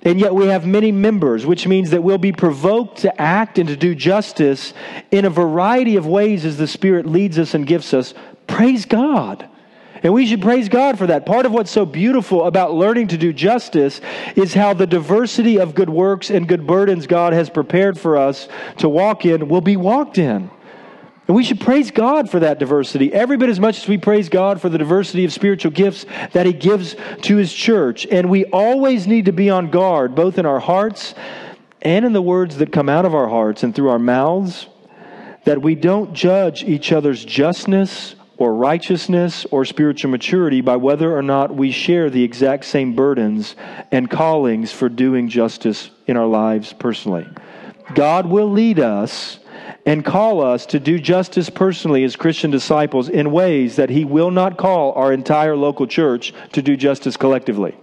and 0.04 0.20
yet 0.20 0.34
we 0.34 0.46
have 0.46 0.66
many 0.66 0.92
members, 0.92 1.46
which 1.46 1.66
means 1.66 1.90
that 1.90 2.02
we'll 2.02 2.18
be 2.18 2.32
provoked 2.32 2.98
to 2.98 3.20
act 3.20 3.58
and 3.58 3.68
to 3.68 3.76
do 3.76 3.94
justice 3.94 4.74
in 5.10 5.24
a 5.24 5.30
variety 5.30 5.96
of 5.96 6.06
ways 6.06 6.44
as 6.44 6.58
the 6.58 6.66
Spirit 6.66 7.06
leads 7.06 7.38
us 7.38 7.54
and 7.54 7.66
gifts 7.66 7.94
us. 7.94 8.12
Praise 8.46 8.84
God. 8.84 9.48
And 10.02 10.12
we 10.12 10.26
should 10.26 10.42
praise 10.42 10.68
God 10.68 10.98
for 10.98 11.06
that. 11.06 11.24
Part 11.24 11.46
of 11.46 11.52
what's 11.52 11.70
so 11.70 11.86
beautiful 11.86 12.44
about 12.44 12.74
learning 12.74 13.08
to 13.08 13.16
do 13.16 13.32
justice 13.32 14.02
is 14.36 14.52
how 14.52 14.74
the 14.74 14.86
diversity 14.86 15.58
of 15.58 15.74
good 15.74 15.88
works 15.88 16.30
and 16.30 16.46
good 16.46 16.66
burdens 16.66 17.06
God 17.06 17.32
has 17.32 17.48
prepared 17.48 17.98
for 17.98 18.18
us 18.18 18.46
to 18.78 18.88
walk 18.90 19.24
in 19.24 19.48
will 19.48 19.62
be 19.62 19.78
walked 19.78 20.18
in. 20.18 20.50
And 21.26 21.34
we 21.34 21.44
should 21.44 21.60
praise 21.60 21.90
God 21.90 22.30
for 22.30 22.40
that 22.40 22.58
diversity, 22.58 23.12
every 23.12 23.38
bit 23.38 23.48
as 23.48 23.58
much 23.58 23.78
as 23.78 23.88
we 23.88 23.96
praise 23.96 24.28
God 24.28 24.60
for 24.60 24.68
the 24.68 24.76
diversity 24.76 25.24
of 25.24 25.32
spiritual 25.32 25.72
gifts 25.72 26.04
that 26.32 26.44
He 26.44 26.52
gives 26.52 26.96
to 27.22 27.36
His 27.36 27.52
church. 27.52 28.06
And 28.06 28.28
we 28.28 28.44
always 28.46 29.06
need 29.06 29.24
to 29.24 29.32
be 29.32 29.48
on 29.48 29.70
guard, 29.70 30.14
both 30.14 30.38
in 30.38 30.44
our 30.44 30.60
hearts 30.60 31.14
and 31.80 32.04
in 32.04 32.12
the 32.12 32.22
words 32.22 32.58
that 32.58 32.72
come 32.72 32.90
out 32.90 33.06
of 33.06 33.14
our 33.14 33.28
hearts 33.28 33.62
and 33.62 33.74
through 33.74 33.88
our 33.88 33.98
mouths, 33.98 34.66
that 35.44 35.62
we 35.62 35.74
don't 35.74 36.12
judge 36.12 36.62
each 36.62 36.92
other's 36.92 37.24
justness 37.24 38.16
or 38.36 38.54
righteousness 38.54 39.46
or 39.50 39.64
spiritual 39.64 40.10
maturity 40.10 40.60
by 40.60 40.76
whether 40.76 41.16
or 41.16 41.22
not 41.22 41.54
we 41.54 41.70
share 41.70 42.10
the 42.10 42.22
exact 42.22 42.64
same 42.64 42.94
burdens 42.94 43.54
and 43.92 44.10
callings 44.10 44.72
for 44.72 44.88
doing 44.88 45.28
justice 45.28 45.90
in 46.06 46.16
our 46.16 46.26
lives 46.26 46.72
personally. 46.72 47.26
God 47.94 48.26
will 48.26 48.50
lead 48.50 48.80
us 48.80 49.38
and 49.86 50.04
call 50.04 50.42
us 50.42 50.66
to 50.66 50.80
do 50.80 50.98
justice 50.98 51.50
personally 51.50 52.04
as 52.04 52.16
Christian 52.16 52.50
disciples 52.50 53.08
in 53.08 53.30
ways 53.30 53.76
that 53.76 53.90
He 53.90 54.04
will 54.04 54.30
not 54.30 54.56
call 54.56 54.92
our 54.92 55.12
entire 55.12 55.56
local 55.56 55.86
church 55.86 56.32
to 56.52 56.62
do 56.62 56.76
justice 56.76 57.16
collectively. 57.16 57.76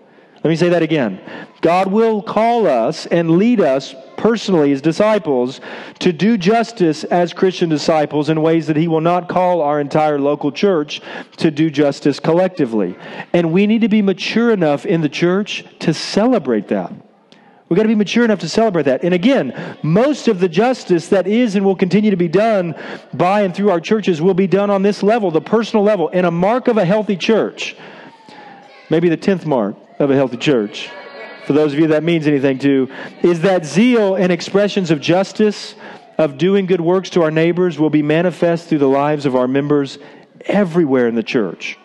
Let 0.44 0.50
me 0.50 0.56
say 0.56 0.70
that 0.70 0.82
again. 0.82 1.22
God 1.62 1.92
will 1.92 2.24
call 2.24 2.66
us 2.66 3.06
and 3.06 3.38
lead 3.38 3.62
us 3.62 3.94
personally 4.18 4.72
as 4.72 4.82
disciples 4.82 5.62
to 6.00 6.12
do 6.12 6.36
justice 6.36 7.04
as 7.04 7.32
Christian 7.32 7.70
disciples 7.70 8.28
in 8.28 8.42
ways 8.42 8.66
that 8.66 8.76
He 8.76 8.88
will 8.88 9.02
not 9.02 9.30
call 9.30 9.62
our 9.62 9.80
entire 9.80 10.20
local 10.20 10.52
church 10.52 11.00
to 11.38 11.52
do 11.52 11.70
justice 11.70 12.20
collectively. 12.20 12.96
And 13.34 13.52
we 13.52 13.68
need 13.68 13.82
to 13.82 13.90
be 13.90 14.02
mature 14.02 14.52
enough 14.52 14.84
in 14.84 15.02
the 15.02 15.10
church 15.10 15.64
to 15.80 15.94
celebrate 15.94 16.70
that. 16.70 16.92
We've 17.72 17.78
got 17.78 17.84
to 17.84 17.88
be 17.88 17.96
mature 17.96 18.26
enough 18.26 18.40
to 18.40 18.50
celebrate 18.50 18.84
that. 18.84 19.06
And 19.06 19.14
again, 19.14 19.78
most 19.82 20.28
of 20.28 20.42
the 20.42 20.50
justice 20.50 21.08
that 21.08 21.26
is 21.26 21.56
and 21.56 21.64
will 21.64 21.78
continue 21.78 22.12
to 22.12 22.18
be 22.18 22.28
done 22.28 22.76
by 23.14 23.44
and 23.44 23.56
through 23.56 23.70
our 23.70 23.80
churches 23.80 24.22
will 24.22 24.34
be 24.34 24.46
done 24.46 24.70
on 24.70 24.82
this 24.82 25.02
level, 25.02 25.32
the 25.32 25.40
personal 25.40 25.82
level. 25.82 26.10
And 26.12 26.26
a 26.26 26.32
mark 26.32 26.68
of 26.68 26.76
a 26.76 26.84
healthy 26.84 27.16
church, 27.16 27.78
maybe 28.90 29.08
the 29.08 29.16
10th 29.16 29.46
mark 29.46 29.78
of 30.00 30.12
a 30.12 30.16
healthy 30.16 30.36
church, 30.36 30.90
for 31.46 31.54
those 31.54 31.72
of 31.72 31.80
you 31.80 31.88
that 31.88 32.04
means 32.04 32.28
anything 32.28 32.60
to, 32.60 32.92
is 33.24 33.40
that 33.40 33.66
zeal 33.66 34.16
and 34.16 34.34
expressions 34.34 34.92
of 34.92 35.00
justice, 35.00 35.74
of 36.18 36.38
doing 36.38 36.66
good 36.66 36.82
works 36.82 37.10
to 37.12 37.24
our 37.24 37.32
neighbors, 37.32 37.80
will 37.80 37.90
be 37.90 38.02
manifest 38.02 38.68
through 38.68 38.80
the 38.80 38.90
lives 38.90 39.26
of 39.26 39.34
our 39.34 39.48
members 39.48 39.98
everywhere 40.46 41.08
in 41.08 41.16
the 41.16 41.24
church. 41.24 41.78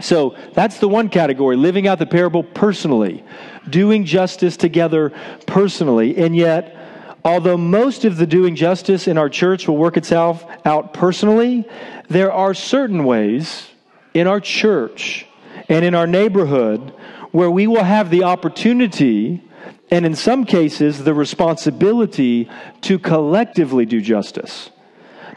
So 0.00 0.36
that's 0.52 0.78
the 0.78 0.88
one 0.88 1.08
category, 1.08 1.56
living 1.56 1.86
out 1.86 1.98
the 1.98 2.06
parable 2.06 2.42
personally, 2.42 3.24
doing 3.70 4.04
justice 4.04 4.56
together 4.56 5.10
personally. 5.46 6.16
And 6.16 6.36
yet, 6.36 6.76
although 7.24 7.56
most 7.56 8.04
of 8.04 8.16
the 8.16 8.26
doing 8.26 8.56
justice 8.56 9.08
in 9.08 9.18
our 9.18 9.28
church 9.28 9.68
will 9.68 9.76
work 9.76 9.96
itself 9.96 10.44
out 10.64 10.92
personally, 10.94 11.68
there 12.08 12.32
are 12.32 12.54
certain 12.54 13.04
ways 13.04 13.68
in 14.14 14.26
our 14.26 14.40
church 14.40 15.26
and 15.68 15.84
in 15.84 15.94
our 15.94 16.06
neighborhood 16.06 16.92
where 17.32 17.50
we 17.50 17.66
will 17.66 17.84
have 17.84 18.10
the 18.10 18.24
opportunity 18.24 19.42
and 19.90 20.06
in 20.06 20.14
some 20.14 20.44
cases 20.44 21.04
the 21.04 21.14
responsibility 21.14 22.48
to 22.80 22.98
collectively 22.98 23.84
do 23.84 24.00
justice 24.00 24.70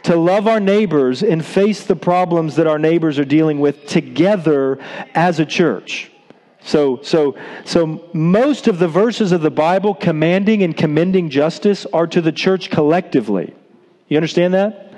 to 0.03 0.15
love 0.15 0.47
our 0.47 0.59
neighbors 0.59 1.23
and 1.23 1.45
face 1.45 1.83
the 1.83 1.95
problems 1.95 2.55
that 2.55 2.67
our 2.67 2.79
neighbors 2.79 3.19
are 3.19 3.25
dealing 3.25 3.59
with 3.59 3.85
together 3.85 4.79
as 5.13 5.39
a 5.39 5.45
church. 5.45 6.11
So, 6.61 7.01
so, 7.01 7.37
so 7.65 8.03
most 8.13 8.67
of 8.67 8.79
the 8.79 8.87
verses 8.87 9.31
of 9.31 9.41
the 9.41 9.51
Bible 9.51 9.95
commanding 9.95 10.61
and 10.61 10.75
commending 10.75 11.29
justice 11.29 11.85
are 11.93 12.07
to 12.07 12.21
the 12.21 12.31
church 12.31 12.69
collectively. 12.69 13.53
You 14.07 14.17
understand 14.17 14.53
that? 14.53 14.88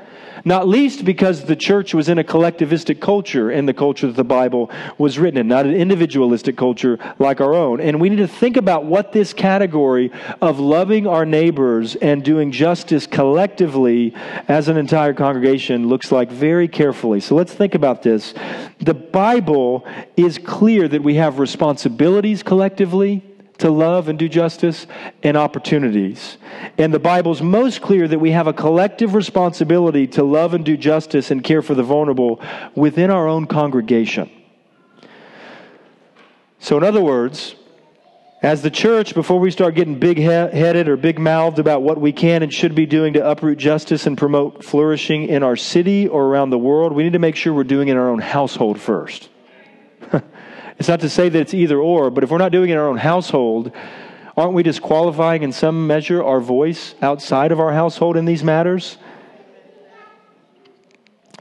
Not 0.43 0.67
least 0.67 1.05
because 1.05 1.45
the 1.45 1.55
church 1.55 1.93
was 1.93 2.09
in 2.09 2.17
a 2.17 2.23
collectivistic 2.23 2.99
culture 2.99 3.51
in 3.51 3.65
the 3.65 3.73
culture 3.73 4.07
that 4.07 4.15
the 4.15 4.23
Bible 4.23 4.71
was 4.97 5.19
written 5.19 5.39
in, 5.39 5.47
not 5.47 5.65
an 5.65 5.75
individualistic 5.75 6.57
culture 6.57 6.97
like 7.19 7.41
our 7.41 7.53
own. 7.53 7.79
And 7.79 7.99
we 8.01 8.09
need 8.09 8.17
to 8.17 8.27
think 8.27 8.57
about 8.57 8.85
what 8.85 9.11
this 9.11 9.33
category 9.33 10.11
of 10.41 10.59
loving 10.59 11.07
our 11.07 11.25
neighbors 11.25 11.95
and 11.95 12.23
doing 12.23 12.51
justice 12.51 13.07
collectively 13.07 14.13
as 14.47 14.67
an 14.67 14.77
entire 14.77 15.13
congregation 15.13 15.87
looks 15.87 16.11
like 16.11 16.31
very 16.31 16.67
carefully. 16.67 17.19
So 17.19 17.35
let's 17.35 17.53
think 17.53 17.75
about 17.75 18.03
this. 18.03 18.33
The 18.79 18.93
Bible 18.93 19.85
is 20.17 20.37
clear 20.37 20.87
that 20.87 21.03
we 21.03 21.15
have 21.15 21.39
responsibilities 21.39 22.43
collectively 22.43 23.23
to 23.61 23.69
love 23.69 24.07
and 24.07 24.17
do 24.19 24.27
justice 24.27 24.87
and 25.23 25.37
opportunities. 25.37 26.37
And 26.77 26.93
the 26.93 26.99
Bible's 26.99 27.41
most 27.41 27.81
clear 27.81 28.07
that 28.07 28.19
we 28.19 28.31
have 28.31 28.47
a 28.47 28.53
collective 28.53 29.13
responsibility 29.13 30.07
to 30.07 30.23
love 30.23 30.53
and 30.53 30.65
do 30.65 30.75
justice 30.75 31.31
and 31.31 31.43
care 31.43 31.61
for 31.61 31.75
the 31.75 31.83
vulnerable 31.83 32.41
within 32.75 33.09
our 33.09 33.27
own 33.27 33.45
congregation. 33.45 34.29
So, 36.59 36.77
in 36.77 36.83
other 36.83 37.01
words, 37.01 37.55
as 38.41 38.63
the 38.63 38.71
church, 38.71 39.13
before 39.13 39.39
we 39.39 39.51
start 39.51 39.75
getting 39.75 39.99
big 39.99 40.17
headed 40.17 40.87
or 40.87 40.97
big 40.97 41.19
mouthed 41.19 41.59
about 41.59 41.83
what 41.83 42.01
we 42.01 42.11
can 42.11 42.41
and 42.41 42.51
should 42.51 42.73
be 42.73 42.87
doing 42.87 43.13
to 43.13 43.29
uproot 43.29 43.59
justice 43.59 44.07
and 44.07 44.17
promote 44.17 44.63
flourishing 44.63 45.27
in 45.27 45.43
our 45.43 45.55
city 45.55 46.07
or 46.07 46.25
around 46.25 46.49
the 46.49 46.57
world, 46.57 46.93
we 46.93 47.03
need 47.03 47.13
to 47.13 47.19
make 47.19 47.35
sure 47.35 47.53
we're 47.53 47.63
doing 47.63 47.89
it 47.89 47.91
in 47.91 47.97
our 47.97 48.09
own 48.09 48.19
household 48.19 48.79
first. 48.79 49.29
It's 50.81 50.87
not 50.87 51.01
to 51.01 51.09
say 51.09 51.29
that 51.29 51.39
it's 51.39 51.53
either 51.53 51.77
or, 51.77 52.09
but 52.09 52.23
if 52.23 52.31
we're 52.31 52.39
not 52.39 52.51
doing 52.51 52.71
it 52.71 52.73
in 52.73 52.79
our 52.79 52.87
own 52.87 52.97
household, 52.97 53.71
aren't 54.35 54.53
we 54.53 54.63
disqualifying 54.63 55.43
in 55.43 55.51
some 55.51 55.85
measure 55.85 56.23
our 56.23 56.39
voice 56.39 56.95
outside 57.03 57.51
of 57.51 57.59
our 57.59 57.71
household 57.71 58.17
in 58.17 58.25
these 58.25 58.43
matters? 58.43 58.97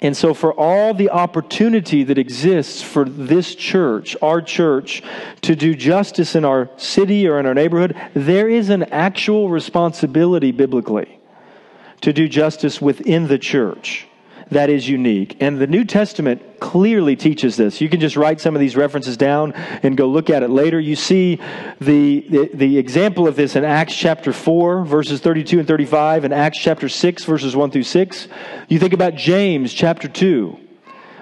And 0.02 0.14
so, 0.14 0.34
for 0.34 0.52
all 0.52 0.92
the 0.92 1.08
opportunity 1.08 2.04
that 2.04 2.18
exists 2.18 2.82
for 2.82 3.06
this 3.06 3.54
church, 3.54 4.14
our 4.20 4.42
church, 4.42 5.02
to 5.40 5.56
do 5.56 5.74
justice 5.74 6.34
in 6.34 6.44
our 6.44 6.68
city 6.76 7.26
or 7.26 7.40
in 7.40 7.46
our 7.46 7.54
neighborhood, 7.54 7.96
there 8.12 8.46
is 8.46 8.68
an 8.68 8.82
actual 8.82 9.48
responsibility 9.48 10.52
biblically 10.52 11.18
to 12.02 12.12
do 12.12 12.28
justice 12.28 12.78
within 12.78 13.28
the 13.28 13.38
church. 13.38 14.06
That 14.50 14.68
is 14.68 14.88
unique. 14.88 15.36
And 15.40 15.58
the 15.58 15.66
New 15.66 15.84
Testament 15.84 16.60
clearly 16.60 17.16
teaches 17.16 17.56
this. 17.56 17.80
You 17.80 17.88
can 17.88 18.00
just 18.00 18.16
write 18.16 18.40
some 18.40 18.54
of 18.54 18.60
these 18.60 18.76
references 18.76 19.16
down 19.16 19.52
and 19.52 19.96
go 19.96 20.06
look 20.06 20.28
at 20.28 20.42
it 20.42 20.50
later. 20.50 20.78
You 20.78 20.96
see 20.96 21.36
the, 21.80 22.20
the, 22.28 22.50
the, 22.52 22.78
example 22.78 23.28
of 23.28 23.36
this 23.36 23.56
in 23.56 23.64
Acts 23.64 23.94
chapter 23.94 24.32
4, 24.32 24.84
verses 24.84 25.20
32 25.20 25.60
and 25.60 25.68
35, 25.68 26.24
and 26.24 26.34
Acts 26.34 26.58
chapter 26.58 26.88
6, 26.88 27.24
verses 27.24 27.54
1 27.54 27.70
through 27.70 27.84
6. 27.84 28.28
You 28.68 28.78
think 28.78 28.92
about 28.92 29.14
James 29.14 29.72
chapter 29.72 30.08
2, 30.08 30.58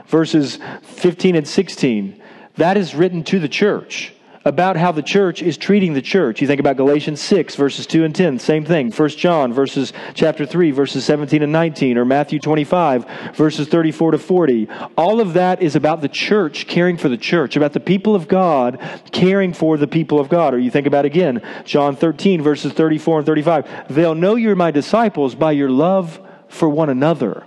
verses 0.06 0.58
15 0.82 1.36
and 1.36 1.46
16. 1.46 2.22
That 2.56 2.76
is 2.76 2.94
written 2.94 3.22
to 3.24 3.38
the 3.38 3.48
church 3.48 4.14
about 4.49 4.78
how 4.78 4.90
the 4.90 5.03
church 5.03 5.42
is 5.42 5.59
treating 5.59 5.92
the 5.92 6.01
church. 6.01 6.40
You 6.40 6.46
think 6.46 6.59
about 6.59 6.78
Galatians 6.78 7.20
6 7.20 7.55
verses 7.55 7.86
2 7.86 8.03
and 8.05 8.14
10, 8.14 8.38
same 8.38 8.64
thing. 8.64 8.90
1 8.90 9.09
John 9.11 9.53
verses 9.53 9.92
chapter 10.14 10.46
3 10.46 10.70
verses 10.70 11.05
17 11.05 11.42
and 11.42 11.53
19 11.53 11.99
or 11.99 12.07
Matthew 12.07 12.40
25 12.40 13.34
verses 13.34 13.68
34 13.68 14.12
to 14.12 14.18
40. 14.18 14.68
All 14.96 15.20
of 15.20 15.34
that 15.34 15.61
is 15.61 15.76
about 15.76 16.01
the 16.01 16.09
church 16.09 16.66
caring 16.66 16.96
for 16.96 17.11
the 17.11 17.18
church, 17.18 17.57
about 17.57 17.74
the 17.74 17.80
people 17.80 18.14
of 18.14 18.26
God 18.26 18.80
caring 19.12 19.53
for 19.53 19.76
the 19.76 19.86
people 19.86 20.18
of 20.18 20.30
God. 20.30 20.55
Or 20.55 20.59
you 20.59 20.70
think 20.70 20.86
about 20.86 21.05
again, 21.05 21.42
John 21.66 21.94
13 21.94 22.40
verses 22.40 22.72
34 22.72 23.18
and 23.18 23.26
35. 23.26 23.94
They'll 23.94 24.14
know 24.14 24.36
you're 24.36 24.57
my 24.57 24.70
disciples 24.70 25.34
by 25.34 25.53
your 25.53 25.70
love 25.70 26.20
for 26.49 26.70
one 26.70 26.88
another 26.88 27.44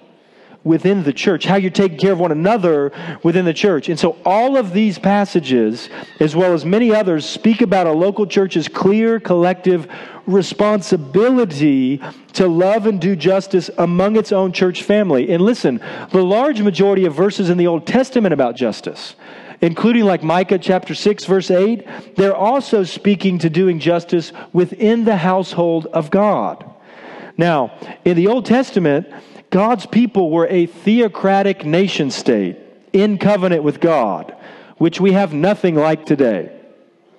within 0.63 1.03
the 1.03 1.13
church, 1.13 1.45
how 1.45 1.55
you're 1.55 1.71
taking 1.71 1.97
care 1.97 2.11
of 2.11 2.19
one 2.19 2.31
another 2.31 2.91
within 3.23 3.45
the 3.45 3.53
church. 3.53 3.89
And 3.89 3.99
so 3.99 4.17
all 4.25 4.57
of 4.57 4.73
these 4.73 4.99
passages, 4.99 5.89
as 6.19 6.35
well 6.35 6.53
as 6.53 6.65
many 6.65 6.93
others, 6.93 7.25
speak 7.25 7.61
about 7.61 7.87
a 7.87 7.91
local 7.91 8.27
church's 8.27 8.67
clear 8.67 9.19
collective 9.19 9.87
responsibility 10.27 12.01
to 12.33 12.47
love 12.47 12.85
and 12.85 13.01
do 13.01 13.15
justice 13.15 13.69
among 13.77 14.15
its 14.15 14.31
own 14.31 14.51
church 14.51 14.83
family. 14.83 15.31
And 15.31 15.41
listen, 15.41 15.81
the 16.11 16.23
large 16.23 16.61
majority 16.61 17.05
of 17.05 17.15
verses 17.15 17.49
in 17.49 17.57
the 17.57 17.67
Old 17.67 17.87
Testament 17.87 18.33
about 18.33 18.55
justice 18.55 19.15
including 19.61 20.05
like 20.05 20.23
Micah 20.23 20.57
chapter 20.57 20.95
6 20.95 21.25
verse 21.25 21.51
8, 21.51 22.15
they're 22.15 22.35
also 22.35 22.83
speaking 22.83 23.37
to 23.37 23.49
doing 23.49 23.79
justice 23.79 24.33
within 24.51 25.05
the 25.05 25.17
household 25.17 25.85
of 25.87 26.09
God. 26.09 26.65
Now, 27.37 27.77
in 28.03 28.17
the 28.17 28.27
Old 28.27 28.45
Testament, 28.45 29.07
God's 29.51 29.85
people 29.85 30.31
were 30.31 30.47
a 30.47 30.65
theocratic 30.65 31.65
nation 31.65 32.09
state 32.09 32.57
in 32.93 33.17
covenant 33.17 33.63
with 33.63 33.79
God, 33.79 34.35
which 34.77 34.99
we 34.99 35.11
have 35.11 35.33
nothing 35.33 35.75
like 35.75 36.05
today. 36.05 36.60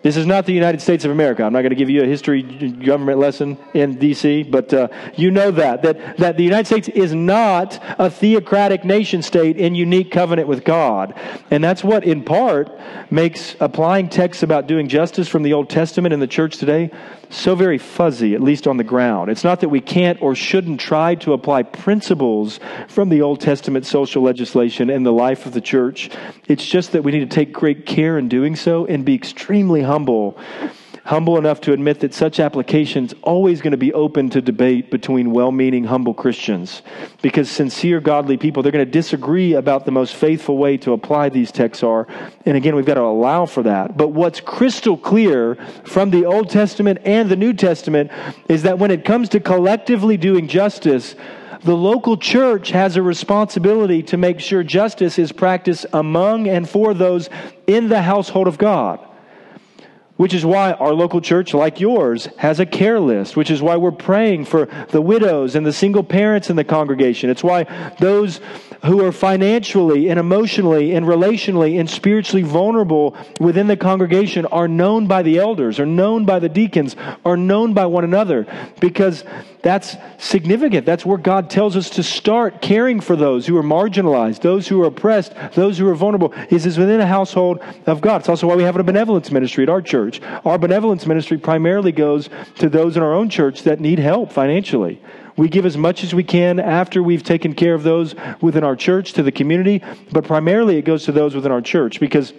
This 0.03 0.17
is 0.17 0.27
not 0.27 0.47
the 0.47 0.53
United 0.53 0.83
States 0.83 1.05
of 1.05 1.13
America. 1.13 1.45
I'm 1.45 1.53
not 1.53 1.61
going 1.61 1.71
to 1.71 1.77
give 1.77 1.89
you 1.89 2.03
a 2.03 2.07
history 2.07 2.43
government 2.43 3.19
lesson 3.19 3.57
in 3.73 3.99
D.C., 3.99 4.43
but 4.45 4.75
uh, 4.75 4.89
you 5.15 5.31
know 5.31 5.51
that, 5.53 5.83
that. 5.83 6.17
That 6.19 6.37
the 6.37 6.45
United 6.45 6.67
States 6.67 6.89
is 6.89 7.15
not 7.15 7.79
a 7.99 8.11
theocratic 8.11 8.85
nation 8.85 9.23
state 9.23 9.57
in 9.57 9.75
unique 9.75 10.11
covenant 10.11 10.49
with 10.49 10.65
God. 10.65 11.15
And 11.51 11.63
that's 11.63 11.85
what, 11.85 12.05
in 12.05 12.25
part, 12.25 12.71
makes 13.11 13.57
applying 13.61 14.09
texts 14.09 14.43
about 14.43 14.67
doing 14.67 14.89
justice 14.89 15.29
from 15.29 15.43
the 15.43 15.53
Old 15.53 15.71
Testament 15.71 16.13
in 16.13 16.21
the 16.21 16.27
church 16.27 16.57
today 16.57 16.91
so 17.33 17.55
very 17.55 17.79
fuzzy, 17.79 18.35
at 18.35 18.43
least 18.43 18.67
on 18.67 18.77
the 18.77 18.85
ground. 18.85 19.31
It's 19.31 19.45
not 19.45 19.61
that 19.61 19.71
we 19.71 19.81
can't 19.81 20.21
or 20.21 20.35
shouldn't 20.35 20.81
try 20.81 21.15
to 21.17 21.33
apply 21.33 21.63
principles 21.63 22.61
from 22.89 23.09
the 23.09 23.23
Old 23.23 23.41
Testament 23.41 23.87
social 23.87 24.23
legislation 24.23 24.91
in 24.91 25.03
the 25.03 25.13
life 25.13 25.47
of 25.47 25.53
the 25.53 25.61
church. 25.61 26.11
It's 26.47 26.67
just 26.67 26.93
that 26.93 27.03
we 27.03 27.13
need 27.13 27.31
to 27.31 27.35
take 27.35 27.53
great 27.53 27.87
care 27.87 28.19
in 28.19 28.29
doing 28.29 28.55
so 28.55 28.85
and 28.87 29.05
be 29.05 29.15
extremely 29.15 29.81
humble 29.81 29.92
humble 29.93 30.39
humble 31.05 31.37
enough 31.37 31.61
to 31.61 31.73
admit 31.73 32.01
that 32.01 32.15
such 32.15 32.41
applications 32.41 33.13
always 33.23 33.61
going 33.61 33.73
to 33.73 33.77
be 33.77 33.93
open 33.93 34.31
to 34.31 34.41
debate 34.41 34.91
between 34.91 35.33
well-meaning 35.33 35.85
humble 35.85 36.15
Christians 36.15 36.81
because 37.21 37.51
sincere 37.51 38.01
godly 38.01 38.39
people 38.39 38.63
they're 38.63 38.73
going 38.73 38.87
to 38.87 38.91
disagree 38.91 39.53
about 39.53 39.85
the 39.85 39.91
most 39.91 40.15
faithful 40.15 40.57
way 40.57 40.79
to 40.79 40.95
apply 40.95 41.29
these 41.29 41.53
texts 41.53 41.83
are 41.83 42.07
and 42.47 42.57
again 42.57 42.75
we've 42.75 42.87
got 42.87 42.95
to 42.95 43.03
allow 43.03 43.45
for 43.45 43.63
that 43.65 43.99
but 43.99 44.09
what's 44.09 44.41
crystal 44.41 44.97
clear 44.97 45.57
from 45.85 46.11
the 46.11 46.25
Old 46.25 46.49
Testament 46.49 47.01
and 47.05 47.29
the 47.29 47.37
New 47.37 47.53
Testament 47.53 48.11
is 48.49 48.63
that 48.63 48.79
when 48.79 48.91
it 48.91 49.05
comes 49.05 49.29
to 49.31 49.41
collectively 49.41 50.17
doing 50.17 50.49
justice 50.49 51.17
the 51.65 51.77
local 51.77 52.17
church 52.17 52.71
has 52.71 52.97
a 52.97 53.03
responsibility 53.03 54.03
to 54.05 54.17
make 54.17 54.41
sure 54.41 54.65
justice 54.65 55.19
is 55.19 55.33
practiced 55.33 55.85
among 55.93 56.49
and 56.49 56.67
for 56.67 56.95
those 56.95 57.29
in 57.67 57.89
the 57.89 58.03
household 58.03 58.49
of 58.49 58.59
God. 58.59 58.99
Which 60.23 60.35
is 60.35 60.47
why 60.47 60.71
our 60.75 60.95
local 60.95 61.21
church, 61.21 61.53
like 61.53 61.81
yours, 61.81 62.29
has 62.37 62.61
a 62.61 62.65
care 62.65 63.01
list, 63.01 63.37
which 63.37 63.51
is 63.51 63.61
why 63.61 63.77
we're 63.77 63.91
praying 63.91 64.45
for 64.45 64.67
the 64.91 65.03
widows 65.03 65.57
and 65.57 65.67
the 65.67 65.73
single 65.73 66.05
parents 66.05 66.49
in 66.49 66.55
the 66.55 66.63
congregation. 66.63 67.29
It's 67.29 67.43
why 67.43 67.65
those 67.99 68.41
who 68.85 69.05
are 69.05 69.11
financially 69.11 70.11
and 70.11 70.21
emotionally 70.21 70.93
and 70.93 71.07
relationally 71.07 71.81
and 71.81 71.91
spiritually 71.91 72.43
vulnerable 72.43 73.17
within 73.41 73.67
the 73.67 73.77
congregation 73.77 74.47
are 74.47 74.69
known 74.69 75.09
by 75.09 75.23
the 75.23 75.39
elders, 75.39 75.81
are 75.81 75.87
known 75.87 76.25
by 76.25 76.39
the 76.39 76.49
deacons, 76.49 76.95
are 77.25 77.37
known 77.37 77.75
by 77.75 77.87
one 77.87 78.05
another, 78.05 78.47
because 78.81 79.25
that's 79.63 79.97
significant. 80.19 80.85
That's 80.85 81.07
where 81.07 81.19
God 81.19 81.49
tells 81.49 81.77
us 81.77 81.91
to 81.91 82.03
start 82.03 82.61
caring 82.61 83.01
for 83.01 83.15
those 83.15 83.47
who 83.47 83.57
are 83.57 83.63
marginalized, 83.63 84.41
those 84.41 84.67
who 84.67 84.83
are 84.83 84.87
oppressed, 84.87 85.33
those 85.55 85.79
who 85.79 85.89
are 85.89 85.95
vulnerable. 85.95 86.35
Is 86.51 86.67
is 86.67 86.79
within 86.79 87.01
a 87.01 87.07
household 87.07 87.61
of 87.87 88.01
God. 88.01 88.23
It's 88.23 88.29
also 88.29 88.49
why 88.49 88.57
we 88.57 88.65
have 88.65 88.77
a 88.77 88.83
benevolence 88.83 89.31
ministry 89.31 89.63
at 89.63 89.69
our 89.69 89.81
church. 89.81 90.12
Our 90.45 90.59
benevolence 90.59 91.07
ministry 91.07 91.39
primarily 91.39 91.93
goes 91.93 92.29
to 92.59 92.69
those 92.69 92.97
in 92.97 93.03
our 93.03 93.15
own 93.15 93.29
church 93.31 93.63
that 93.63 93.81
need 93.81 93.99
help 93.99 94.33
financially. 94.33 95.01
We 95.37 95.49
give 95.49 95.65
as 95.65 95.77
much 95.77 96.05
as 96.05 96.15
we 96.15 96.25
can 96.25 96.61
after 96.61 97.03
we've 97.03 97.23
taken 97.23 97.55
care 97.55 97.75
of 97.75 97.83
those 97.83 98.15
within 98.41 98.65
our 98.65 98.77
church 98.77 99.15
to 99.15 99.23
the 99.23 99.33
community, 99.33 99.83
but 100.11 100.25
primarily 100.25 100.77
it 100.77 100.83
goes 100.83 101.05
to 101.05 101.13
those 101.13 101.35
within 101.35 101.53
our 101.53 101.63
church 101.63 102.01
because 102.01 102.33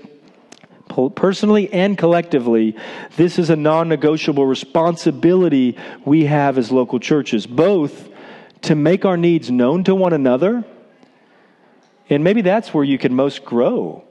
personally 1.16 1.72
and 1.74 1.98
collectively, 1.98 2.78
this 3.16 3.40
is 3.40 3.50
a 3.50 3.56
non 3.56 3.90
negotiable 3.90 4.46
responsibility 4.46 5.78
we 6.06 6.26
have 6.26 6.58
as 6.58 6.72
local 6.72 7.00
churches, 7.00 7.48
both 7.48 8.10
to 8.62 8.76
make 8.76 9.06
our 9.06 9.18
needs 9.18 9.50
known 9.50 9.84
to 9.84 9.96
one 9.96 10.14
another, 10.14 10.64
and 12.10 12.24
maybe 12.24 12.42
that's 12.42 12.74
where 12.74 12.84
you 12.84 12.98
can 12.98 13.14
most 13.14 13.44
grow. 13.44 14.04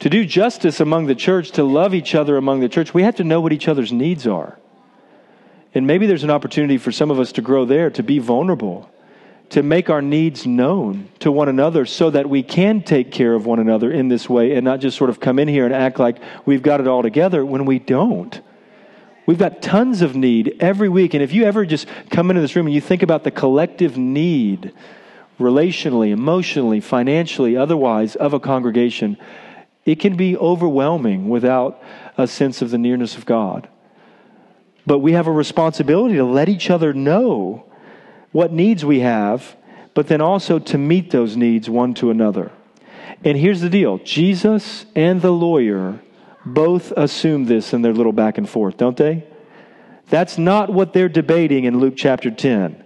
To 0.00 0.10
do 0.10 0.24
justice 0.24 0.80
among 0.80 1.06
the 1.06 1.14
church, 1.14 1.52
to 1.52 1.64
love 1.64 1.94
each 1.94 2.14
other 2.14 2.36
among 2.36 2.60
the 2.60 2.68
church, 2.68 2.92
we 2.92 3.02
have 3.02 3.16
to 3.16 3.24
know 3.24 3.40
what 3.40 3.52
each 3.52 3.68
other's 3.68 3.92
needs 3.92 4.26
are. 4.26 4.58
And 5.74 5.86
maybe 5.86 6.06
there's 6.06 6.24
an 6.24 6.30
opportunity 6.30 6.78
for 6.78 6.90
some 6.90 7.10
of 7.10 7.20
us 7.20 7.32
to 7.32 7.42
grow 7.42 7.64
there, 7.64 7.90
to 7.90 8.02
be 8.02 8.18
vulnerable 8.18 8.90
to 9.50 9.62
make 9.64 9.90
our 9.90 10.00
needs 10.00 10.46
known 10.46 11.08
to 11.18 11.30
one 11.30 11.48
another 11.48 11.84
so 11.84 12.08
that 12.10 12.28
we 12.28 12.42
can 12.42 12.82
take 12.82 13.10
care 13.10 13.34
of 13.34 13.46
one 13.46 13.58
another 13.58 13.90
in 13.90 14.08
this 14.08 14.28
way 14.28 14.54
and 14.54 14.64
not 14.64 14.80
just 14.80 14.96
sort 14.96 15.10
of 15.10 15.20
come 15.20 15.38
in 15.38 15.48
here 15.48 15.64
and 15.64 15.74
act 15.74 15.98
like 15.98 16.18
we've 16.46 16.62
got 16.62 16.80
it 16.80 16.86
all 16.86 17.02
together 17.02 17.44
when 17.44 17.66
we 17.66 17.78
don't. 17.78 18.40
We've 19.26 19.38
got 19.38 19.60
tons 19.60 20.02
of 20.02 20.14
need 20.16 20.56
every 20.60 20.88
week. 20.88 21.14
And 21.14 21.22
if 21.22 21.32
you 21.32 21.44
ever 21.44 21.66
just 21.66 21.86
come 22.10 22.30
into 22.30 22.40
this 22.40 22.54
room 22.56 22.66
and 22.66 22.74
you 22.74 22.80
think 22.80 23.02
about 23.02 23.24
the 23.24 23.30
collective 23.30 23.98
need, 23.98 24.72
relationally, 25.38 26.10
emotionally, 26.10 26.80
financially, 26.80 27.56
otherwise, 27.56 28.14
of 28.16 28.32
a 28.32 28.40
congregation, 28.40 29.16
it 29.90 29.98
can 29.98 30.16
be 30.16 30.36
overwhelming 30.36 31.28
without 31.28 31.82
a 32.16 32.28
sense 32.28 32.62
of 32.62 32.70
the 32.70 32.78
nearness 32.78 33.16
of 33.16 33.26
God. 33.26 33.68
But 34.86 35.00
we 35.00 35.14
have 35.14 35.26
a 35.26 35.32
responsibility 35.32 36.14
to 36.14 36.24
let 36.24 36.48
each 36.48 36.70
other 36.70 36.92
know 36.92 37.64
what 38.30 38.52
needs 38.52 38.84
we 38.84 39.00
have, 39.00 39.56
but 39.92 40.06
then 40.06 40.20
also 40.20 40.60
to 40.60 40.78
meet 40.78 41.10
those 41.10 41.36
needs 41.36 41.68
one 41.68 41.94
to 41.94 42.10
another. 42.10 42.52
And 43.24 43.36
here's 43.36 43.60
the 43.60 43.68
deal 43.68 43.98
Jesus 43.98 44.86
and 44.94 45.20
the 45.20 45.32
lawyer 45.32 46.00
both 46.46 46.92
assume 46.92 47.46
this 47.46 47.74
in 47.74 47.82
their 47.82 47.92
little 47.92 48.12
back 48.12 48.38
and 48.38 48.48
forth, 48.48 48.76
don't 48.76 48.96
they? 48.96 49.26
That's 50.08 50.38
not 50.38 50.72
what 50.72 50.92
they're 50.92 51.08
debating 51.08 51.64
in 51.64 51.80
Luke 51.80 51.94
chapter 51.96 52.30
10. 52.30 52.84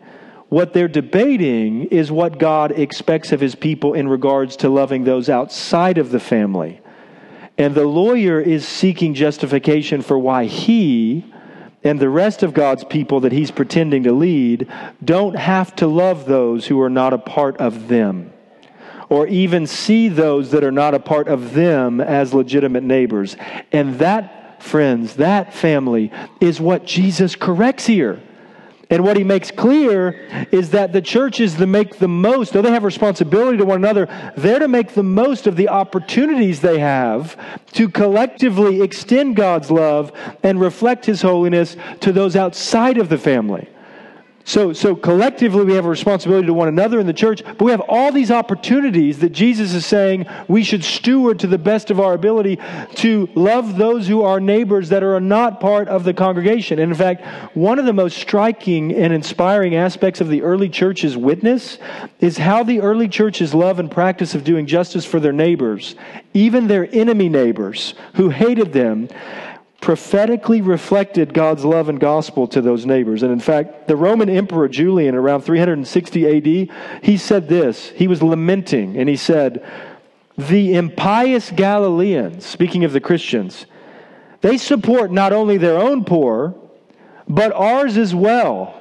What 0.49 0.73
they're 0.73 0.89
debating 0.89 1.85
is 1.85 2.11
what 2.11 2.39
God 2.39 2.73
expects 2.73 3.31
of 3.33 3.41
his 3.41 3.55
people 3.55 3.93
in 3.93 4.09
regards 4.09 4.57
to 4.57 4.71
loving 4.71 5.05
those 5.05 5.29
outside 5.29 5.99
of 5.99 6.11
the 6.11 6.21
family. 6.21 6.81
And 7.57 7.75
the 7.75 7.85
lawyer 7.85 8.41
is 8.41 8.67
seeking 8.67 9.15
justification 9.15 10.03
for 10.03 10.19
why 10.19 10.47
he 10.47 11.25
and 11.85 12.01
the 12.01 12.09
rest 12.09 12.43
of 12.43 12.55
God's 12.55 12.83
people 12.83 13.21
that 13.21 13.33
he's 13.33 13.51
pretending 13.51 14.05
to 14.05 14.13
lead 14.13 14.73
don't 15.05 15.37
have 15.37 15.77
to 15.77 15.87
love 15.87 16.25
those 16.25 16.67
who 16.67 16.81
are 16.81 16.91
not 16.91 17.13
a 17.13 17.19
part 17.19 17.59
of 17.59 17.89
them 17.89 18.33
or 19.09 19.27
even 19.27 19.67
see 19.67 20.09
those 20.09 20.51
that 20.51 20.65
are 20.65 20.73
not 20.73 20.95
a 20.95 20.99
part 20.99 21.29
of 21.29 21.55
them 21.55 22.01
as 22.01 22.33
legitimate 22.33 22.83
neighbors. 22.83 23.37
And 23.71 23.99
that, 23.99 24.63
friends, 24.63 25.17
that 25.17 25.53
family 25.53 26.11
is 26.41 26.61
what 26.61 26.85
Jesus 26.85 27.37
corrects 27.37 27.87
here. 27.87 28.21
And 28.95 29.03
what 29.03 29.17
he 29.17 29.25
makes 29.25 29.51
clear 29.51 30.47
is 30.53 30.71
that 30.71 30.93
the 30.93 31.03
church 31.03 31.41
is 31.41 31.55
to 31.57 31.67
make 31.67 31.99
the 31.99 32.07
most, 32.07 32.53
though 32.53 32.63
they 32.63 32.71
have 32.71 32.85
responsibility 32.85 33.59
to 33.59 33.65
one 33.65 33.79
another, 33.79 34.07
they're 34.37 34.61
to 34.61 34.69
make 34.69 34.95
the 34.95 35.03
most 35.03 35.49
of 35.49 35.57
the 35.57 35.69
opportunities 35.69 36.61
they 36.61 36.79
have 36.79 37.37
to 37.73 37.89
collectively 37.89 38.83
extend 38.83 39.35
God's 39.35 39.69
love 39.69 40.13
and 40.45 40.61
reflect 40.61 41.07
his 41.07 41.23
holiness 41.23 41.77
to 42.03 42.13
those 42.13 42.37
outside 42.37 42.99
of 42.99 43.09
the 43.09 43.19
family. 43.19 43.69
So, 44.47 44.75
so 44.75 44.95
collectively, 44.95 45.65
we 45.65 45.73
have 45.73 45.87
a 45.87 45.89
responsibility 45.89 46.47
to 46.47 46.53
one 46.53 46.69
another 46.69 47.01
in 47.01 47.07
the 47.07 47.15
church, 47.15 47.43
but 47.43 47.63
we 47.63 47.71
have 47.71 47.81
all 47.89 48.13
these 48.13 48.31
opportunities 48.31 49.21
that 49.21 49.31
Jesus 49.31 49.73
is 49.73 49.87
saying 49.87 50.27
we 50.49 50.63
should 50.63 50.85
steward 50.85 51.39
to 51.39 51.47
the 51.47 51.57
best 51.57 51.91
of 51.91 51.99
our 51.99 52.13
ability 52.13 52.59
to 52.97 53.29
love 53.35 53.79
those 53.79 54.07
who 54.07 54.23
are 54.23 54.41
neighbors 54.41 54.91
that 54.91 55.03
are 55.03 55.19
not 55.19 55.61
part 55.61 55.89
of 55.89 56.05
the 56.05 56.13
congregation. 56.13 56.79
And 56.79 56.93
in 56.93 56.99
fact, 56.99 57.25
one 57.57 57.79
of 57.79 57.87
the 57.87 57.95
most 57.95 58.19
striking 58.19 58.93
and 58.93 59.15
inspiring 59.15 59.77
aspects 59.77 60.21
of 60.21 60.29
the 60.29 60.43
early 60.43 60.69
church's 60.69 61.17
witness 61.17 61.79
is 62.21 62.37
how 62.37 62.63
the 62.63 62.83
early 62.83 63.09
church's 63.09 63.55
love 63.55 63.79
and 63.79 63.91
practice 63.91 64.35
of 64.35 64.45
doing 64.45 64.67
justice 64.67 65.07
for 65.07 65.21
their 65.21 65.33
neighbors, 65.33 65.95
even 66.35 66.67
their 66.67 66.87
enemy 66.95 67.31
neighbors 67.31 67.95
who 68.17 68.29
hated 68.29 68.75
them, 68.75 69.09
prophetically 69.85 70.62
reflected 70.62 71.35
God's 71.35 71.62
love 71.62 71.91
and 71.91 72.01
gospel 72.01 72.47
to 72.49 72.62
those 72.62 72.87
neighbors. 72.87 73.22
And 73.22 73.30
in 73.30 73.39
fact, 73.39 73.87
the 73.87 73.97
Roman 73.97 74.30
Emperor 74.30 74.66
Julian, 74.66 75.14
around 75.14 75.43
360 75.43 76.26
AD, 76.26 77.05
he 77.05 77.16
said 77.18 77.51
this. 77.51 77.91
He 77.91 78.09
was 78.09 78.22
lamenting, 78.22 78.97
and 78.97 79.11
he 79.11 79.16
said, 79.16 79.62
The 80.39 80.74
impious 80.74 81.51
Galileans, 81.51 82.47
speaking 82.47 82.85
of 82.85 82.95
the 82.95 83.01
Christians, 83.01 83.66
they 84.41 84.57
support 84.57 85.12
not 85.12 85.35
only 85.35 85.59
their 85.59 85.76
own 85.76 86.07
poor, 86.07 86.55
but 87.28 87.53
ours 87.53 87.99
as 87.99 88.14
well. 88.14 88.74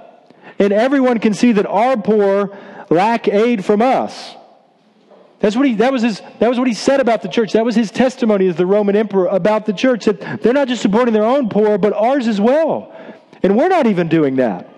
And 0.58 0.72
everyone 0.72 1.20
can 1.20 1.34
see 1.34 1.52
that 1.52 1.66
our 1.66 1.98
poor 1.98 2.58
lack 2.90 3.28
aid 3.28 3.66
from 3.66 3.82
us. 3.82 4.36
That's 5.44 5.58
what 5.58 5.66
he, 5.66 5.76
that, 5.76 5.92
was 5.92 6.04
his, 6.04 6.22
that 6.40 6.48
was 6.48 6.58
what 6.58 6.70
he 6.70 6.74
said 6.74 7.02
about 7.02 7.22
the 7.22 7.28
church. 7.28 7.52
That 7.52 7.66
was 7.66 7.76
his 7.76 7.92
testimony 7.92 8.48
as 8.48 8.56
the 8.56 8.66
Roman 8.66 8.96
emperor 8.96 9.26
about 9.26 9.66
the 9.66 9.74
church 9.74 10.06
that 10.06 10.42
they're 10.42 10.54
not 10.54 10.70
just 10.70 10.82
supporting 10.82 11.14
their 11.14 11.26
own 11.26 11.50
poor, 11.50 11.78
but 11.78 11.92
ours 11.92 12.30
as 12.30 12.40
well. 12.40 12.96
And 13.44 13.58
we're 13.58 13.68
not 13.68 13.86
even 13.86 14.08
doing 14.08 14.38
that. 14.38 14.70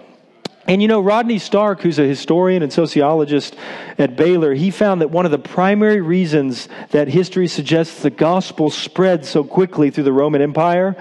And 0.68 0.82
you 0.82 0.88
know, 0.88 1.02
Rodney 1.02 1.38
Stark, 1.38 1.82
who's 1.82 2.00
a 2.00 2.08
historian 2.08 2.64
and 2.64 2.74
sociologist 2.74 3.56
at 4.00 4.16
Baylor, 4.16 4.56
he 4.56 4.72
found 4.72 5.02
that 5.02 5.12
one 5.12 5.24
of 5.26 5.32
the 5.32 5.38
primary 5.38 6.02
reasons 6.02 6.68
that 6.90 7.10
history 7.10 7.48
suggests 7.48 8.02
the 8.02 8.10
gospel 8.10 8.72
spread 8.72 9.24
so 9.24 9.44
quickly 9.44 9.92
through 9.92 10.06
the 10.06 10.14
Roman 10.14 10.42
Empire, 10.42 10.96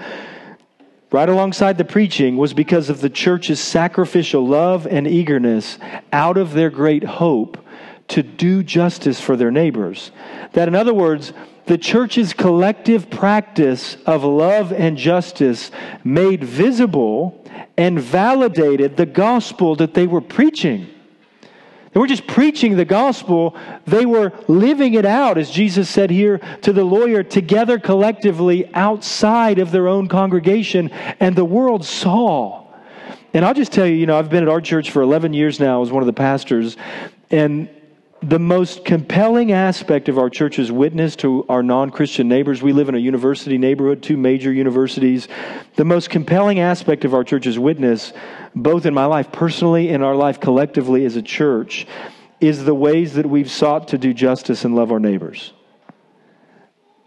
right 1.11 1.27
alongside 1.27 1.79
the 1.79 1.85
preaching, 1.85 2.37
was 2.37 2.53
because 2.53 2.91
of 2.91 3.01
the 3.01 3.09
church's 3.09 3.59
sacrificial 3.59 4.47
love 4.47 4.85
and 4.85 5.07
eagerness 5.07 5.79
out 6.13 6.37
of 6.37 6.53
their 6.53 6.69
great 6.69 7.03
hope 7.03 7.57
to 8.09 8.23
do 8.23 8.63
justice 8.63 9.19
for 9.19 9.35
their 9.35 9.51
neighbors. 9.51 10.11
That, 10.53 10.67
in 10.67 10.75
other 10.75 10.93
words, 10.93 11.33
the 11.65 11.77
church's 11.77 12.33
collective 12.33 13.09
practice 13.09 13.97
of 14.05 14.23
love 14.23 14.71
and 14.71 14.97
justice 14.97 15.71
made 16.03 16.43
visible 16.43 17.43
and 17.77 17.99
validated 17.99 18.97
the 18.97 19.05
gospel 19.05 19.75
that 19.77 19.93
they 19.93 20.05
were 20.05 20.21
preaching. 20.21 20.87
They 21.91 21.99
weren't 21.99 22.09
just 22.09 22.27
preaching 22.27 22.75
the 22.75 22.85
gospel, 22.85 23.55
they 23.87 24.05
were 24.05 24.33
living 24.49 24.95
it 24.95 25.05
out, 25.05 25.37
as 25.37 25.49
Jesus 25.49 25.89
said 25.89 26.09
here 26.09 26.39
to 26.61 26.73
the 26.73 26.83
lawyer, 26.83 27.23
together 27.23 27.79
collectively 27.79 28.69
outside 28.73 29.59
of 29.59 29.71
their 29.71 29.87
own 29.87 30.09
congregation, 30.09 30.89
and 31.21 31.37
the 31.37 31.45
world 31.45 31.85
saw. 31.85 32.67
And 33.33 33.45
I'll 33.45 33.53
just 33.53 33.71
tell 33.71 33.87
you, 33.87 33.95
you 33.95 34.07
know, 34.07 34.19
I've 34.19 34.29
been 34.29 34.43
at 34.43 34.49
our 34.49 34.59
church 34.59 34.91
for 34.91 35.01
11 35.01 35.33
years 35.33 35.59
now 35.59 35.81
as 35.81 35.89
one 35.89 36.03
of 36.03 36.07
the 36.07 36.13
pastors, 36.13 36.75
and 37.31 37.69
the 38.27 38.39
most 38.39 38.85
compelling 38.85 39.51
aspect 39.51 40.09
of 40.09 40.17
our 40.17 40.31
church's 40.31 40.71
witness 40.71 41.15
to 41.17 41.45
our 41.47 41.61
non 41.61 41.91
Christian 41.91 42.27
neighbors, 42.27 42.61
we 42.61 42.73
live 42.73 42.89
in 42.89 42.95
a 42.95 42.99
university 42.99 43.59
neighborhood, 43.59 44.01
two 44.01 44.17
major 44.17 44.51
universities. 44.51 45.27
The 45.75 45.85
most 45.85 46.09
compelling 46.09 46.59
aspect 46.59 47.05
of 47.05 47.13
our 47.13 47.23
church's 47.23 47.59
witness, 47.59 48.13
both 48.55 48.87
in 48.87 48.95
my 48.95 49.05
life 49.05 49.31
personally 49.31 49.89
and 49.89 50.03
our 50.03 50.15
life 50.15 50.39
collectively 50.39 51.05
as 51.05 51.15
a 51.15 51.21
church, 51.21 51.85
is 52.39 52.63
the 52.63 52.73
ways 52.73 53.13
that 53.13 53.27
we've 53.27 53.51
sought 53.51 53.89
to 53.89 53.97
do 53.99 54.11
justice 54.11 54.65
and 54.65 54.75
love 54.75 54.91
our 54.91 54.99
neighbors. 54.99 55.53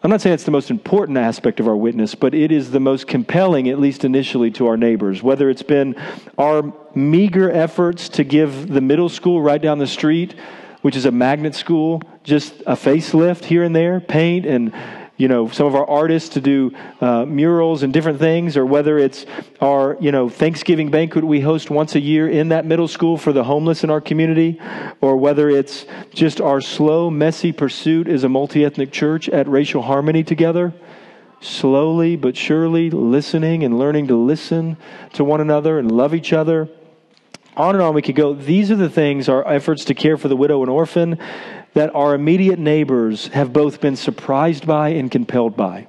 I'm 0.00 0.10
not 0.10 0.20
saying 0.20 0.34
it's 0.34 0.44
the 0.44 0.52
most 0.52 0.70
important 0.70 1.18
aspect 1.18 1.58
of 1.58 1.66
our 1.66 1.76
witness, 1.76 2.14
but 2.14 2.32
it 2.32 2.52
is 2.52 2.70
the 2.70 2.78
most 2.78 3.08
compelling, 3.08 3.68
at 3.68 3.80
least 3.80 4.04
initially, 4.04 4.52
to 4.52 4.68
our 4.68 4.76
neighbors. 4.76 5.20
Whether 5.24 5.50
it's 5.50 5.64
been 5.64 5.96
our 6.38 6.72
meager 6.94 7.50
efforts 7.50 8.08
to 8.10 8.22
give 8.22 8.68
the 8.68 8.80
middle 8.80 9.08
school 9.08 9.42
right 9.42 9.60
down 9.60 9.78
the 9.78 9.88
street 9.88 10.36
which 10.83 10.97
is 10.97 11.05
a 11.05 11.11
magnet 11.11 11.55
school, 11.55 12.03
just 12.22 12.55
a 12.66 12.74
facelift 12.74 13.45
here 13.45 13.62
and 13.62 13.74
there, 13.74 14.01
paint 14.01 14.47
and 14.47 14.72
you 15.18 15.26
know 15.26 15.49
some 15.49 15.66
of 15.66 15.74
our 15.74 15.87
artists 15.87 16.31
to 16.31 16.41
do 16.41 16.72
uh, 17.01 17.26
murals 17.26 17.83
and 17.83 17.93
different 17.93 18.18
things 18.18 18.57
or 18.57 18.64
whether 18.64 18.99
it's 18.99 19.26
our 19.61 19.99
you 20.01 20.12
know 20.12 20.29
thanksgiving 20.29 20.91
banquet 20.91 21.24
we 21.24 21.41
host 21.41 21.70
once 21.70 21.95
a 21.97 22.01
year 22.01 22.29
in 22.29 22.49
that 22.49 22.64
middle 22.64 22.89
school 22.89 23.18
for 23.18 23.33
the 23.33 23.45
homeless 23.45 23.85
in 23.85 23.91
our 23.91 24.01
community 24.01 24.59
or 25.01 25.16
whether 25.16 25.51
it's 25.51 25.85
just 26.14 26.41
our 26.41 26.61
slow 26.61 27.11
messy 27.11 27.53
pursuit 27.53 28.09
as 28.09 28.24
a 28.24 28.29
multi-ethnic 28.29 28.93
church 28.93 29.29
at 29.29 29.47
racial 29.49 29.83
harmony 29.83 30.22
together 30.22 30.72
slowly 31.41 32.16
but 32.16 32.37
surely 32.37 32.89
listening 32.89 33.64
and 33.64 33.79
learning 33.79 34.07
to 34.07 34.16
listen 34.16 34.76
to 35.12 35.24
one 35.24 35.41
another 35.41 35.79
and 35.79 35.91
love 35.91 36.14
each 36.14 36.33
other 36.33 36.68
on 37.59 37.74
and 37.74 37.82
on 37.82 37.94
we 37.94 38.02
could 38.02 38.14
go. 38.14 38.34
These 38.34 38.70
are 38.70 38.76
the 38.76 38.88
things, 38.88 39.28
our 39.28 39.46
efforts 39.46 39.84
to 39.86 39.94
care 39.94 40.16
for 40.16 40.28
the 40.28 40.36
widow 40.36 40.62
and 40.62 40.70
orphan, 40.70 41.18
that 41.74 41.94
our 41.94 42.14
immediate 42.14 42.59
neighbors 42.59 43.28
have 43.28 43.52
both 43.52 43.80
been 43.80 43.96
surprised 43.96 44.66
by 44.66 44.90
and 44.90 45.11
compelled 45.11 45.56
by. 45.56 45.88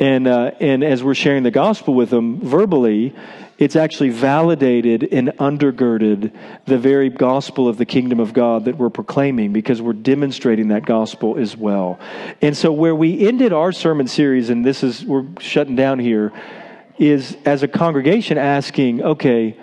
And, 0.00 0.26
uh, 0.26 0.52
and 0.58 0.82
as 0.82 1.04
we're 1.04 1.14
sharing 1.14 1.44
the 1.44 1.52
gospel 1.52 1.94
with 1.94 2.10
them 2.10 2.40
verbally, 2.40 3.14
it's 3.58 3.76
actually 3.76 4.10
validated 4.10 5.08
and 5.12 5.28
undergirded 5.38 6.32
the 6.66 6.78
very 6.78 7.08
gospel 7.08 7.68
of 7.68 7.76
the 7.76 7.86
kingdom 7.86 8.18
of 8.18 8.32
God 8.32 8.64
that 8.64 8.76
we're 8.76 8.90
proclaiming 8.90 9.52
because 9.52 9.80
we're 9.80 9.92
demonstrating 9.92 10.68
that 10.68 10.84
gospel 10.84 11.38
as 11.38 11.56
well. 11.56 12.00
And 12.42 12.56
so, 12.56 12.72
where 12.72 12.94
we 12.94 13.26
ended 13.26 13.52
our 13.52 13.70
sermon 13.70 14.08
series, 14.08 14.50
and 14.50 14.64
this 14.64 14.82
is, 14.82 15.04
we're 15.04 15.26
shutting 15.38 15.76
down 15.76 16.00
here, 16.00 16.32
is 16.98 17.36
as 17.44 17.62
a 17.62 17.68
congregation 17.68 18.38
asking, 18.38 19.02
okay, 19.02 19.56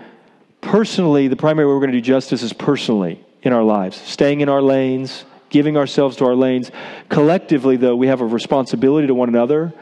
personally, 0.61 1.27
the 1.27 1.35
primary 1.35 1.67
way 1.67 1.73
we're 1.73 1.79
going 1.79 1.91
to 1.91 1.97
do 1.97 2.01
justice 2.01 2.43
is 2.43 2.53
personally 2.53 3.23
in 3.41 3.53
our 3.53 3.63
lives, 3.63 3.97
staying 3.97 4.41
in 4.41 4.49
our 4.49 4.61
lanes, 4.61 5.25
giving 5.49 5.77
ourselves 5.77 6.15
to 6.17 6.25
our 6.25 6.35
lanes. 6.35 6.71
Collectively, 7.09 7.77
though, 7.77 7.95
we 7.95 8.07
have 8.07 8.21
a 8.21 8.25
responsibility 8.25 9.07
to 9.07 9.13
one 9.13 9.29
another, 9.29 9.73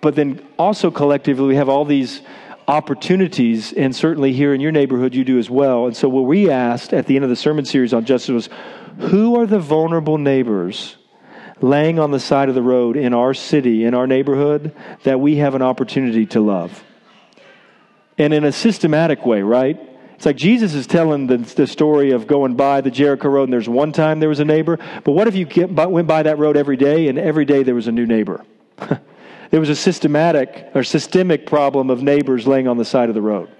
but 0.00 0.14
then 0.14 0.44
also 0.58 0.90
collectively, 0.90 1.46
we 1.46 1.56
have 1.56 1.68
all 1.68 1.84
these 1.84 2.22
opportunities, 2.66 3.72
and 3.72 3.94
certainly 3.94 4.32
here 4.32 4.54
in 4.54 4.60
your 4.60 4.72
neighborhood, 4.72 5.14
you 5.14 5.24
do 5.24 5.38
as 5.38 5.50
well. 5.50 5.86
And 5.86 5.96
so, 5.96 6.08
what 6.08 6.22
we 6.22 6.50
asked 6.50 6.92
at 6.92 7.06
the 7.06 7.16
end 7.16 7.24
of 7.24 7.30
the 7.30 7.36
sermon 7.36 7.64
series 7.64 7.92
on 7.92 8.04
justice 8.04 8.30
was 8.30 8.48
who 9.10 9.38
are 9.40 9.46
the 9.46 9.60
vulnerable 9.60 10.18
neighbors? 10.18 10.96
laying 11.62 11.98
on 11.98 12.10
the 12.10 12.20
side 12.20 12.48
of 12.48 12.54
the 12.54 12.62
road 12.62 12.96
in 12.96 13.14
our 13.14 13.32
city, 13.32 13.84
in 13.84 13.94
our 13.94 14.06
neighborhood, 14.06 14.74
that 15.04 15.20
we 15.20 15.36
have 15.36 15.54
an 15.54 15.62
opportunity 15.62 16.26
to 16.26 16.40
love. 16.40 16.84
And 18.18 18.34
in 18.34 18.44
a 18.44 18.52
systematic 18.52 19.24
way, 19.24 19.42
right? 19.42 19.78
It's 20.22 20.26
like 20.26 20.36
Jesus 20.36 20.74
is 20.74 20.86
telling 20.86 21.26
the, 21.26 21.38
the 21.38 21.66
story 21.66 22.12
of 22.12 22.28
going 22.28 22.54
by 22.54 22.80
the 22.80 22.92
Jericho 22.92 23.28
road, 23.28 23.42
and 23.42 23.52
there's 23.52 23.68
one 23.68 23.90
time 23.90 24.20
there 24.20 24.28
was 24.28 24.38
a 24.38 24.44
neighbor. 24.44 24.78
But 25.02 25.14
what 25.14 25.26
if 25.26 25.34
you 25.34 25.44
get, 25.44 25.68
went 25.72 26.06
by 26.06 26.22
that 26.22 26.38
road 26.38 26.56
every 26.56 26.76
day, 26.76 27.08
and 27.08 27.18
every 27.18 27.44
day 27.44 27.64
there 27.64 27.74
was 27.74 27.88
a 27.88 27.90
new 27.90 28.06
neighbor? 28.06 28.44
there 29.50 29.58
was 29.58 29.68
a 29.68 29.74
systematic 29.74 30.70
or 30.76 30.84
systemic 30.84 31.44
problem 31.44 31.90
of 31.90 32.04
neighbors 32.04 32.46
laying 32.46 32.68
on 32.68 32.76
the 32.76 32.84
side 32.84 33.08
of 33.08 33.16
the 33.16 33.20
road, 33.20 33.50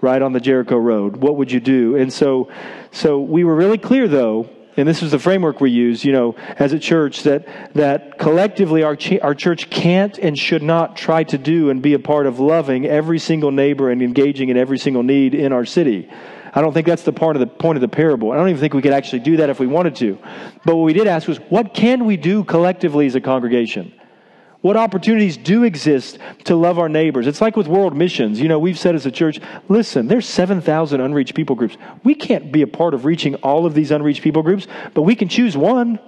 right 0.00 0.22
on 0.22 0.32
the 0.32 0.38
Jericho 0.38 0.76
road. 0.76 1.16
What 1.16 1.34
would 1.38 1.50
you 1.50 1.58
do? 1.58 1.96
And 1.96 2.12
so, 2.12 2.52
so 2.92 3.18
we 3.20 3.42
were 3.42 3.56
really 3.56 3.76
clear, 3.76 4.06
though, 4.06 4.48
and 4.76 4.86
this 4.86 5.02
is 5.02 5.10
the 5.10 5.18
framework 5.18 5.60
we 5.60 5.70
use, 5.70 6.04
you 6.04 6.12
know, 6.12 6.34
as 6.58 6.72
a 6.72 6.78
church, 6.78 7.22
that, 7.22 7.46
that 7.74 8.18
collectively 8.18 8.82
our, 8.82 8.96
ch- 8.96 9.20
our 9.22 9.34
church 9.34 9.70
can't 9.70 10.18
and 10.18 10.38
should 10.38 10.62
not 10.62 10.96
try 10.96 11.24
to 11.24 11.38
do 11.38 11.70
and 11.70 11.80
be 11.80 11.94
a 11.94 11.98
part 11.98 12.26
of 12.26 12.38
loving 12.38 12.86
every 12.86 13.18
single 13.18 13.50
neighbor 13.50 13.90
and 13.90 14.02
engaging 14.02 14.50
in 14.50 14.56
every 14.56 14.78
single 14.78 15.02
need 15.02 15.34
in 15.34 15.52
our 15.52 15.64
city. 15.64 16.10
I 16.52 16.62
don't 16.62 16.72
think 16.72 16.86
that's 16.86 17.02
the 17.02 17.12
part 17.12 17.36
of 17.36 17.40
the 17.40 17.46
point 17.46 17.76
of 17.76 17.82
the 17.82 17.88
parable. 17.88 18.32
I 18.32 18.36
don't 18.36 18.48
even 18.48 18.60
think 18.60 18.72
we 18.72 18.82
could 18.82 18.92
actually 18.92 19.20
do 19.20 19.38
that 19.38 19.50
if 19.50 19.60
we 19.60 19.66
wanted 19.66 19.96
to. 19.96 20.18
But 20.64 20.76
what 20.76 20.84
we 20.84 20.94
did 20.94 21.06
ask 21.06 21.28
was, 21.28 21.38
what 21.38 21.74
can 21.74 22.06
we 22.06 22.16
do 22.16 22.44
collectively 22.44 23.06
as 23.06 23.14
a 23.14 23.20
congregation? 23.20 23.92
What 24.66 24.76
opportunities 24.76 25.36
do 25.36 25.62
exist 25.62 26.18
to 26.46 26.56
love 26.56 26.80
our 26.80 26.88
neighbors? 26.88 27.28
It's 27.28 27.40
like 27.40 27.56
with 27.56 27.68
world 27.68 27.96
missions. 27.96 28.40
You 28.40 28.48
know, 28.48 28.58
we've 28.58 28.76
said 28.76 28.96
as 28.96 29.06
a 29.06 29.12
church, 29.12 29.38
listen, 29.68 30.08
there's 30.08 30.26
7,000 30.26 31.00
unreached 31.00 31.36
people 31.36 31.54
groups. 31.54 31.76
We 32.02 32.16
can't 32.16 32.50
be 32.50 32.62
a 32.62 32.66
part 32.66 32.92
of 32.92 33.04
reaching 33.04 33.36
all 33.36 33.64
of 33.64 33.74
these 33.74 33.92
unreached 33.92 34.22
people 34.22 34.42
groups, 34.42 34.66
but 34.92 35.02
we 35.02 35.14
can 35.14 35.28
choose 35.28 35.56
one. 35.56 36.00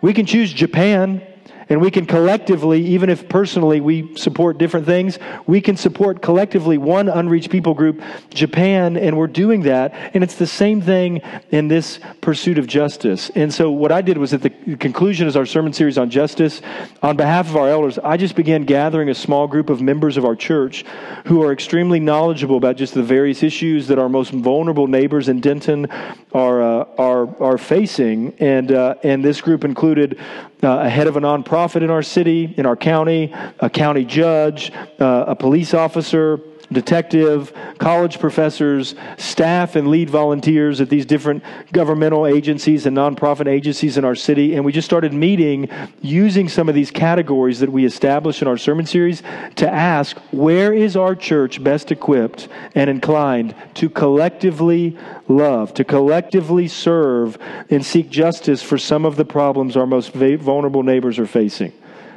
We 0.00 0.14
can 0.14 0.24
choose 0.24 0.54
Japan 0.54 1.20
And 1.68 1.80
we 1.80 1.90
can 1.90 2.06
collectively, 2.06 2.80
even 2.86 3.10
if 3.10 3.28
personally 3.28 3.80
we 3.80 4.14
support 4.16 4.58
different 4.58 4.86
things, 4.86 5.18
we 5.46 5.60
can 5.60 5.76
support 5.76 6.22
collectively 6.22 6.78
one 6.78 7.08
unreached 7.08 7.50
people 7.50 7.74
group, 7.74 8.00
Japan, 8.30 8.96
and 8.96 9.18
we're 9.18 9.26
doing 9.26 9.62
that. 9.62 9.92
And 10.14 10.22
it's 10.22 10.36
the 10.36 10.46
same 10.46 10.80
thing 10.80 11.22
in 11.50 11.66
this 11.66 11.98
pursuit 12.20 12.58
of 12.58 12.68
justice. 12.68 13.30
And 13.34 13.52
so 13.52 13.70
what 13.70 13.90
I 13.90 14.00
did 14.00 14.16
was 14.16 14.32
at 14.32 14.42
the 14.42 14.50
conclusion 14.76 15.26
of 15.26 15.36
our 15.36 15.46
sermon 15.46 15.72
series 15.72 15.98
on 15.98 16.08
justice, 16.08 16.62
on 17.02 17.16
behalf 17.16 17.48
of 17.48 17.56
our 17.56 17.68
elders, 17.68 17.98
I 17.98 18.16
just 18.16 18.36
began 18.36 18.64
gathering 18.64 19.08
a 19.08 19.14
small 19.14 19.48
group 19.48 19.68
of 19.68 19.80
members 19.80 20.16
of 20.16 20.24
our 20.24 20.36
church 20.36 20.84
who 21.26 21.42
are 21.42 21.52
extremely 21.52 21.98
knowledgeable 21.98 22.56
about 22.56 22.76
just 22.76 22.94
the 22.94 23.02
various 23.02 23.42
issues 23.42 23.88
that 23.88 23.98
our 23.98 24.08
most 24.08 24.30
vulnerable 24.30 24.86
neighbors 24.86 25.28
in 25.28 25.40
Denton 25.40 25.86
are, 26.32 26.62
uh, 26.62 26.84
are, 26.96 27.42
are 27.42 27.58
facing. 27.58 28.34
And, 28.38 28.70
uh, 28.70 28.94
and 29.02 29.24
this 29.24 29.40
group 29.40 29.64
included 29.64 30.18
uh, 30.62 30.78
a 30.82 30.88
head 30.88 31.06
of 31.06 31.16
a 31.16 31.20
nonprofit 31.20 31.82
in 31.82 31.90
our 31.90 32.02
city, 32.02 32.54
in 32.56 32.66
our 32.66 32.76
county, 32.76 33.32
a 33.60 33.68
county 33.68 34.04
judge, 34.04 34.72
uh, 34.98 35.24
a 35.28 35.36
police 35.36 35.74
officer, 35.74 36.40
detective, 36.72 37.52
college 37.78 38.18
professors, 38.18 38.94
staff, 39.16 39.76
and 39.76 39.88
lead 39.88 40.10
volunteers 40.10 40.80
at 40.80 40.88
these 40.88 41.06
different 41.06 41.42
governmental 41.72 42.26
agencies 42.26 42.86
and 42.86 42.96
nonprofit 42.96 43.46
agencies 43.46 43.96
in 43.96 44.04
our 44.04 44.14
city. 44.14 44.54
And 44.54 44.64
we 44.64 44.72
just 44.72 44.86
started 44.86 45.12
meeting 45.12 45.68
using 46.02 46.48
some 46.48 46.68
of 46.68 46.74
these 46.74 46.90
categories 46.90 47.60
that 47.60 47.70
we 47.70 47.84
established 47.84 48.42
in 48.42 48.48
our 48.48 48.56
sermon 48.56 48.86
series 48.86 49.22
to 49.56 49.68
ask 49.68 50.18
where 50.30 50.72
is 50.72 50.96
our 50.96 51.14
church 51.14 51.62
best 51.62 51.92
equipped 51.92 52.48
and 52.74 52.90
inclined 52.90 53.54
to 53.74 53.88
collectively 53.88 54.96
love, 55.28 55.74
to 55.74 55.84
collectively 55.84 56.68
serve 56.68 57.38
and 57.70 57.84
seek 57.84 58.10
justice 58.10 58.62
for 58.62 58.78
some 58.78 59.04
of 59.04 59.16
the 59.16 59.24
problems 59.24 59.76
our 59.76 59.86
most 59.86 60.12
vulnerable 60.12 60.82
neighbors 60.82 61.18
are 61.18 61.26
facing. 61.26 61.72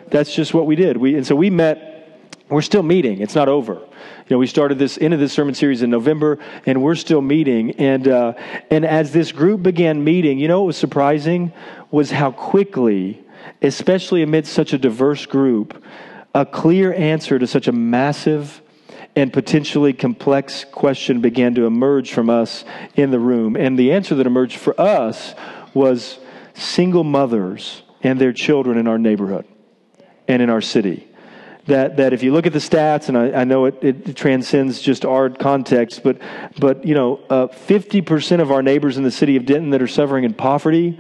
That's 0.10 0.34
just 0.34 0.54
what 0.54 0.66
we 0.66 0.76
did. 0.76 0.98
We, 0.98 1.16
and 1.16 1.26
so 1.26 1.36
we 1.36 1.50
met 1.50 1.90
we're 2.50 2.62
still 2.64 2.84
meeting. 2.84 3.22
It's 3.22 3.36
not 3.36 3.48
over. 3.48 3.80
You 4.30 4.36
know, 4.36 4.40
we 4.42 4.48
started 4.48 4.78
this 4.78 4.98
into 4.98 5.18
this 5.18 5.34
sermon 5.34 5.56
series 5.56 5.82
in 5.82 5.90
November, 5.90 6.38
and 6.68 6.84
we're 6.84 6.94
still 6.94 7.20
meeting. 7.20 7.72
And 7.80 8.08
uh, 8.08 8.34
and 8.70 8.86
as 8.86 9.12
this 9.12 9.32
group 9.32 9.64
began 9.64 10.04
meeting, 10.04 10.38
you 10.38 10.48
know, 10.48 10.60
what 10.60 10.68
was 10.68 10.78
surprising 10.78 11.52
was 11.90 12.12
how 12.12 12.30
quickly, 12.30 13.24
especially 13.64 14.22
amidst 14.22 14.54
such 14.54 14.72
a 14.72 14.78
diverse 14.78 15.26
group, 15.26 15.84
a 16.36 16.46
clear 16.46 16.94
answer 16.94 17.40
to 17.40 17.48
such 17.48 17.68
a 17.68 17.72
massive 17.72 18.62
and 19.16 19.34
potentially 19.34 19.94
complex 19.94 20.64
question 20.64 21.22
began 21.22 21.56
to 21.56 21.66
emerge 21.66 22.14
from 22.14 22.30
us 22.30 22.66
in 22.96 23.10
the 23.10 23.20
room. 23.20 23.56
And 23.56 23.80
the 23.80 23.94
answer 23.94 24.14
that 24.14 24.28
emerged 24.28 24.58
for 24.58 24.80
us 24.80 25.34
was 25.74 26.20
single 26.54 27.04
mothers 27.04 27.82
and 28.04 28.22
their 28.22 28.34
children 28.34 28.78
in 28.78 28.88
our 28.88 29.00
neighborhood 29.00 29.48
and 30.28 30.40
in 30.44 30.52
our 30.52 30.62
city 30.62 31.09
that, 31.70 31.98
that 31.98 32.14
if 32.14 32.22
you 32.22 32.34
look 32.34 32.46
at 32.46 32.54
the 32.54 32.60
stats, 32.60 33.10
and 33.10 33.18
I, 33.18 33.42
I 33.42 33.44
know 33.44 33.66
it, 33.66 33.82
it, 33.82 34.16
transcends 34.16 34.82
just 34.82 35.06
our 35.06 35.30
context, 35.30 36.04
but, 36.04 36.20
but 36.60 36.86
you 36.86 36.94
know, 36.94 37.20
uh, 37.30 37.48
50% 37.48 38.42
of 38.42 38.52
our 38.52 38.62
neighbors 38.62 38.98
in 38.98 39.04
the 39.04 39.12
city 39.12 39.36
of 39.36 39.46
Denton 39.46 39.72
that 39.72 39.82
are 39.82 39.88
suffering 39.88 40.26
in 40.26 40.34
poverty 40.34 41.00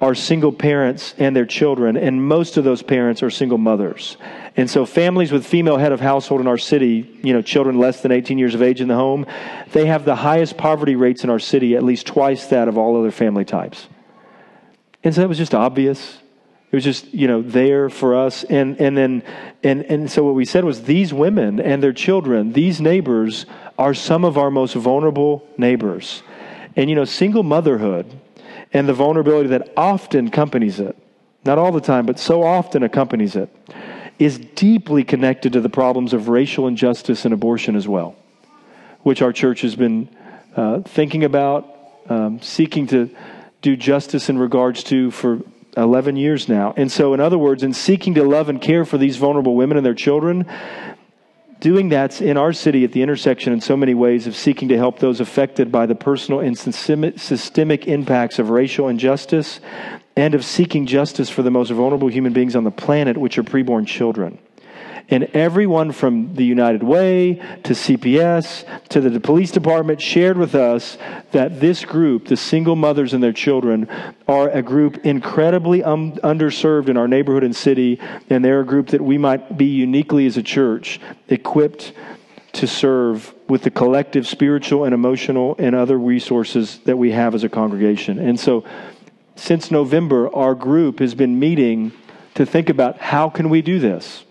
are 0.00 0.14
single 0.14 0.52
parents 0.52 1.14
and 1.18 1.36
their 1.36 1.44
children, 1.44 1.96
and 1.96 2.26
most 2.26 2.56
of 2.56 2.64
those 2.64 2.82
parents 2.82 3.22
are 3.22 3.30
single 3.30 3.58
mothers. 3.58 4.16
And 4.56 4.70
so 4.70 4.86
families 4.86 5.30
with 5.30 5.46
female 5.46 5.76
head 5.76 5.92
of 5.92 6.00
household 6.00 6.40
in 6.40 6.46
our 6.46 6.58
city, 6.58 7.18
you 7.22 7.32
know, 7.32 7.42
children 7.42 7.78
less 7.78 8.00
than 8.00 8.10
18 8.10 8.38
years 8.38 8.54
of 8.54 8.62
age 8.62 8.80
in 8.80 8.88
the 8.88 8.94
home, 8.94 9.26
they 9.72 9.86
have 9.86 10.04
the 10.04 10.16
highest 10.16 10.56
poverty 10.56 10.96
rates 10.96 11.24
in 11.24 11.30
our 11.30 11.38
city, 11.38 11.76
at 11.76 11.82
least 11.82 12.06
twice 12.06 12.46
that 12.46 12.68
of 12.68 12.78
all 12.78 12.98
other 12.98 13.10
family 13.10 13.44
types. 13.44 13.88
And 15.04 15.14
so 15.14 15.20
that 15.20 15.28
was 15.28 15.38
just 15.38 15.54
obvious. 15.54 16.19
It 16.70 16.76
was 16.76 16.84
just, 16.84 17.12
you 17.12 17.26
know, 17.26 17.42
there 17.42 17.90
for 17.90 18.14
us. 18.14 18.44
And, 18.44 18.80
and 18.80 18.96
then, 18.96 19.22
and, 19.62 19.82
and 19.86 20.10
so 20.10 20.22
what 20.22 20.34
we 20.34 20.44
said 20.44 20.64
was 20.64 20.84
these 20.84 21.12
women 21.12 21.58
and 21.58 21.82
their 21.82 21.92
children, 21.92 22.52
these 22.52 22.80
neighbors 22.80 23.44
are 23.76 23.92
some 23.92 24.24
of 24.24 24.38
our 24.38 24.52
most 24.52 24.74
vulnerable 24.74 25.46
neighbors. 25.58 26.22
And, 26.76 26.88
you 26.88 26.94
know, 26.94 27.04
single 27.04 27.42
motherhood 27.42 28.06
and 28.72 28.88
the 28.88 28.92
vulnerability 28.92 29.48
that 29.48 29.72
often 29.76 30.28
accompanies 30.28 30.78
it, 30.78 30.96
not 31.44 31.58
all 31.58 31.72
the 31.72 31.80
time, 31.80 32.06
but 32.06 32.20
so 32.20 32.44
often 32.44 32.84
accompanies 32.84 33.34
it, 33.34 33.48
is 34.20 34.38
deeply 34.38 35.02
connected 35.02 35.54
to 35.54 35.60
the 35.60 35.68
problems 35.68 36.12
of 36.12 36.28
racial 36.28 36.68
injustice 36.68 37.24
and 37.24 37.34
abortion 37.34 37.74
as 37.74 37.88
well, 37.88 38.14
which 39.02 39.22
our 39.22 39.32
church 39.32 39.62
has 39.62 39.74
been 39.74 40.08
uh, 40.54 40.80
thinking 40.82 41.24
about, 41.24 41.66
um, 42.08 42.40
seeking 42.42 42.86
to 42.86 43.10
do 43.60 43.76
justice 43.76 44.28
in 44.28 44.38
regards 44.38 44.84
to 44.84 45.10
for 45.10 45.40
11 45.76 46.16
years 46.16 46.48
now. 46.48 46.74
And 46.76 46.90
so, 46.90 47.14
in 47.14 47.20
other 47.20 47.38
words, 47.38 47.62
in 47.62 47.72
seeking 47.72 48.14
to 48.14 48.24
love 48.24 48.48
and 48.48 48.60
care 48.60 48.84
for 48.84 48.98
these 48.98 49.16
vulnerable 49.16 49.54
women 49.54 49.76
and 49.76 49.86
their 49.86 49.94
children, 49.94 50.46
doing 51.60 51.90
that's 51.90 52.20
in 52.20 52.36
our 52.36 52.52
city 52.52 52.84
at 52.84 52.92
the 52.92 53.02
intersection 53.02 53.52
in 53.52 53.60
so 53.60 53.76
many 53.76 53.94
ways 53.94 54.26
of 54.26 54.34
seeking 54.34 54.68
to 54.68 54.76
help 54.76 54.98
those 54.98 55.20
affected 55.20 55.70
by 55.70 55.86
the 55.86 55.94
personal 55.94 56.40
and 56.40 56.58
systemic 56.58 57.86
impacts 57.86 58.38
of 58.38 58.50
racial 58.50 58.88
injustice 58.88 59.60
and 60.16 60.34
of 60.34 60.44
seeking 60.44 60.86
justice 60.86 61.28
for 61.28 61.42
the 61.42 61.50
most 61.50 61.70
vulnerable 61.70 62.08
human 62.08 62.32
beings 62.32 62.56
on 62.56 62.64
the 62.64 62.70
planet, 62.70 63.16
which 63.16 63.38
are 63.38 63.42
preborn 63.42 63.86
children. 63.86 64.38
And 65.08 65.24
everyone 65.34 65.92
from 65.92 66.34
the 66.34 66.44
United 66.44 66.82
Way 66.82 67.34
to 67.64 67.72
CPS 67.72 68.64
to 68.90 69.00
the 69.00 69.18
police 69.20 69.50
department 69.50 70.00
shared 70.00 70.36
with 70.36 70.54
us 70.54 70.98
that 71.32 71.60
this 71.60 71.84
group, 71.84 72.28
the 72.28 72.36
single 72.36 72.76
mothers 72.76 73.14
and 73.14 73.22
their 73.22 73.32
children, 73.32 73.88
are 74.28 74.50
a 74.50 74.62
group 74.62 75.04
incredibly 75.04 75.82
um, 75.82 76.12
underserved 76.18 76.88
in 76.88 76.96
our 76.96 77.08
neighborhood 77.08 77.44
and 77.44 77.54
city. 77.54 78.00
And 78.28 78.44
they're 78.44 78.60
a 78.60 78.66
group 78.66 78.88
that 78.88 79.00
we 79.00 79.18
might 79.18 79.56
be 79.56 79.66
uniquely 79.66 80.26
as 80.26 80.36
a 80.36 80.42
church 80.42 81.00
equipped 81.28 81.92
to 82.52 82.66
serve 82.66 83.32
with 83.48 83.62
the 83.62 83.70
collective 83.70 84.26
spiritual 84.26 84.84
and 84.84 84.94
emotional 84.94 85.54
and 85.58 85.74
other 85.74 85.98
resources 85.98 86.78
that 86.84 86.96
we 86.96 87.12
have 87.12 87.34
as 87.34 87.44
a 87.44 87.48
congregation. 87.48 88.18
And 88.18 88.38
so, 88.38 88.64
since 89.36 89.70
November, 89.70 90.34
our 90.34 90.54
group 90.54 90.98
has 90.98 91.14
been 91.14 91.38
meeting 91.38 91.92
to 92.34 92.44
think 92.44 92.68
about 92.68 92.98
how 92.98 93.30
can 93.30 93.48
we 93.48 93.62
do 93.62 93.78
this? 93.78 94.24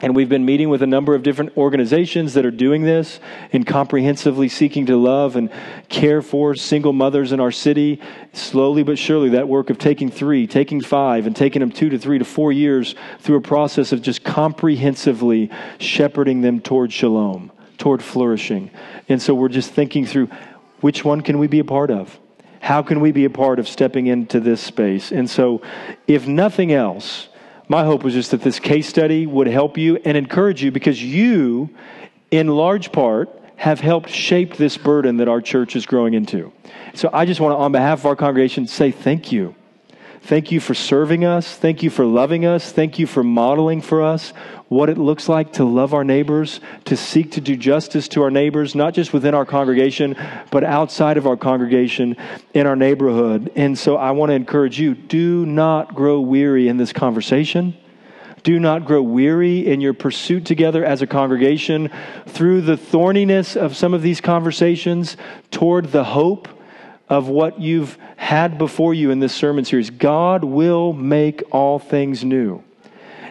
And 0.00 0.14
we've 0.14 0.28
been 0.28 0.44
meeting 0.44 0.68
with 0.68 0.82
a 0.82 0.86
number 0.86 1.14
of 1.14 1.22
different 1.22 1.56
organizations 1.56 2.34
that 2.34 2.44
are 2.44 2.50
doing 2.50 2.82
this 2.82 3.18
and 3.52 3.66
comprehensively 3.66 4.48
seeking 4.50 4.84
to 4.86 4.96
love 4.96 5.36
and 5.36 5.50
care 5.88 6.20
for 6.20 6.54
single 6.54 6.92
mothers 6.92 7.32
in 7.32 7.40
our 7.40 7.50
city. 7.50 8.02
Slowly 8.34 8.82
but 8.82 8.98
surely, 8.98 9.30
that 9.30 9.48
work 9.48 9.70
of 9.70 9.78
taking 9.78 10.10
three, 10.10 10.46
taking 10.46 10.82
five, 10.82 11.26
and 11.26 11.34
taking 11.34 11.60
them 11.60 11.72
two 11.72 11.88
to 11.88 11.98
three 11.98 12.18
to 12.18 12.26
four 12.26 12.52
years 12.52 12.94
through 13.20 13.36
a 13.36 13.40
process 13.40 13.92
of 13.92 14.02
just 14.02 14.22
comprehensively 14.22 15.50
shepherding 15.78 16.42
them 16.42 16.60
toward 16.60 16.92
shalom, 16.92 17.50
toward 17.78 18.02
flourishing. 18.02 18.70
And 19.08 19.22
so 19.22 19.34
we're 19.34 19.48
just 19.48 19.70
thinking 19.70 20.04
through 20.04 20.28
which 20.82 21.06
one 21.06 21.22
can 21.22 21.38
we 21.38 21.46
be 21.46 21.60
a 21.60 21.64
part 21.64 21.90
of? 21.90 22.20
How 22.60 22.82
can 22.82 23.00
we 23.00 23.12
be 23.12 23.24
a 23.24 23.30
part 23.30 23.58
of 23.58 23.66
stepping 23.66 24.08
into 24.08 24.40
this 24.40 24.60
space? 24.60 25.10
And 25.10 25.30
so, 25.30 25.62
if 26.06 26.26
nothing 26.26 26.72
else, 26.72 27.28
my 27.68 27.84
hope 27.84 28.02
was 28.02 28.14
just 28.14 28.30
that 28.30 28.42
this 28.42 28.60
case 28.60 28.88
study 28.88 29.26
would 29.26 29.46
help 29.46 29.76
you 29.76 29.96
and 30.04 30.16
encourage 30.16 30.62
you 30.62 30.70
because 30.70 31.02
you, 31.02 31.70
in 32.30 32.48
large 32.48 32.92
part, 32.92 33.30
have 33.56 33.80
helped 33.80 34.10
shape 34.10 34.56
this 34.56 34.76
burden 34.76 35.16
that 35.16 35.28
our 35.28 35.40
church 35.40 35.76
is 35.76 35.86
growing 35.86 36.14
into. 36.14 36.52
So 36.94 37.10
I 37.12 37.24
just 37.24 37.40
want 37.40 37.52
to, 37.52 37.56
on 37.56 37.72
behalf 37.72 38.00
of 38.00 38.06
our 38.06 38.16
congregation, 38.16 38.66
say 38.66 38.90
thank 38.90 39.32
you. 39.32 39.54
Thank 40.26 40.50
you 40.50 40.58
for 40.58 40.74
serving 40.74 41.24
us. 41.24 41.54
Thank 41.54 41.84
you 41.84 41.90
for 41.90 42.04
loving 42.04 42.46
us. 42.46 42.72
Thank 42.72 42.98
you 42.98 43.06
for 43.06 43.22
modeling 43.22 43.80
for 43.80 44.02
us 44.02 44.32
what 44.66 44.90
it 44.90 44.98
looks 44.98 45.28
like 45.28 45.52
to 45.52 45.64
love 45.64 45.94
our 45.94 46.02
neighbors, 46.02 46.58
to 46.86 46.96
seek 46.96 47.30
to 47.30 47.40
do 47.40 47.54
justice 47.54 48.08
to 48.08 48.22
our 48.24 48.30
neighbors, 48.32 48.74
not 48.74 48.92
just 48.92 49.12
within 49.12 49.34
our 49.34 49.44
congregation, 49.44 50.16
but 50.50 50.64
outside 50.64 51.16
of 51.16 51.28
our 51.28 51.36
congregation 51.36 52.16
in 52.54 52.66
our 52.66 52.74
neighborhood. 52.74 53.52
And 53.54 53.78
so 53.78 53.98
I 53.98 54.10
want 54.10 54.30
to 54.30 54.34
encourage 54.34 54.80
you 54.80 54.96
do 54.96 55.46
not 55.46 55.94
grow 55.94 56.20
weary 56.20 56.66
in 56.66 56.76
this 56.76 56.92
conversation. 56.92 57.76
Do 58.42 58.58
not 58.58 58.84
grow 58.84 59.02
weary 59.02 59.64
in 59.64 59.80
your 59.80 59.94
pursuit 59.94 60.44
together 60.44 60.84
as 60.84 61.02
a 61.02 61.06
congregation 61.06 61.88
through 62.26 62.62
the 62.62 62.76
thorniness 62.76 63.54
of 63.54 63.76
some 63.76 63.94
of 63.94 64.02
these 64.02 64.20
conversations 64.20 65.16
toward 65.52 65.92
the 65.92 66.02
hope 66.02 66.48
of 67.08 67.28
what 67.28 67.60
you've 67.60 67.96
had 68.16 68.58
before 68.58 68.94
you 68.94 69.10
in 69.10 69.20
this 69.20 69.34
sermon 69.34 69.64
series. 69.64 69.90
God 69.90 70.44
will 70.44 70.92
make 70.92 71.42
all 71.52 71.78
things 71.78 72.24
new. 72.24 72.62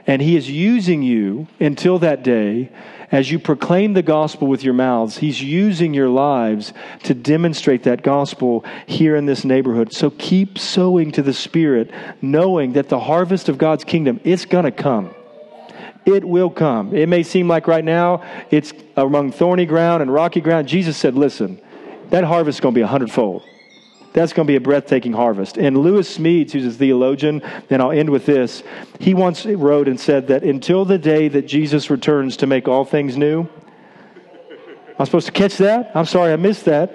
And 0.08 0.22
He 0.22 0.36
is 0.36 0.50
using 0.50 1.02
you 1.02 1.48
until 1.60 2.00
that 2.00 2.24
day 2.24 2.72
as 3.12 3.32
you 3.32 3.40
proclaim 3.40 3.94
the 3.94 4.02
gospel 4.02 4.48
with 4.48 4.64
your 4.64 4.74
mouths. 4.74 5.18
He's 5.18 5.42
using 5.42 5.94
your 5.94 6.10
lives 6.10 6.74
to 7.04 7.14
demonstrate 7.14 7.84
that 7.84 8.02
gospel 8.02 8.66
here 8.86 9.16
in 9.16 9.26
this 9.26 9.46
neighborhood. 9.46 9.94
So 9.94 10.10
keep 10.10 10.58
sowing 10.58 11.12
to 11.14 11.22
the 11.22 11.34
Spirit, 11.34 11.92
knowing 12.22 12.74
that 12.74 12.90
the 12.90 13.00
harvest 13.00 13.50
of 13.50 13.58
God's 13.58 13.84
kingdom 13.84 14.20
is 14.24 14.46
going 14.46 14.66
to 14.66 14.72
come. 14.72 15.14
It 16.06 16.24
will 16.24 16.50
come. 16.52 16.96
It 16.96 17.10
may 17.10 17.24
seem 17.24 17.48
like 17.48 17.68
right 17.68 17.84
now 17.84 18.24
it's 18.52 18.74
among 18.96 19.32
thorny 19.32 19.66
ground 19.66 20.02
and 20.02 20.14
rocky 20.14 20.42
ground. 20.42 20.68
Jesus 20.68 20.98
said, 20.98 21.16
listen, 21.16 21.60
that 22.12 22.24
harvest 22.24 22.58
is 22.58 22.62
going 22.62 22.74
to 22.74 22.78
be 22.78 22.84
a 22.84 22.88
hundredfold. 22.88 23.44
That's 24.16 24.32
going 24.32 24.48
to 24.48 24.52
be 24.52 24.56
a 24.56 24.62
breathtaking 24.62 25.12
harvest. 25.12 25.58
And 25.58 25.78
Lewis 25.78 26.18
Smedes, 26.18 26.54
who's 26.54 26.66
a 26.66 26.72
theologian, 26.72 27.42
and 27.70 27.82
I'll 27.82 27.92
end 27.92 28.10
with 28.10 28.26
this, 28.26 28.64
he 28.98 29.14
once 29.14 29.46
wrote 29.46 29.90
and 29.90 30.00
said 30.00 30.30
that 30.30 30.42
until 30.42 30.86
the 30.86 30.98
day 30.98 31.28
that 31.28 31.42
Jesus 31.48 31.90
returns 31.90 32.38
to 32.38 32.48
make 32.48 32.70
all 32.70 32.86
things 32.86 33.18
new, 33.18 33.46
I'm 34.98 35.06
supposed 35.06 35.26
to 35.26 35.34
catch 35.34 35.58
that? 35.58 35.92
I'm 35.94 36.06
sorry, 36.06 36.32
I 36.32 36.38
missed 36.38 36.64
that. 36.64 36.94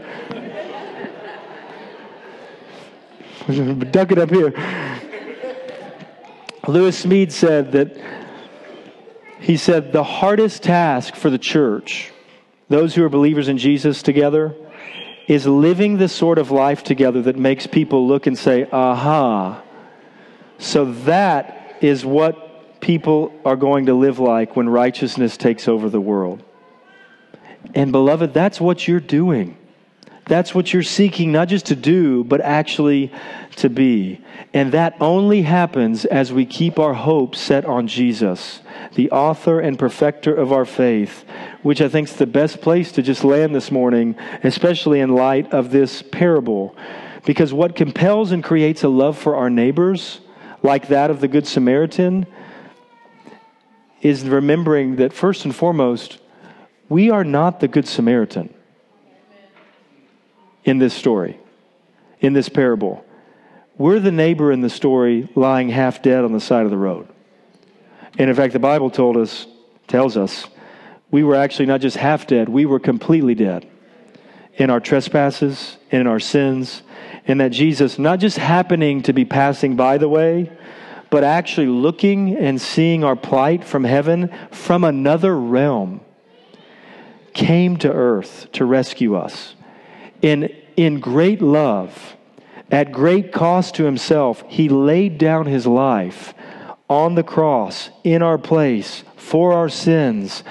Duck 3.93 4.13
it 4.13 4.19
up 4.19 4.31
here. 4.31 4.55
Lewis 6.67 7.05
Smedes 7.05 7.33
said 7.33 7.73
that 7.73 7.99
he 9.41 9.59
said 9.59 9.93
the 9.93 10.05
hardest 10.05 10.63
task 10.63 11.17
for 11.17 11.29
the 11.29 11.39
church, 11.39 12.13
those 12.71 12.95
who 12.95 13.05
are 13.05 13.11
believers 13.11 13.49
in 13.49 13.59
Jesus 13.59 14.03
together, 14.03 14.55
is 15.31 15.47
living 15.47 15.97
the 15.97 16.09
sort 16.09 16.39
of 16.39 16.51
life 16.51 16.83
together 16.83 17.23
that 17.23 17.37
makes 17.37 17.65
people 17.65 18.09
look 18.09 18.27
and 18.27 18.37
say, 18.37 18.69
aha. 18.73 19.63
So 20.59 20.87
that 21.05 21.77
is 21.81 22.05
what 22.05 22.81
people 22.81 23.33
are 23.45 23.55
going 23.55 23.87
to 23.87 23.95
live 23.95 24.19
like 24.19 24.57
when 24.57 24.69
righteousness 24.69 25.37
takes 25.37 25.69
over 25.69 25.89
the 25.89 26.01
world. 26.01 26.43
And 27.77 27.93
beloved, 27.93 28.35
that's 28.35 28.61
what 28.61 28.89
you're 28.89 28.99
doing. 28.99 29.57
That's 30.27 30.53
what 30.53 30.73
you're 30.73 30.83
seeking, 30.83 31.31
not 31.31 31.47
just 31.47 31.67
to 31.67 31.77
do, 31.77 32.25
but 32.25 32.41
actually 32.41 33.13
to 33.57 33.71
be. 33.71 34.21
And 34.53 34.73
that 34.73 34.97
only 35.01 35.43
happens 35.43 36.05
as 36.05 36.33
we 36.33 36.45
keep 36.45 36.81
our 36.81 36.95
hope 36.95 37.37
set 37.37 37.65
on 37.65 37.87
Jesus, 37.87 38.63
the 38.95 39.13
author 39.13 39.61
and 39.61 39.79
perfecter 39.79 40.35
of 40.35 40.53
our 40.53 40.65
faith, 40.65 41.25
which 41.63 41.81
I 41.81 41.89
think 41.89 42.09
is 42.09 42.17
the 42.17 42.27
best 42.27 42.61
place 42.61 42.93
to 42.93 43.03
just 43.03 43.25
land 43.25 43.55
this 43.55 43.71
morning, 43.71 44.17
especially 44.43 45.01
in 45.01 45.15
light 45.15 45.53
of 45.53 45.71
this 45.71 46.03
parable. 46.03 46.75
Because 47.25 47.53
what 47.53 47.77
compels 47.77 48.33
and 48.33 48.43
creates 48.43 48.83
a 48.83 48.89
love 48.89 49.19
for 49.19 49.37
our 49.37 49.51
neighbors, 49.51 50.21
like 50.63 50.89
that 50.89 51.11
of 51.11 51.21
the 51.21 51.29
Good 51.29 51.47
Samaritan, 51.47 52.27
is 54.01 54.27
remembering 54.27 54.97
that 54.97 55.13
first 55.13 55.45
and 55.45 55.55
foremost, 55.55 56.19
we 56.89 57.11
are 57.11 57.25
not 57.25 57.61
the 57.61 57.69
Good 57.69 57.87
Samaritan 57.87 58.55
in 60.65 60.79
this 60.79 60.95
story, 60.95 61.39
in 62.21 62.33
this 62.33 62.49
parable. 62.49 63.05
We're 63.77 64.01
the 64.01 64.13
neighbor 64.13 64.53
in 64.53 64.61
the 64.61 64.71
story 64.71 65.29
lying 65.35 65.69
half 65.69 66.03
dead 66.03 66.25
on 66.25 66.33
the 66.33 66.41
side 66.41 66.65
of 66.65 66.71
the 66.71 66.77
road. 66.77 67.09
And 68.19 68.29
in 68.29 68.37
fact, 68.37 68.53
the 68.53 68.59
Bible 68.59 68.91
told 68.91 69.17
us, 69.17 69.47
tells 69.87 70.17
us, 70.17 70.47
we 71.11 71.25
were 71.25 71.35
actually 71.35 71.67
not 71.67 71.81
just 71.81 71.97
half 71.97 72.27
dead, 72.27 72.49
we 72.49 72.67
were 72.67 72.81
completely 72.81 73.35
dead 73.35 73.69
in 74.55 74.71
our 74.71 74.81
trespasses, 74.81 75.77
in 75.91 76.07
our 76.07 76.21
sins, 76.21 76.83
and 77.27 77.41
that 77.41 77.51
Jesus, 77.51 77.99
not 77.99 78.21
just 78.21 78.37
happening 78.37 79.03
to 79.03 79.13
be 79.13 79.25
passing 79.25 79.77
by 79.77 79.99
the 79.99 80.09
way, 80.09 80.51
but 81.11 81.25
actually 81.25 81.67
looking 81.67 82.37
and 82.37 82.61
seeing 82.61 83.03
our 83.03 83.17
plight 83.17 83.65
from 83.65 83.85
heaven, 83.85 84.31
from 84.51 84.85
another 84.85 85.37
realm, 85.37 86.01
came 87.33 87.77
to 87.79 87.91
earth 87.91 88.49
to 88.53 88.65
rescue 88.65 89.17
us 89.17 89.55
in, 90.23 90.55
in 90.77 91.01
great 91.01 91.41
love, 91.41 92.17
at 92.71 92.93
great 92.93 93.33
cost 93.33 93.75
to 93.77 93.85
himself, 93.85 94.45
he 94.49 94.69
laid 94.69 95.19
down 95.19 95.47
his 95.47 95.67
life 95.67 96.35
on 96.89 97.15
the 97.15 97.23
cross 97.23 97.91
in 98.05 98.23
our 98.23 98.39
place 98.39 99.05
for 99.17 99.53
our 99.53 99.69
sins 99.69 100.43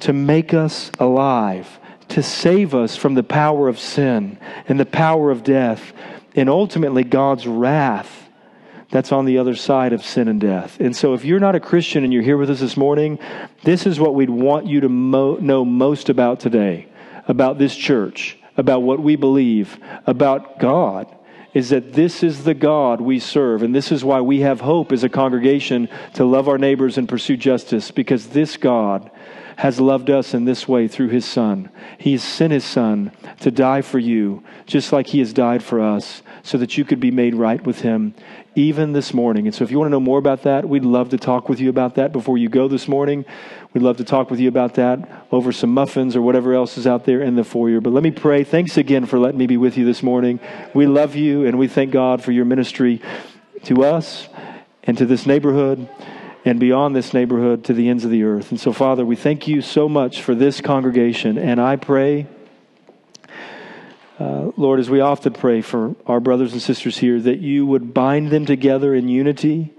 to 0.00 0.12
make 0.12 0.54
us 0.54 0.90
alive, 0.98 1.78
to 2.08 2.22
save 2.22 2.74
us 2.74 2.96
from 2.96 3.14
the 3.14 3.22
power 3.22 3.68
of 3.68 3.78
sin 3.78 4.38
and 4.68 4.78
the 4.78 4.86
power 4.86 5.30
of 5.30 5.42
death, 5.42 5.92
and 6.34 6.48
ultimately 6.48 7.04
God's 7.04 7.46
wrath 7.46 8.28
that's 8.90 9.10
on 9.10 9.24
the 9.24 9.38
other 9.38 9.56
side 9.56 9.92
of 9.92 10.04
sin 10.04 10.28
and 10.28 10.40
death. 10.40 10.78
And 10.80 10.94
so, 10.94 11.14
if 11.14 11.24
you're 11.24 11.40
not 11.40 11.56
a 11.56 11.60
Christian 11.60 12.04
and 12.04 12.12
you're 12.12 12.22
here 12.22 12.36
with 12.36 12.50
us 12.50 12.60
this 12.60 12.76
morning, 12.76 13.18
this 13.64 13.86
is 13.86 13.98
what 13.98 14.14
we'd 14.14 14.30
want 14.30 14.66
you 14.66 14.80
to 14.80 14.88
mo- 14.88 15.36
know 15.36 15.64
most 15.64 16.08
about 16.08 16.40
today, 16.40 16.86
about 17.26 17.58
this 17.58 17.74
church 17.74 18.38
about 18.56 18.82
what 18.82 19.00
we 19.00 19.16
believe 19.16 19.78
about 20.06 20.58
God 20.58 21.12
is 21.54 21.70
that 21.70 21.94
this 21.94 22.22
is 22.22 22.44
the 22.44 22.54
God 22.54 23.00
we 23.00 23.18
serve. 23.18 23.62
And 23.62 23.74
this 23.74 23.90
is 23.90 24.04
why 24.04 24.20
we 24.20 24.40
have 24.40 24.60
hope 24.60 24.92
as 24.92 25.04
a 25.04 25.08
congregation 25.08 25.88
to 26.14 26.24
love 26.24 26.48
our 26.48 26.58
neighbors 26.58 26.98
and 26.98 27.08
pursue 27.08 27.36
justice, 27.36 27.90
because 27.90 28.28
this 28.28 28.56
God 28.56 29.10
has 29.56 29.80
loved 29.80 30.10
us 30.10 30.34
in 30.34 30.44
this 30.44 30.68
way 30.68 30.86
through 30.86 31.08
his 31.08 31.24
Son. 31.24 31.70
He 31.98 32.12
has 32.12 32.22
sent 32.22 32.52
his 32.52 32.64
Son 32.64 33.10
to 33.40 33.50
die 33.50 33.80
for 33.80 33.98
you, 33.98 34.44
just 34.66 34.92
like 34.92 35.08
he 35.08 35.18
has 35.20 35.32
died 35.32 35.62
for 35.62 35.80
us, 35.80 36.22
so 36.42 36.58
that 36.58 36.76
you 36.76 36.84
could 36.84 37.00
be 37.00 37.10
made 37.10 37.34
right 37.34 37.64
with 37.64 37.80
him 37.80 38.14
even 38.54 38.92
this 38.92 39.14
morning. 39.14 39.46
And 39.46 39.54
so, 39.54 39.64
if 39.64 39.70
you 39.70 39.78
want 39.78 39.88
to 39.88 39.92
know 39.92 40.00
more 40.00 40.18
about 40.18 40.42
that, 40.42 40.68
we'd 40.68 40.84
love 40.84 41.08
to 41.10 41.18
talk 41.18 41.48
with 41.48 41.58
you 41.58 41.70
about 41.70 41.94
that 41.94 42.12
before 42.12 42.36
you 42.36 42.50
go 42.50 42.68
this 42.68 42.86
morning. 42.86 43.24
We'd 43.72 43.82
love 43.82 43.96
to 43.96 44.04
talk 44.04 44.30
with 44.30 44.40
you 44.40 44.48
about 44.48 44.74
that 44.74 45.26
over 45.32 45.52
some 45.52 45.72
muffins 45.72 46.16
or 46.16 46.22
whatever 46.22 46.54
else 46.54 46.76
is 46.76 46.86
out 46.86 47.04
there 47.04 47.22
in 47.22 47.34
the 47.34 47.44
foyer. 47.44 47.80
But 47.80 47.92
let 47.92 48.02
me 48.02 48.10
pray. 48.10 48.44
Thanks 48.44 48.76
again 48.76 49.06
for 49.06 49.18
letting 49.18 49.38
me 49.38 49.46
be 49.46 49.56
with 49.56 49.76
you 49.76 49.86
this 49.86 50.02
morning. 50.02 50.38
We 50.74 50.86
love 50.86 51.16
you 51.16 51.46
and 51.46 51.58
we 51.58 51.68
thank 51.68 51.92
God 51.92 52.22
for 52.22 52.32
your 52.32 52.44
ministry 52.44 53.00
to 53.64 53.84
us 53.84 54.28
and 54.84 54.96
to 54.98 55.06
this 55.06 55.26
neighborhood 55.26 55.88
and 56.46 56.58
beyond 56.58 56.96
this 56.96 57.12
neighborhood 57.12 57.64
to 57.64 57.74
the 57.74 57.90
ends 57.90 58.04
of 58.04 58.10
the 58.10 58.22
earth. 58.22 58.50
And 58.50 58.58
so, 58.58 58.72
Father, 58.72 59.04
we 59.04 59.16
thank 59.16 59.46
you 59.46 59.60
so 59.60 59.86
much 59.86 60.22
for 60.22 60.34
this 60.34 60.62
congregation. 60.62 61.36
And 61.36 61.60
I 61.60 61.76
pray. 61.76 62.26
Uh, 64.18 64.52
Lord, 64.56 64.80
as 64.80 64.88
we 64.88 65.00
often 65.00 65.34
pray 65.34 65.60
for 65.60 65.94
our 66.06 66.20
brothers 66.20 66.54
and 66.54 66.62
sisters 66.62 66.96
here, 66.96 67.20
that 67.20 67.40
you 67.40 67.66
would 67.66 67.92
bind 67.92 68.30
them 68.30 68.46
together 68.46 68.94
in 68.94 69.10
unity 69.10 69.74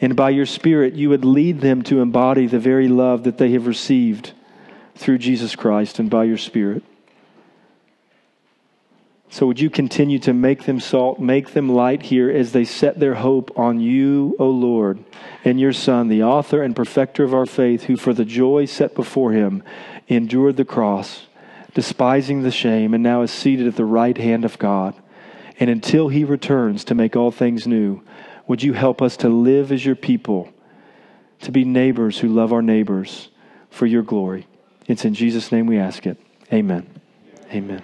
and 0.00 0.16
by 0.16 0.30
your 0.30 0.46
Spirit, 0.46 0.94
you 0.94 1.08
would 1.08 1.24
lead 1.24 1.60
them 1.60 1.82
to 1.84 2.00
embody 2.00 2.46
the 2.46 2.58
very 2.58 2.88
love 2.88 3.24
that 3.24 3.38
they 3.38 3.52
have 3.52 3.66
received 3.66 4.32
through 4.94 5.18
Jesus 5.18 5.56
Christ 5.56 5.98
and 5.98 6.10
by 6.10 6.24
your 6.24 6.36
Spirit. 6.36 6.82
So, 9.34 9.48
would 9.48 9.58
you 9.58 9.68
continue 9.68 10.20
to 10.20 10.32
make 10.32 10.62
them 10.62 10.78
salt, 10.78 11.18
make 11.18 11.54
them 11.54 11.68
light 11.68 12.02
here 12.02 12.30
as 12.30 12.52
they 12.52 12.64
set 12.64 13.00
their 13.00 13.16
hope 13.16 13.50
on 13.58 13.80
you, 13.80 14.36
O 14.38 14.48
Lord, 14.48 15.02
and 15.44 15.58
your 15.58 15.72
Son, 15.72 16.06
the 16.06 16.22
author 16.22 16.62
and 16.62 16.76
perfecter 16.76 17.24
of 17.24 17.34
our 17.34 17.44
faith, 17.44 17.82
who 17.82 17.96
for 17.96 18.14
the 18.14 18.24
joy 18.24 18.64
set 18.64 18.94
before 18.94 19.32
him 19.32 19.64
endured 20.06 20.56
the 20.56 20.64
cross, 20.64 21.26
despising 21.74 22.42
the 22.42 22.52
shame, 22.52 22.94
and 22.94 23.02
now 23.02 23.22
is 23.22 23.32
seated 23.32 23.66
at 23.66 23.74
the 23.74 23.84
right 23.84 24.16
hand 24.16 24.44
of 24.44 24.56
God. 24.60 24.94
And 25.58 25.68
until 25.68 26.10
he 26.10 26.22
returns 26.22 26.84
to 26.84 26.94
make 26.94 27.16
all 27.16 27.32
things 27.32 27.66
new, 27.66 28.02
would 28.46 28.62
you 28.62 28.74
help 28.74 29.02
us 29.02 29.16
to 29.16 29.28
live 29.28 29.72
as 29.72 29.84
your 29.84 29.96
people, 29.96 30.48
to 31.40 31.50
be 31.50 31.64
neighbors 31.64 32.20
who 32.20 32.28
love 32.28 32.52
our 32.52 32.62
neighbors 32.62 33.30
for 33.68 33.86
your 33.86 34.04
glory? 34.04 34.46
It's 34.86 35.04
in 35.04 35.12
Jesus' 35.14 35.50
name 35.50 35.66
we 35.66 35.76
ask 35.76 36.06
it. 36.06 36.18
Amen. 36.52 36.86
Amen. 37.50 37.82